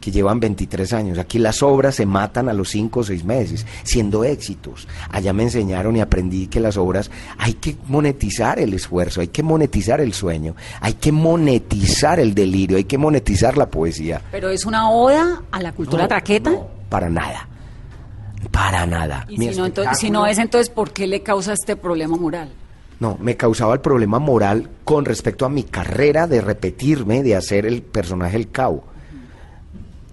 que 0.00 0.12
llevan 0.12 0.38
23 0.38 0.92
años. 0.92 1.18
Aquí 1.18 1.38
las 1.40 1.60
obras 1.62 1.96
se 1.96 2.06
matan 2.06 2.48
a 2.48 2.52
los 2.52 2.68
5 2.70 3.00
o 3.00 3.02
6 3.04 3.24
meses, 3.24 3.66
siendo 3.82 4.22
éxitos. 4.22 4.86
Allá 5.10 5.32
me 5.32 5.42
enseñaron 5.42 5.96
y 5.96 6.00
aprendí 6.00 6.46
que 6.46 6.60
las 6.60 6.76
obras 6.76 7.10
hay 7.36 7.54
que 7.54 7.76
monetizar 7.88 8.60
el 8.60 8.72
esfuerzo, 8.74 9.20
hay 9.20 9.28
que 9.28 9.42
monetizar 9.42 10.00
el 10.00 10.14
sueño, 10.14 10.54
hay 10.80 10.94
que 10.94 11.10
monetizar 11.10 12.20
el 12.20 12.32
delirio, 12.32 12.76
hay 12.76 12.84
que 12.84 12.96
monetizar 12.96 13.56
la 13.58 13.66
poesía. 13.68 14.22
Pero 14.30 14.50
es 14.50 14.64
una 14.66 14.88
oda 14.88 15.42
a 15.50 15.60
la 15.60 15.72
cultura 15.72 16.04
No, 16.04 16.08
traqueta. 16.08 16.50
no, 16.50 16.68
para 16.88 17.10
nada. 17.10 17.48
Para 18.52 18.86
nada. 18.86 19.26
Y 19.28 19.36
si 19.36 19.58
no, 19.58 19.66
entonces, 19.66 19.98
si 19.98 20.10
no 20.10 20.26
es, 20.26 20.38
entonces, 20.38 20.70
¿por 20.70 20.92
qué 20.92 21.08
le 21.08 21.24
causa 21.24 21.52
este 21.54 21.74
problema 21.74 22.16
moral? 22.16 22.50
No, 23.00 23.16
me 23.20 23.36
causaba 23.36 23.74
el 23.74 23.80
problema 23.80 24.18
moral 24.18 24.68
con 24.84 25.04
respecto 25.04 25.44
a 25.46 25.48
mi 25.48 25.62
carrera 25.62 26.26
de 26.26 26.40
repetirme, 26.40 27.22
de 27.22 27.36
hacer 27.36 27.64
el 27.66 27.82
personaje 27.82 28.36
el 28.36 28.50
cabo. 28.50 28.84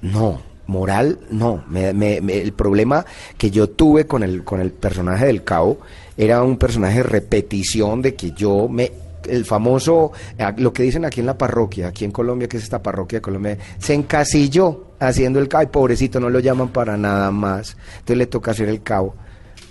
No, 0.01 0.39
moral, 0.67 1.19
no. 1.31 1.63
Me- 1.67 1.93
me- 1.93 2.21
me- 2.21 2.39
el 2.41 2.53
problema 2.53 3.05
que 3.37 3.49
yo 3.49 3.69
tuve 3.69 4.05
con 4.05 4.23
el, 4.23 4.43
con 4.43 4.61
el 4.61 4.71
personaje 4.71 5.25
del 5.25 5.43
cabo 5.43 5.79
era 6.17 6.43
un 6.43 6.57
personaje 6.57 6.97
de 6.97 7.03
repetición 7.03 8.01
de 8.01 8.15
que 8.15 8.31
yo 8.31 8.67
me... 8.69 8.91
El 9.27 9.43
famoso, 9.43 10.11
lo 10.57 10.71
que 10.71 10.83
dicen 10.83 11.03
aquí 11.03 11.19
en 11.21 11.25
la 11.25 11.35
parroquia, 11.35 11.87
aquí 11.87 12.05
en 12.05 12.11
Colombia, 12.11 12.47
que 12.47 12.57
es 12.57 12.63
esta 12.63 12.83
parroquia 12.83 13.17
de 13.17 13.21
Colombia, 13.23 13.57
se 13.79 13.95
encasilló 13.95 14.89
haciendo 14.99 15.39
el 15.39 15.47
cabo 15.47 15.63
y 15.63 15.67
pobrecito 15.67 16.19
no 16.19 16.29
lo 16.29 16.39
llaman 16.39 16.67
para 16.67 16.95
nada 16.95 17.31
más. 17.31 17.75
Entonces 17.93 18.17
le 18.17 18.27
toca 18.27 18.51
hacer 18.51 18.69
el 18.69 18.83
cabo. 18.83 19.15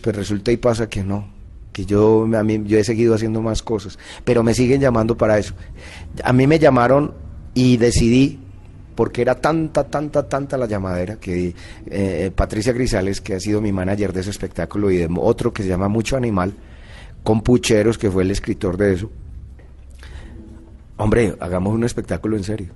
Pues 0.01 0.17
resulta 0.17 0.51
y 0.51 0.57
pasa 0.57 0.89
que 0.89 1.05
no, 1.05 1.29
que 1.75 1.85
yo, 1.85 2.23
a 2.23 2.45
mí, 2.45 2.63
yo 2.65 2.79
he 2.79 2.85
seguido 2.85 3.17
haciendo 3.17 3.43
más 3.43 3.61
cosas, 3.61 3.99
pero 4.25 4.45
me 4.45 4.55
siguen 4.55 4.81
llamando 4.81 5.17
para 5.17 5.41
eso. 5.41 5.55
A 6.23 6.33
mí 6.33 6.47
me 6.47 6.61
llamaron 6.61 7.13
y 7.53 7.79
decidí, 7.79 8.39
porque 8.95 9.23
era 9.23 9.35
tanta, 9.35 9.83
tanta, 9.83 10.29
tanta 10.29 10.57
la 10.57 10.67
llamadera, 10.67 11.17
que 11.17 11.53
eh, 11.87 12.31
Patricia 12.33 12.73
Grisales, 12.73 13.21
que 13.21 13.35
ha 13.35 13.41
sido 13.41 13.61
mi 13.61 13.73
manager 13.73 14.13
de 14.13 14.21
ese 14.21 14.31
espectáculo, 14.31 14.89
y 14.93 14.99
de 14.99 15.09
otro 15.19 15.53
que 15.53 15.65
se 15.65 15.69
llama 15.69 15.89
Mucho 15.89 16.17
Animal, 16.17 16.55
con 17.25 17.43
Pucheros, 17.43 17.99
que 17.99 18.09
fue 18.09 18.23
el 18.23 18.31
escritor 18.31 18.77
de 18.77 18.95
eso, 18.95 19.11
hombre, 20.97 21.35
hagamos 21.41 21.75
un 21.75 21.83
espectáculo 21.83 22.37
en 22.37 22.45
serio. 22.45 22.69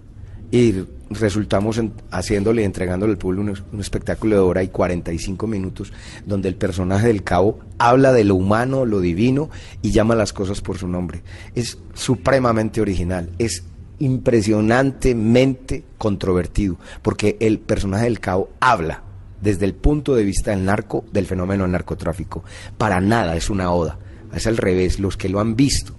Y 0.51 0.75
resultamos 1.11 1.79
en- 1.79 1.93
haciéndole, 2.11 2.65
entregándole 2.65 3.13
al 3.13 3.19
público 3.19 3.53
un, 3.73 3.81
espectáculo 3.81 4.37
de 4.37 4.41
hora 4.43 4.63
y 4.63 4.69
45 4.69 5.47
minutos, 5.47 5.93
donde 6.27 6.49
el 6.49 6.55
personaje 6.55 7.07
del 7.07 7.23
cabo 7.23 7.59
habla 7.79 8.13
de 8.13 8.25
lo 8.25 8.35
humano, 8.35 8.85
lo 8.85 9.01
divino, 9.01 9.51
y 9.83 9.91
llama 9.91 10.15
las 10.15 10.33
cosas 10.33 10.61
por 10.61 10.79
su 10.79 10.89
nombre. 10.89 11.23
Es 11.55 11.79
supremamente 11.95 12.81
original, 12.81 13.31
es 13.39 13.65
impresionantemente 13.99 15.85
controvertido, 15.99 16.77
porque 17.03 17.37
el 17.41 17.59
personaje 17.59 18.05
del 18.05 18.21
cabo 18.21 18.51
habla 18.61 19.03
desde 19.41 19.67
el 19.67 19.75
punto 19.75 20.15
de 20.15 20.25
vista 20.25 20.51
del 20.51 20.65
narco, 20.65 21.05
del 21.13 21.27
fenómeno 21.27 21.65
del 21.65 21.73
narcotráfico. 21.73 22.43
Para 22.77 23.01
nada 23.01 23.37
es 23.37 23.51
una 23.51 23.71
oda, 23.73 23.99
es 24.35 24.47
al 24.47 24.57
revés, 24.57 24.99
los 24.99 25.17
que 25.17 25.29
lo 25.29 25.41
han 25.41 25.57
visto. 25.57 25.95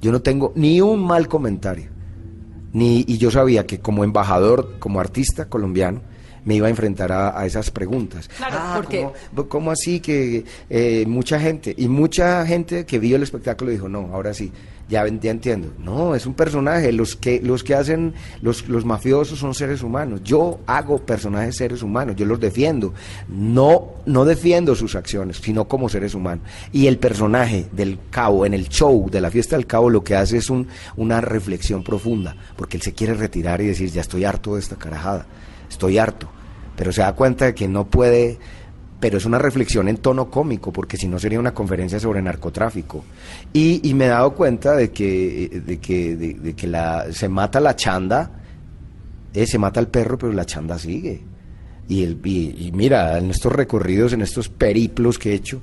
Yo 0.00 0.12
no 0.12 0.20
tengo 0.20 0.52
ni 0.56 0.80
un 0.80 1.04
mal 1.04 1.28
comentario. 1.28 1.90
Ni, 2.74 3.04
y 3.06 3.18
yo 3.18 3.30
sabía 3.30 3.66
que 3.66 3.78
como 3.78 4.04
embajador, 4.04 4.78
como 4.78 5.00
artista 5.00 5.48
colombiano, 5.48 6.02
me 6.44 6.54
iba 6.56 6.66
a 6.66 6.70
enfrentar 6.70 7.10
a, 7.12 7.38
a 7.38 7.46
esas 7.46 7.70
preguntas. 7.70 8.28
Claro, 8.36 8.56
Ah, 8.58 8.72
porque- 8.76 9.06
¿cómo, 9.34 9.48
cómo 9.48 9.70
así 9.70 10.00
que 10.00 10.44
eh, 10.70 11.04
mucha 11.06 11.38
gente, 11.40 11.74
y 11.76 11.88
mucha 11.88 12.44
gente 12.46 12.84
que 12.86 12.98
vio 12.98 13.16
el 13.16 13.22
espectáculo 13.22 13.70
dijo, 13.70 13.88
no, 13.88 14.10
ahora 14.12 14.34
sí, 14.34 14.52
ya, 14.86 15.06
ya 15.08 15.30
entiendo. 15.30 15.72
No, 15.78 16.14
es 16.14 16.26
un 16.26 16.34
personaje, 16.34 16.92
los 16.92 17.16
que, 17.16 17.40
los 17.40 17.64
que 17.64 17.74
hacen, 17.74 18.12
los, 18.42 18.68
los 18.68 18.84
mafiosos 18.84 19.38
son 19.38 19.54
seres 19.54 19.82
humanos. 19.82 20.20
Yo 20.22 20.60
hago 20.66 20.98
personajes 20.98 21.56
seres 21.56 21.82
humanos, 21.82 22.16
yo 22.16 22.26
los 22.26 22.38
defiendo. 22.38 22.92
No, 23.28 23.92
no 24.04 24.26
defiendo 24.26 24.74
sus 24.74 24.94
acciones, 24.94 25.38
sino 25.38 25.66
como 25.66 25.88
seres 25.88 26.14
humanos. 26.14 26.44
Y 26.70 26.86
el 26.86 26.98
personaje 26.98 27.64
del 27.72 27.98
cabo, 28.10 28.44
en 28.44 28.52
el 28.52 28.68
show 28.68 29.08
de 29.10 29.22
la 29.22 29.30
fiesta 29.30 29.56
del 29.56 29.66
cabo, 29.66 29.88
lo 29.88 30.04
que 30.04 30.16
hace 30.16 30.36
es 30.36 30.50
un, 30.50 30.68
una 30.96 31.22
reflexión 31.22 31.82
profunda, 31.82 32.36
porque 32.54 32.76
él 32.76 32.82
se 32.82 32.92
quiere 32.92 33.14
retirar 33.14 33.62
y 33.62 33.66
decir, 33.68 33.90
ya 33.90 34.02
estoy 34.02 34.24
harto 34.24 34.54
de 34.54 34.60
esta 34.60 34.76
carajada, 34.76 35.26
estoy 35.70 35.96
harto. 35.96 36.28
Pero 36.76 36.92
se 36.92 37.02
da 37.02 37.14
cuenta 37.14 37.46
de 37.46 37.54
que 37.54 37.68
no 37.68 37.86
puede, 37.86 38.38
pero 39.00 39.18
es 39.18 39.24
una 39.24 39.38
reflexión 39.38 39.88
en 39.88 39.98
tono 39.98 40.30
cómico, 40.30 40.72
porque 40.72 40.96
si 40.96 41.06
no 41.08 41.18
sería 41.18 41.38
una 41.38 41.54
conferencia 41.54 42.00
sobre 42.00 42.22
narcotráfico. 42.22 43.04
Y, 43.52 43.88
y 43.88 43.94
me 43.94 44.06
he 44.06 44.08
dado 44.08 44.34
cuenta 44.34 44.74
de 44.74 44.90
que, 44.90 45.62
de 45.64 45.78
que, 45.78 46.16
de, 46.16 46.34
de 46.34 46.54
que 46.54 46.66
la, 46.66 47.06
se 47.12 47.28
mata 47.28 47.60
la 47.60 47.76
chanda, 47.76 48.30
eh, 49.32 49.46
se 49.46 49.58
mata 49.58 49.80
el 49.80 49.88
perro, 49.88 50.16
pero 50.18 50.32
la 50.32 50.44
chanda 50.44 50.78
sigue. 50.78 51.22
Y, 51.86 52.02
el, 52.02 52.18
y, 52.24 52.66
y 52.68 52.72
mira, 52.72 53.18
en 53.18 53.30
estos 53.30 53.52
recorridos, 53.52 54.14
en 54.14 54.22
estos 54.22 54.48
periplos 54.48 55.18
que 55.18 55.32
he 55.32 55.34
hecho, 55.34 55.60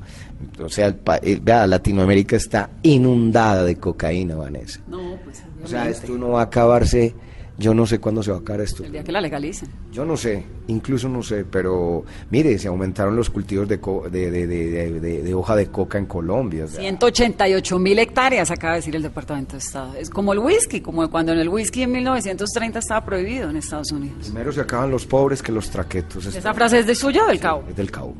o 0.60 0.70
sea, 0.70 0.96
eh, 1.24 1.40
vea, 1.42 1.66
Latinoamérica 1.66 2.36
está 2.36 2.70
inundada 2.84 3.64
de 3.64 3.78
cocaína, 3.78 4.36
Vanessa. 4.36 4.82
No, 4.88 5.18
pues 5.24 5.44
O 5.64 5.68
sea, 5.68 5.90
esto 5.90 6.16
no 6.18 6.30
va 6.30 6.42
a 6.42 6.44
acabarse, 6.44 7.16
yo 7.62 7.74
no 7.74 7.86
sé 7.86 8.00
cuándo 8.00 8.22
se 8.24 8.32
va 8.32 8.38
a 8.38 8.40
acabar 8.42 8.62
esto. 8.62 8.84
El 8.84 8.92
día 8.92 9.04
que 9.04 9.12
la 9.12 9.22
legalicen. 9.22 9.70
Yo 9.92 10.04
no 10.04 10.18
sé, 10.18 10.44
incluso 10.68 11.08
no 11.08 11.22
sé, 11.24 11.46
pero 11.46 12.04
mire, 12.30 12.58
se 12.58 12.68
aumentaron 12.68 13.16
los 13.16 13.30
cultivos 13.30 13.68
de, 13.70 13.80
co- 13.80 14.08
de, 14.10 15.34
hoja 15.34 15.56
de 15.56 15.68
coca 15.68 15.98
en 15.98 16.06
Colombia. 16.08 16.66
o 16.66 16.68
sea, 16.68 16.80
188 16.82 17.80
mil 17.80 18.00
hectáreas, 18.00 18.52
acaba 18.52 18.74
de 18.74 18.80
decir 18.80 18.96
el 18.96 19.04
Departamento 19.04 19.54
de 19.54 19.60
Estado. 19.60 19.94
Es 19.96 20.10
como 20.10 20.34
el 20.34 20.40
whisky, 20.40 20.82
como 20.82 21.10
cuando 21.10 21.32
en 21.32 21.40
el 21.40 21.50
whisky 21.50 21.84
en 21.84 21.92
1930 21.92 22.80
estaba 22.80 23.06
prohibido 23.06 23.50
en 23.50 23.58
Estados 23.58 23.92
Unidos. 23.92 24.18
primero 24.26 24.52
se 24.52 24.62
acaban 24.62 24.90
los 24.92 25.06
pobres 25.06 25.42
que 25.42 25.52
los 25.52 25.70
traquetos. 25.70 26.26
¿Esa 26.26 26.54
frase 26.54 26.80
es 26.80 26.88
de 26.88 26.96
suyo 26.96 27.24
o 27.26 27.28
del 27.28 27.40
cabo? 27.40 27.64
Es 27.70 27.76
del 27.76 27.92
cabo. 27.92 28.16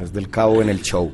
es 0.00 0.12
del 0.12 0.28
cabo 0.28 0.62
en 0.62 0.68
el 0.68 0.80
show. 0.82 1.10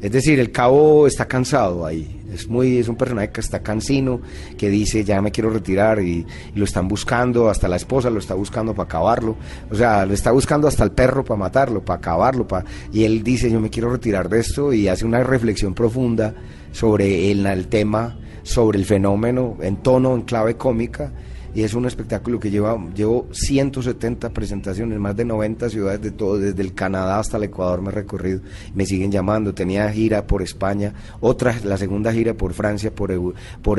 Es 0.00 0.12
decir, 0.12 0.38
el 0.38 0.52
cabo 0.52 1.06
está 1.06 1.26
cansado 1.26 1.86
ahí. 1.86 2.15
Es 2.32 2.48
muy, 2.48 2.78
es 2.78 2.88
un 2.88 2.96
personaje 2.96 3.30
que 3.30 3.40
está 3.40 3.60
cansino, 3.62 4.20
que 4.58 4.68
dice 4.68 5.04
ya 5.04 5.20
me 5.22 5.30
quiero 5.30 5.50
retirar 5.50 6.00
y, 6.00 6.26
lo 6.54 6.64
están 6.64 6.88
buscando, 6.88 7.48
hasta 7.48 7.68
la 7.68 7.76
esposa 7.76 8.10
lo 8.10 8.18
está 8.18 8.34
buscando 8.34 8.74
para 8.74 8.84
acabarlo. 8.86 9.36
O 9.70 9.74
sea, 9.74 10.04
lo 10.06 10.14
está 10.14 10.32
buscando 10.32 10.66
hasta 10.68 10.84
el 10.84 10.90
perro 10.92 11.24
para 11.24 11.38
matarlo, 11.38 11.84
para 11.84 11.98
acabarlo. 11.98 12.46
pa- 12.46 12.64
y 12.92 13.04
él 13.04 13.22
dice 13.22 13.50
yo 13.50 13.60
me 13.60 13.70
quiero 13.70 13.90
retirar 13.90 14.28
de 14.28 14.40
esto 14.40 14.72
y 14.72 14.88
hace 14.88 15.04
una 15.04 15.22
reflexión 15.22 15.74
profunda 15.74 16.34
sobre 16.72 17.30
el, 17.30 17.46
el 17.46 17.68
tema, 17.68 18.18
sobre 18.42 18.78
el 18.78 18.84
fenómeno 18.84 19.56
en 19.60 19.76
tono, 19.82 20.14
en 20.14 20.22
clave 20.22 20.56
cómica 20.56 21.12
y 21.56 21.62
es 21.62 21.72
un 21.72 21.86
espectáculo 21.86 22.38
que 22.38 22.50
lleva 22.50 22.76
llevo 22.94 23.26
170 23.32 24.28
presentaciones, 24.30 24.98
más 24.98 25.16
de 25.16 25.24
90 25.24 25.70
ciudades 25.70 26.02
de 26.02 26.10
todo, 26.10 26.38
desde 26.38 26.60
el 26.62 26.74
Canadá 26.74 27.18
hasta 27.18 27.38
el 27.38 27.44
Ecuador 27.44 27.80
me 27.80 27.88
he 27.88 27.92
recorrido, 27.92 28.40
me 28.74 28.84
siguen 28.84 29.10
llamando, 29.10 29.54
tenía 29.54 29.90
gira 29.90 30.26
por 30.26 30.42
España, 30.42 30.92
otra, 31.20 31.58
la 31.64 31.78
segunda 31.78 32.12
gira 32.12 32.34
por 32.34 32.52
Francia, 32.52 32.94
por, 32.94 33.10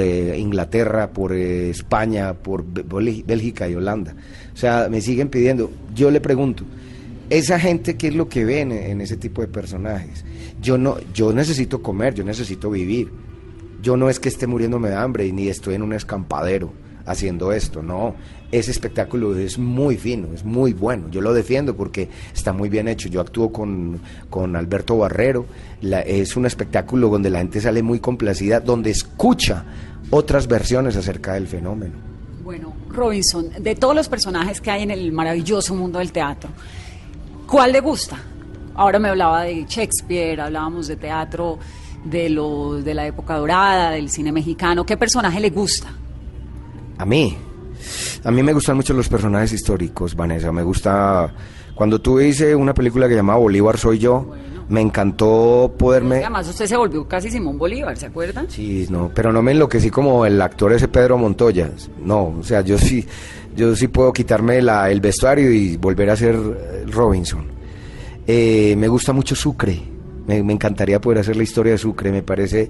eh, 0.01 0.39
Inglaterra, 0.39 1.11
por 1.11 1.33
eh, 1.33 1.69
España, 1.69 2.33
por 2.33 2.65
Bé- 2.65 2.83
Bélgi- 2.83 3.23
Bélgica 3.25 3.69
y 3.69 3.75
Holanda. 3.75 4.15
O 4.53 4.57
sea, 4.57 4.87
me 4.89 4.99
siguen 4.99 5.29
pidiendo, 5.29 5.69
yo 5.93 6.09
le 6.09 6.19
pregunto, 6.19 6.63
esa 7.29 7.59
gente 7.59 7.95
qué 7.95 8.07
es 8.07 8.15
lo 8.15 8.27
que 8.27 8.43
ven 8.43 8.71
en, 8.71 9.01
ese 9.01 9.17
tipo 9.17 9.41
de 9.41 9.47
personajes. 9.49 10.25
Yo 10.61 10.77
no, 10.79 10.97
yo 11.13 11.31
necesito 11.31 11.83
comer, 11.83 12.15
yo 12.15 12.23
necesito 12.23 12.71
vivir. 12.71 13.11
Yo 13.83 13.95
no 13.97 14.09
es 14.09 14.19
que 14.19 14.29
esté 14.29 14.47
muriéndome 14.47 14.89
de 14.89 14.95
hambre 14.95 15.31
ni 15.31 15.47
estoy 15.47 15.75
en 15.75 15.83
un 15.83 15.93
escampadero. 15.93 16.71
Haciendo 17.07 17.51
esto. 17.51 17.81
No, 17.81 18.13
ese 18.51 18.69
espectáculo 18.71 19.35
es 19.37 19.57
muy 19.57 19.97
fino, 19.97 20.27
es 20.33 20.43
muy 20.45 20.73
bueno. 20.73 21.09
Yo 21.09 21.21
lo 21.21 21.33
defiendo 21.33 21.75
porque 21.75 22.09
está 22.35 22.53
muy 22.53 22.69
bien 22.69 22.87
hecho. 22.87 23.09
Yo 23.09 23.21
actúo 23.21 23.51
con, 23.51 23.99
con 24.29 24.55
Alberto 24.55 24.97
Barrero. 24.97 25.45
La- 25.81 26.01
es 26.01 26.35
un 26.37 26.45
espectáculo 26.45 27.09
donde 27.09 27.29
la 27.29 27.39
gente 27.39 27.59
sale 27.61 27.81
muy 27.81 27.99
complacida, 27.99 28.59
donde 28.59 28.91
escucha 28.91 29.63
otras 30.11 30.47
versiones 30.47 30.95
acerca 30.95 31.33
del 31.33 31.47
fenómeno. 31.47 31.93
Bueno, 32.43 32.73
Robinson, 32.89 33.49
de 33.59 33.75
todos 33.75 33.93
los 33.95 34.07
personajes 34.07 34.61
que 34.61 34.71
hay 34.71 34.83
en 34.83 34.91
el 34.91 35.11
maravilloso 35.11 35.75
mundo 35.75 35.99
del 35.99 36.11
teatro, 36.13 36.49
¿cuál 37.45 37.71
le 37.73 37.81
gusta? 37.81 38.17
Ahora 38.75 38.99
me 38.99 39.09
hablaba 39.09 39.43
de 39.43 39.65
Shakespeare, 39.67 40.39
hablábamos 40.39 40.87
de 40.87 40.95
teatro 40.95 41.57
de 42.05 42.29
los 42.29 42.85
de 42.85 42.93
la 42.93 43.05
época 43.07 43.35
dorada, 43.35 43.91
del 43.91 44.09
cine 44.09 44.31
mexicano. 44.31 44.85
¿Qué 44.85 44.95
personaje 44.95 45.39
le 45.39 45.49
gusta? 45.49 45.87
A 46.97 47.05
mí, 47.05 47.37
a 48.23 48.31
mí 48.31 48.43
me 48.43 48.53
gustan 48.53 48.75
mucho 48.75 48.93
los 48.93 49.07
personajes 49.09 49.53
históricos, 49.53 50.15
Vanessa. 50.15 50.51
Me 50.51 50.63
gusta 50.63 51.33
cuando 51.75 51.99
tú 52.01 52.19
hice 52.19 52.55
una 52.55 52.73
película 52.73 53.07
que 53.07 53.15
llamaba 53.15 53.39
Bolívar 53.39 53.77
soy 53.77 53.99
yo. 53.99 54.31
Me 54.69 54.81
encantó 54.81 55.73
poderme. 55.77 56.17
Además, 56.17 56.49
usted 56.49 56.65
se 56.65 56.75
volvió 56.75 57.07
casi 57.07 57.31
Simón 57.31 57.57
Bolívar, 57.57 57.95
¿se 57.95 58.07
acuerdan? 58.07 58.47
Sí, 58.49 58.85
no, 58.89 59.09
pero 59.15 59.31
no 59.31 59.41
me 59.41 59.53
enloquecí 59.53 59.89
como 59.89 60.25
el 60.25 60.41
actor 60.41 60.73
ese 60.73 60.89
Pedro 60.89 61.17
Montoya. 61.17 61.71
No, 62.03 62.35
o 62.39 62.43
sea, 62.43 62.59
yo 62.61 62.77
sí, 62.77 63.05
yo 63.55 63.73
sí 63.77 63.87
puedo 63.87 64.11
quitarme 64.11 64.61
la- 64.61 64.91
el 64.91 64.99
vestuario 64.99 65.49
y 65.53 65.77
volver 65.77 66.09
a 66.09 66.17
ser 66.17 66.35
eh, 66.35 66.83
Robinson. 66.87 67.45
Eh, 68.27 68.75
me 68.77 68.89
gusta 68.89 69.13
mucho 69.13 69.35
Sucre. 69.35 69.81
Me, 70.27 70.43
me 70.43 70.51
encantaría 70.51 70.99
poder 70.99 71.19
hacer 71.19 71.37
la 71.37 71.43
historia 71.43 71.71
de 71.71 71.77
Sucre. 71.77 72.11
Me 72.11 72.21
parece, 72.23 72.69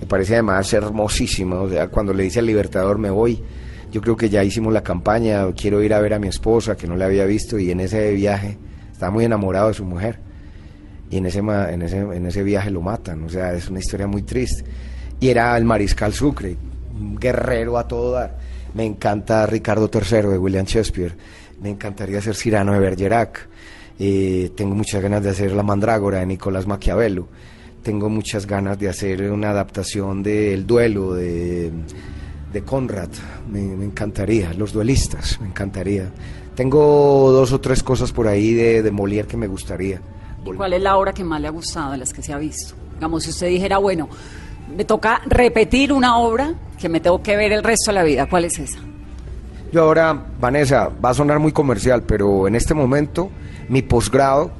me 0.00 0.06
parece 0.06 0.34
además 0.34 0.72
hermosísima. 0.72 1.60
O 1.60 1.68
sea, 1.68 1.88
cuando 1.88 2.12
le 2.12 2.24
dice 2.24 2.40
al 2.40 2.46
Libertador 2.46 2.98
me 2.98 3.10
voy, 3.10 3.42
yo 3.92 4.00
creo 4.00 4.16
que 4.16 4.28
ya 4.28 4.42
hicimos 4.42 4.72
la 4.72 4.82
campaña. 4.82 5.44
Quiero 5.52 5.82
ir 5.82 5.94
a 5.94 6.00
ver 6.00 6.14
a 6.14 6.18
mi 6.18 6.28
esposa 6.28 6.76
que 6.76 6.86
no 6.86 6.96
la 6.96 7.06
había 7.06 7.24
visto 7.26 7.58
y 7.58 7.70
en 7.70 7.80
ese 7.80 8.12
viaje 8.12 8.56
estaba 8.90 9.12
muy 9.12 9.24
enamorado 9.24 9.68
de 9.68 9.74
su 9.74 9.84
mujer 9.84 10.18
y 11.10 11.16
en 11.16 11.26
ese, 11.26 11.40
en 11.40 11.82
ese, 11.82 11.98
en 11.98 12.26
ese 12.26 12.42
viaje 12.42 12.70
lo 12.70 12.80
matan. 12.80 13.24
O 13.24 13.28
sea, 13.28 13.52
es 13.52 13.68
una 13.68 13.80
historia 13.80 14.06
muy 14.06 14.22
triste. 14.22 14.64
Y 15.18 15.28
era 15.28 15.56
el 15.56 15.64
mariscal 15.64 16.14
Sucre, 16.14 16.56
un 16.98 17.16
guerrero 17.16 17.76
a 17.76 17.86
todo 17.86 18.12
dar. 18.12 18.38
Me 18.74 18.84
encanta 18.84 19.44
Ricardo 19.46 19.90
III 19.92 20.28
de 20.30 20.38
William 20.38 20.64
Shakespeare. 20.64 21.12
Me 21.60 21.70
encantaría 21.70 22.22
ser 22.22 22.36
Cyrano 22.36 22.72
de 22.72 22.78
Bergerac. 22.78 23.48
Eh, 23.98 24.52
tengo 24.56 24.74
muchas 24.74 25.02
ganas 25.02 25.22
de 25.22 25.30
hacer 25.30 25.52
La 25.52 25.64
Mandrágora 25.64 26.20
de 26.20 26.26
Nicolás 26.26 26.66
Maquiavelo. 26.66 27.28
Tengo 27.82 28.08
muchas 28.08 28.46
ganas 28.46 28.78
de 28.78 28.88
hacer 28.88 29.30
una 29.30 29.50
adaptación 29.50 30.22
de 30.22 30.52
El 30.52 30.66
Duelo 30.66 31.14
de, 31.14 31.70
de 32.52 32.62
Conrad. 32.62 33.08
Me, 33.50 33.62
me 33.62 33.84
encantaría. 33.86 34.52
Los 34.52 34.72
duelistas, 34.72 35.40
me 35.40 35.46
encantaría. 35.48 36.10
Tengo 36.54 37.30
dos 37.32 37.52
o 37.52 37.60
tres 37.60 37.82
cosas 37.82 38.12
por 38.12 38.28
ahí 38.28 38.52
de, 38.52 38.82
de 38.82 38.92
Molière 38.92 39.26
que 39.26 39.36
me 39.36 39.46
gustaría. 39.46 40.00
¿Cuál 40.44 40.74
es 40.74 40.82
la 40.82 40.96
obra 40.96 41.12
que 41.12 41.24
más 41.24 41.40
le 41.40 41.48
ha 41.48 41.50
gustado 41.50 41.92
de 41.92 41.98
las 41.98 42.12
que 42.12 42.22
se 42.22 42.32
ha 42.32 42.38
visto? 42.38 42.74
Digamos, 42.94 43.24
si 43.24 43.30
usted 43.30 43.48
dijera, 43.48 43.78
bueno, 43.78 44.08
me 44.76 44.84
toca 44.84 45.22
repetir 45.26 45.92
una 45.92 46.18
obra 46.18 46.54
que 46.78 46.88
me 46.88 47.00
tengo 47.00 47.22
que 47.22 47.36
ver 47.36 47.52
el 47.52 47.62
resto 47.62 47.90
de 47.90 47.94
la 47.94 48.02
vida, 48.02 48.28
¿cuál 48.28 48.44
es 48.44 48.58
esa? 48.58 48.78
Yo 49.72 49.82
ahora, 49.82 50.26
Vanessa, 50.40 50.90
va 51.02 51.10
a 51.10 51.14
sonar 51.14 51.38
muy 51.38 51.52
comercial, 51.52 52.02
pero 52.02 52.48
en 52.48 52.56
este 52.56 52.74
momento 52.74 53.30
mi 53.68 53.82
posgrado 53.82 54.50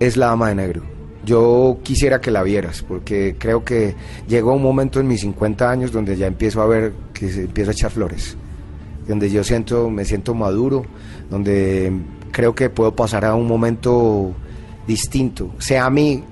es 0.00 0.16
La 0.16 0.26
Dama 0.26 0.48
de 0.48 0.54
Negro. 0.56 0.91
Yo 1.24 1.78
quisiera 1.82 2.20
que 2.20 2.30
la 2.30 2.42
vieras, 2.42 2.82
porque 2.82 3.36
creo 3.38 3.64
que 3.64 3.94
llegó 4.26 4.54
un 4.54 4.62
momento 4.62 4.98
en 4.98 5.06
mis 5.06 5.20
50 5.20 5.70
años 5.70 5.92
donde 5.92 6.16
ya 6.16 6.26
empiezo 6.26 6.60
a 6.62 6.66
ver 6.66 6.92
que 7.12 7.28
se 7.28 7.42
empieza 7.42 7.70
a 7.70 7.74
echar 7.74 7.90
flores, 7.92 8.36
donde 9.06 9.30
yo 9.30 9.44
siento, 9.44 9.88
me 9.88 10.04
siento 10.04 10.34
maduro, 10.34 10.84
donde 11.30 11.92
creo 12.32 12.54
que 12.54 12.70
puedo 12.70 12.96
pasar 12.96 13.24
a 13.24 13.34
un 13.36 13.46
momento 13.46 14.34
distinto. 14.86 15.50
Sea 15.58 15.86
a 15.86 15.90
mí, 15.90 16.24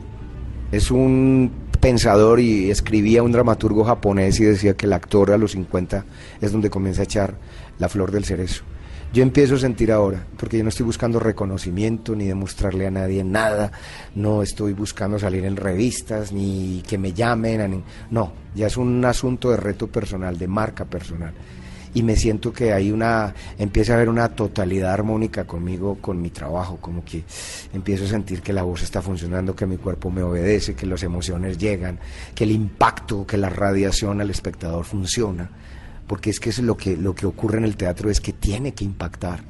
es 0.72 0.91
un 0.91 1.53
pensador 1.80 2.41
y 2.41 2.70
escribía 2.70 3.22
un 3.22 3.32
dramaturgo 3.32 3.84
japonés 3.84 4.38
y 4.41 4.45
decía 4.45 4.74
que 4.74 4.86
el 4.86 4.93
actor 4.93 5.30
a 5.30 5.38
los 5.38 5.53
50 5.53 6.05
es 6.41 6.53
donde 6.53 6.68
comienza 6.68 7.03
a 7.03 7.05
echar 7.05 7.34
la 7.78 7.88
flor 7.88 8.11
del 8.11 8.24
cerezo. 8.24 8.64
Yo 9.13 9.25
empiezo 9.25 9.57
a 9.57 9.59
sentir 9.59 9.91
ahora, 9.91 10.25
porque 10.37 10.57
yo 10.57 10.63
no 10.63 10.69
estoy 10.69 10.87
buscando 10.87 11.19
reconocimiento 11.19 12.15
ni 12.15 12.27
demostrarle 12.27 12.87
a 12.87 12.93
nadie 12.93 13.25
nada, 13.25 13.73
no 14.15 14.41
estoy 14.41 14.73
buscando 14.73 15.19
salir 15.19 15.45
en 15.45 15.57
revistas 15.57 16.31
ni 16.31 16.81
que 16.87 16.97
me 16.97 17.13
llamen, 17.13 17.83
no, 18.09 18.33
ya 18.55 18.69
es 18.69 18.77
un 18.77 19.05
asunto 19.05 19.51
de 19.51 19.57
reto 19.57 19.89
personal, 19.89 20.39
de 20.39 20.47
marca 20.47 20.85
personal. 20.85 21.35
Y 21.93 22.05
me 22.05 22.15
siento 22.15 22.53
que 22.53 22.73
hay 22.73 22.93
una, 22.93 23.35
empieza 23.59 23.95
a 23.95 23.97
haber 23.97 24.09
una 24.09 24.29
totalidad 24.29 24.93
armónica 24.93 25.45
conmigo, 25.45 25.99
con 26.01 26.23
mi 26.23 26.31
trabajo, 26.31 26.77
como 26.81 27.05
que 27.05 27.25
empiezo 27.73 28.05
a 28.05 28.09
sentir 28.09 28.43
que 28.43 28.53
la 28.53 28.63
voz 28.63 28.83
está 28.83 29.03
funcionando, 29.03 29.57
que 29.57 29.67
mi 29.67 29.77
cuerpo 29.77 30.13
me 30.13 30.23
obedece, 30.23 30.77
que 30.77 30.87
las 30.87 31.03
emociones 31.03 31.59
llegan, 31.59 31.99
que 32.33 32.45
el 32.45 32.53
impacto, 32.53 33.27
que 33.27 33.39
la 33.39 33.51
radiación 33.51 34.21
al 34.21 34.31
espectador 34.31 34.85
funciona 34.85 35.51
porque 36.11 36.31
es 36.31 36.41
que 36.41 36.51
es 36.51 36.59
lo 36.59 36.77
que, 36.77 36.97
lo 36.97 37.15
que 37.15 37.25
ocurre 37.25 37.59
en 37.59 37.65
el 37.65 37.77
teatro, 37.77 38.11
es 38.11 38.21
que 38.21 38.33
tiene 38.33 38.75
que 38.75 38.85
impactar, 38.85 39.45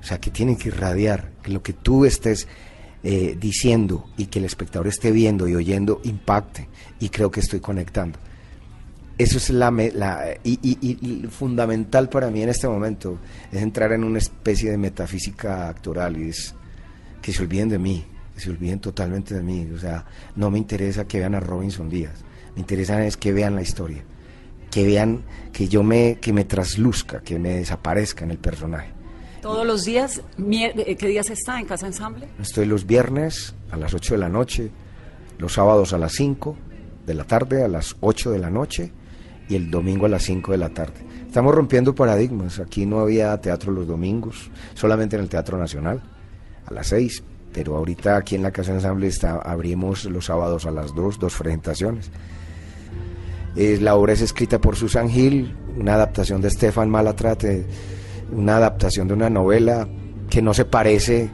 o 0.00 0.02
sea, 0.02 0.18
que 0.18 0.32
tiene 0.32 0.56
que 0.56 0.70
irradiar, 0.70 1.30
que 1.44 1.52
lo 1.52 1.62
que 1.62 1.74
tú 1.74 2.04
estés 2.04 2.48
eh, 3.04 3.36
diciendo 3.38 4.10
y 4.16 4.26
que 4.26 4.40
el 4.40 4.44
espectador 4.44 4.88
esté 4.88 5.12
viendo 5.12 5.46
y 5.46 5.54
oyendo 5.54 6.00
impacte, 6.02 6.68
y 6.98 7.08
creo 7.08 7.30
que 7.30 7.38
estoy 7.38 7.60
conectando. 7.60 8.18
Eso 9.16 9.36
es 9.36 9.50
la, 9.50 9.70
la 9.70 10.24
y 10.42 11.28
fundamental 11.30 12.08
para 12.08 12.32
mí 12.32 12.42
en 12.42 12.48
este 12.48 12.66
momento, 12.66 13.20
es 13.52 13.62
entrar 13.62 13.92
en 13.92 14.02
una 14.02 14.18
especie 14.18 14.72
de 14.72 14.78
metafísica 14.78 15.68
actoral 15.68 16.16
y 16.16 16.30
es 16.30 16.52
que 17.22 17.32
se 17.32 17.44
olviden 17.44 17.68
de 17.68 17.78
mí, 17.78 18.04
que 18.34 18.40
se 18.40 18.50
olviden 18.50 18.80
totalmente 18.80 19.36
de 19.36 19.42
mí, 19.44 19.70
o 19.72 19.78
sea, 19.78 20.04
no 20.34 20.50
me 20.50 20.58
interesa 20.58 21.04
que 21.04 21.20
vean 21.20 21.36
a 21.36 21.40
Robinson 21.40 21.88
Díaz, 21.88 22.24
me 22.56 22.60
interesa 22.60 23.06
es 23.06 23.16
que 23.16 23.32
vean 23.32 23.54
la 23.54 23.62
historia 23.62 24.02
que 24.72 24.84
vean 24.84 25.22
que 25.52 25.68
yo 25.68 25.84
me 25.84 26.18
que 26.20 26.32
me 26.32 26.44
trasluzca, 26.44 27.20
que 27.20 27.38
me 27.38 27.50
desaparezca 27.50 28.24
en 28.24 28.32
el 28.32 28.38
personaje. 28.38 28.90
Todos 29.42 29.66
los 29.66 29.84
días, 29.84 30.22
eh, 30.38 30.96
¿qué 30.96 31.08
días 31.08 31.28
está 31.30 31.60
en 31.60 31.66
Casa 31.66 31.86
Ensamble? 31.86 32.28
Estoy 32.40 32.64
los 32.64 32.86
viernes 32.86 33.54
a 33.70 33.76
las 33.76 33.92
8 33.92 34.14
de 34.14 34.18
la 34.18 34.28
noche, 34.28 34.70
los 35.38 35.52
sábados 35.52 35.92
a 35.92 35.98
las 35.98 36.12
5 36.12 36.56
de 37.06 37.14
la 37.14 37.24
tarde, 37.24 37.62
a 37.62 37.68
las 37.68 37.96
8 38.00 38.30
de 38.30 38.38
la 38.38 38.50
noche 38.50 38.92
y 39.48 39.56
el 39.56 39.70
domingo 39.70 40.06
a 40.06 40.08
las 40.08 40.22
5 40.22 40.52
de 40.52 40.58
la 40.58 40.70
tarde. 40.70 41.04
Estamos 41.26 41.54
rompiendo 41.54 41.94
paradigmas. 41.94 42.60
Aquí 42.60 42.86
no 42.86 43.00
había 43.00 43.36
teatro 43.40 43.72
los 43.72 43.86
domingos, 43.86 44.50
solamente 44.74 45.16
en 45.16 45.22
el 45.22 45.28
Teatro 45.28 45.58
Nacional 45.58 46.02
a 46.66 46.72
las 46.72 46.86
6, 46.86 47.22
pero 47.52 47.76
ahorita 47.76 48.16
aquí 48.16 48.36
en 48.36 48.42
la 48.42 48.52
Casa 48.52 48.72
Ensamble 48.72 49.08
está, 49.08 49.36
abrimos 49.36 50.04
los 50.04 50.26
sábados 50.26 50.66
a 50.66 50.70
las 50.70 50.94
2, 50.94 51.18
dos 51.18 51.36
presentaciones. 51.36 52.10
Eh, 53.56 53.78
la 53.80 53.96
obra 53.96 54.14
es 54.14 54.22
escrita 54.22 54.60
por 54.60 54.76
Susan 54.76 55.10
Hill, 55.10 55.54
una 55.78 55.94
adaptación 55.94 56.40
de 56.40 56.50
Stefan 56.50 56.88
Malatrate, 56.88 57.66
una 58.32 58.56
adaptación 58.56 59.08
de 59.08 59.14
una 59.14 59.28
novela 59.28 59.86
que 60.30 60.40
no 60.40 60.54
se 60.54 60.64
parece 60.64 61.30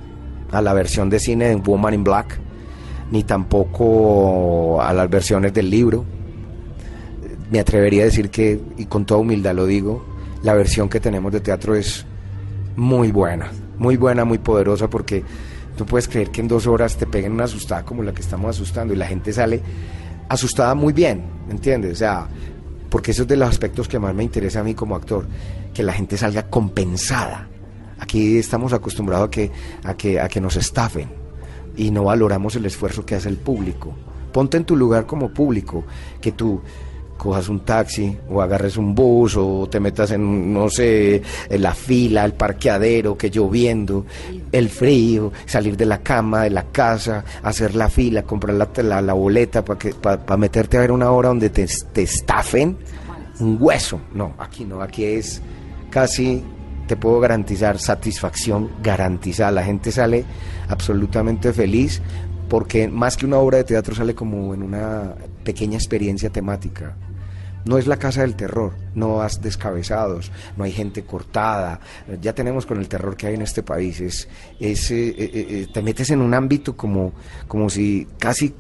a 0.51 0.61
la 0.61 0.73
versión 0.73 1.09
de 1.11 1.21
cine 1.21 1.49
de 1.49 1.57
Woman 1.57 1.95
in 1.95 2.05
Black, 2.05 2.39
ni 3.11 3.23
tampoco 3.23 4.83
a 4.83 4.93
las 4.93 5.09
versiones 5.09 5.55
del 5.55 5.71
libro. 5.71 6.05
Me 7.51 7.61
atrevería 7.61 8.03
a 8.03 8.07
decir 8.07 8.31
que, 8.31 8.61
y 8.77 8.87
con 8.87 9.07
toda 9.07 9.21
humildad 9.21 9.55
lo 9.55 9.66
digo, 9.66 10.05
la 10.43 10.55
versión 10.55 10.89
que 10.89 11.01
tenemos 11.01 11.33
de 11.33 11.41
teatro 11.41 11.75
es 11.75 12.05
muy 12.77 13.12
buena, 13.12 13.51
muy 13.79 13.97
buena, 13.97 14.25
muy 14.25 14.39
poderosa, 14.39 14.91
porque 14.91 15.23
tú 15.77 15.87
puedes 15.87 16.09
creer 16.09 16.31
que 16.31 16.41
en 16.41 16.49
dos 16.49 16.66
horas 16.66 16.97
te 16.97 17.07
peguen 17.07 17.33
una 17.33 17.45
asustada 17.45 17.85
como 17.85 18.03
la 18.03 18.12
que 18.12 18.23
estamos 18.23 18.51
asustando 18.51 18.93
y 18.93 18.97
la 18.97 19.07
gente 19.07 19.33
sale 19.33 19.62
asustada 20.29 20.74
muy 20.74 20.93
bien, 20.93 21.24
¿me 21.47 21.55
entiendes? 21.55 21.93
O 21.93 21.97
sea, 21.97 22.29
porque 22.91 23.11
eso 23.11 23.22
es 23.22 23.29
de 23.29 23.37
los 23.37 23.49
aspectos 23.49 23.89
que 23.89 23.99
más 23.99 24.14
me 24.14 24.24
interesa 24.24 24.61
a 24.61 24.64
mí 24.64 24.74
como 24.74 24.97
actor, 24.97 25.26
que 25.74 25.83
la 25.83 25.93
gente 25.93 26.16
salga 26.16 26.45
compensada. 26.49 27.49
Aquí 27.99 28.39
estamos 28.39 28.72
acostumbrados 28.72 29.29
a 29.29 29.31
que, 29.31 29.51
a 29.85 29.95
que, 29.95 30.20
a 30.20 30.29
que 30.29 30.41
nos 30.41 30.57
estafen 30.57 31.09
y 31.76 31.91
no 31.91 32.05
valoramos 32.05 32.57
el 32.57 32.66
esfuerzo 32.66 33.05
que 33.05 33.14
hace 33.14 33.29
el 33.29 33.37
público. 33.37 33.95
Ponte 34.33 34.57
en 34.57 34.64
tu 34.64 34.76
lugar 34.76 35.07
como 35.07 35.31
público, 35.31 35.85
que 36.20 36.33
tú 36.33 36.61
cojas 37.19 37.49
un 37.49 37.61
taxi 37.61 38.16
o 38.31 38.41
agarres 38.41 38.79
un 38.79 38.95
bus 38.95 39.37
o 39.37 39.69
te 39.71 39.81
metas 39.81 40.12
en, 40.12 40.53
no 40.55 40.71
sé, 40.71 41.21
en 41.51 41.62
la 41.62 41.75
fila, 41.75 42.25
el 42.25 42.33
parqueadero, 42.33 43.19
que 43.19 43.29
lloviendo, 43.29 44.07
el 44.51 44.71
frío, 44.71 45.33
salir 45.45 45.77
de 45.77 45.85
la 45.85 45.99
cama, 45.99 46.45
de 46.45 46.51
la 46.51 46.64
casa, 46.64 47.25
hacer 47.43 47.75
la 47.75 47.91
fila, 47.91 48.23
comprar 48.23 48.55
la, 48.55 48.71
la, 48.83 49.03
la 49.03 49.12
boleta 49.12 49.64
para 49.64 49.79
que 49.79 49.93
para 49.93 50.37
meterte 50.39 50.79
a 50.79 50.81
ver 50.81 50.93
una 50.93 51.11
hora 51.11 51.29
donde 51.29 51.51
te, 51.51 51.66
te 51.93 52.03
estafen 52.03 52.79
un 53.41 53.59
hueso. 53.61 54.01
No, 54.14 54.35
aquí 54.39 54.64
no, 54.64 54.81
aquí 54.81 55.05
es 55.05 55.43
casi, 55.91 56.43
te 56.87 56.97
puedo 56.97 57.21
garantizar, 57.21 57.79
satisfacción 57.79 58.71
garantizada. 58.83 59.51
La 59.51 59.64
gente 59.64 59.93
sale 59.93 60.25
absolutamente 60.69 61.53
feliz 61.53 62.01
porque 62.49 62.89
más 62.89 63.16
que 63.16 63.27
una 63.27 63.39
obra 63.39 63.59
de 63.59 63.64
teatro 63.64 63.95
sale 63.95 64.14
como 64.14 64.55
en 64.55 64.62
una 64.62 65.14
pequeña 65.45 65.77
experiencia 65.77 66.31
temática 66.31 66.97
no 67.65 67.79
es 67.79 67.87
la 67.87 67.97
casa 67.99 68.23
del 68.23 68.35
terror, 68.37 68.73
no 68.95 69.21
has 69.23 69.41
descabezados, 69.43 70.31
no 70.57 70.65
hay 70.65 70.73
gente 70.73 71.03
cortada, 71.05 71.81
ya 72.21 72.33
tenemos 72.35 72.67
con 72.67 72.79
el 72.79 72.89
terror 72.89 73.17
que 73.17 73.27
hay 73.29 73.35
en 73.35 73.43
este 73.43 73.63
país, 73.63 74.01
es, 74.01 74.29
es, 74.61 74.91
eh, 74.91 75.09
eh, 75.11 75.17
eh, 75.35 75.67
te 75.73 75.83
metes 75.83 76.11
en 76.11 76.21
un 76.21 76.35
ámbito 76.35 76.77
como, 76.77 77.13
como 77.47 77.69
si 77.71 78.07
casi 78.19 78.55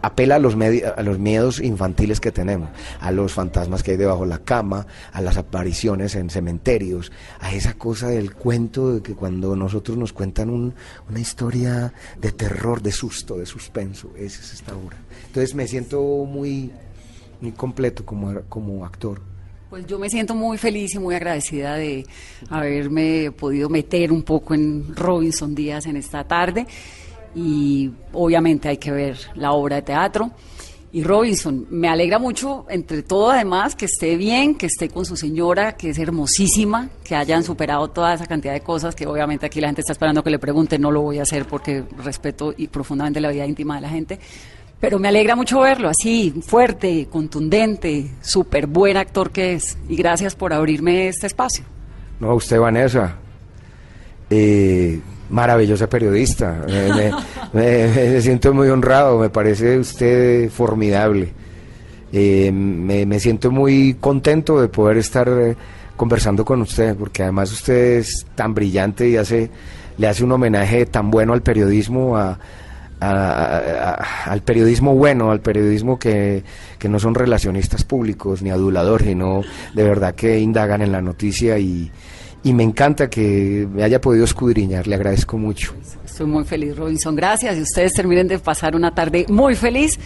apela 0.00 0.36
a 0.36 0.38
los, 0.38 0.54
a 0.54 1.02
los 1.02 1.18
miedos 1.18 1.60
infantiles 1.60 2.20
que 2.20 2.30
tenemos, 2.30 2.68
a 3.00 3.10
los 3.10 3.32
fantasmas 3.32 3.82
que 3.82 3.90
hay 3.92 3.96
debajo 3.96 4.22
de 4.22 4.28
la 4.28 4.38
cama, 4.38 4.86
a 5.12 5.20
las 5.20 5.36
apariciones 5.36 6.14
en 6.14 6.30
cementerios, 6.30 7.10
a 7.40 7.52
esa 7.52 7.74
cosa 7.74 8.06
del 8.08 8.32
cuento 8.34 8.94
de 8.94 9.02
que 9.02 9.14
cuando 9.14 9.56
nosotros 9.56 9.96
nos 9.98 10.12
cuentan 10.12 10.50
un- 10.50 10.72
una 11.10 11.18
historia 11.18 11.92
de 12.20 12.30
terror, 12.30 12.80
de 12.80 12.92
susto, 12.92 13.36
de 13.38 13.46
suspenso, 13.46 14.12
esa 14.16 14.40
es 14.40 14.52
esta 14.52 14.72
obra. 14.76 14.96
Entonces 15.26 15.56
me 15.56 15.66
siento 15.66 16.00
muy, 16.24 16.70
muy 17.40 17.52
completo 17.52 18.04
como, 18.04 18.40
como 18.48 18.84
actor. 18.84 19.20
Pues 19.70 19.86
yo 19.86 19.98
me 19.98 20.08
siento 20.08 20.34
muy 20.34 20.56
feliz 20.56 20.94
y 20.94 20.98
muy 20.98 21.14
agradecida 21.14 21.74
de 21.74 22.06
haberme 22.48 23.30
podido 23.32 23.68
meter 23.68 24.10
un 24.12 24.22
poco 24.22 24.54
en 24.54 24.96
Robinson 24.96 25.54
Díaz 25.54 25.84
en 25.86 25.96
esta 25.96 26.24
tarde 26.24 26.66
y 27.34 27.90
obviamente 28.12 28.68
hay 28.68 28.78
que 28.78 28.90
ver 28.90 29.18
la 29.34 29.52
obra 29.52 29.76
de 29.76 29.82
teatro. 29.82 30.30
Y 30.90 31.04
Robinson, 31.04 31.66
me 31.68 31.86
alegra 31.86 32.18
mucho, 32.18 32.64
entre 32.70 33.02
todo 33.02 33.30
además, 33.30 33.76
que 33.76 33.84
esté 33.84 34.16
bien, 34.16 34.54
que 34.54 34.64
esté 34.64 34.88
con 34.88 35.04
su 35.04 35.18
señora, 35.18 35.76
que 35.76 35.90
es 35.90 35.98
hermosísima, 35.98 36.88
que 37.04 37.14
hayan 37.14 37.44
superado 37.44 37.88
toda 37.90 38.14
esa 38.14 38.26
cantidad 38.26 38.54
de 38.54 38.62
cosas 38.62 38.94
que 38.94 39.06
obviamente 39.06 39.44
aquí 39.44 39.60
la 39.60 39.68
gente 39.68 39.82
está 39.82 39.92
esperando 39.92 40.24
que 40.24 40.30
le 40.30 40.38
pregunte, 40.38 40.78
no 40.78 40.90
lo 40.90 41.02
voy 41.02 41.18
a 41.18 41.22
hacer 41.22 41.44
porque 41.44 41.84
respeto 42.02 42.54
y 42.56 42.68
profundamente 42.68 43.20
la 43.20 43.28
vida 43.28 43.46
íntima 43.46 43.74
de 43.74 43.80
la 43.82 43.90
gente. 43.90 44.18
Pero 44.80 44.98
me 45.00 45.08
alegra 45.08 45.34
mucho 45.34 45.60
verlo 45.60 45.88
así, 45.88 46.32
fuerte, 46.46 47.08
contundente, 47.10 48.10
súper 48.20 48.66
buen 48.68 48.96
actor 48.96 49.30
que 49.30 49.54
es. 49.54 49.76
Y 49.88 49.96
gracias 49.96 50.34
por 50.36 50.52
abrirme 50.52 51.08
este 51.08 51.26
espacio. 51.26 51.64
No, 52.20 52.34
usted, 52.34 52.60
Vanessa, 52.60 53.16
eh, 54.30 55.00
maravillosa 55.30 55.88
periodista. 55.88 56.64
Me, 56.66 56.92
me- 56.94 57.12
me- 57.52 58.10
me 58.12 58.20
siento 58.22 58.52
muy 58.54 58.68
honrado, 58.68 59.18
me 59.18 59.30
parece 59.30 59.78
usted 59.78 60.48
formidable. 60.50 61.32
Eh, 62.12 62.50
me, 62.52 63.20
siento 63.20 63.50
muy 63.50 63.96
contento 64.00 64.60
de 64.60 64.68
poder 64.68 64.96
estar 64.98 65.28
eh, 65.28 65.56
conversando 65.96 66.44
con 66.44 66.62
usted, 66.62 66.94
porque 66.96 67.22
además 67.22 67.52
usted 67.52 67.98
es 67.98 68.26
tan 68.34 68.54
brillante 68.54 69.08
y 69.08 69.16
hace, 69.16 69.50
le 69.98 70.06
hace 70.06 70.24
un 70.24 70.32
homenaje 70.32 70.86
tan 70.86 71.10
bueno 71.10 71.32
al 71.34 71.42
periodismo, 71.42 72.16
a- 72.16 72.38
a- 73.00 74.30
al 74.30 74.42
periodismo 74.42 74.94
bueno, 74.94 75.30
al 75.30 75.40
periodismo 75.40 75.98
que, 75.98 76.42
que 76.78 76.88
no 76.88 76.98
son 76.98 77.14
relacionistas 77.14 77.84
públicos 77.84 78.42
ni 78.42 78.50
aduladores, 78.50 79.06
sino 79.08 79.42
de 79.74 79.82
verdad 79.84 80.14
que 80.14 80.38
indagan 80.38 80.82
en 80.82 80.92
la 80.92 81.00
noticia 81.00 81.58
y, 81.58 81.90
y 82.42 82.52
me 82.52 82.62
encanta 82.62 83.08
que 83.10 83.68
me 83.72 83.82
haya 83.82 84.00
podido 84.00 84.24
escudriñar, 84.24 84.86
le 84.86 84.94
agradezco 84.94 85.38
mucho. 85.38 85.74
Estoy 86.04 86.26
muy 86.26 86.44
feliz, 86.44 86.76
Robinson. 86.76 87.14
Gracias. 87.14 87.56
Y 87.56 87.62
ustedes 87.62 87.92
terminen 87.92 88.26
de 88.28 88.38
pasar 88.38 88.74
una 88.74 88.92
tarde 88.94 89.26
muy 89.28 89.54
feliz. 89.54 89.98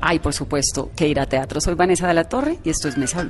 Ay, 0.00 0.18
por 0.18 0.32
supuesto, 0.34 0.90
que 0.94 1.08
ir 1.08 1.18
a 1.18 1.26
teatro. 1.26 1.60
Soy 1.60 1.74
Vanessa 1.74 2.06
de 2.06 2.14
la 2.14 2.24
Torre 2.24 2.58
y 2.62 2.70
esto 2.70 2.86
es 2.88 2.96
Mesa. 2.98 3.26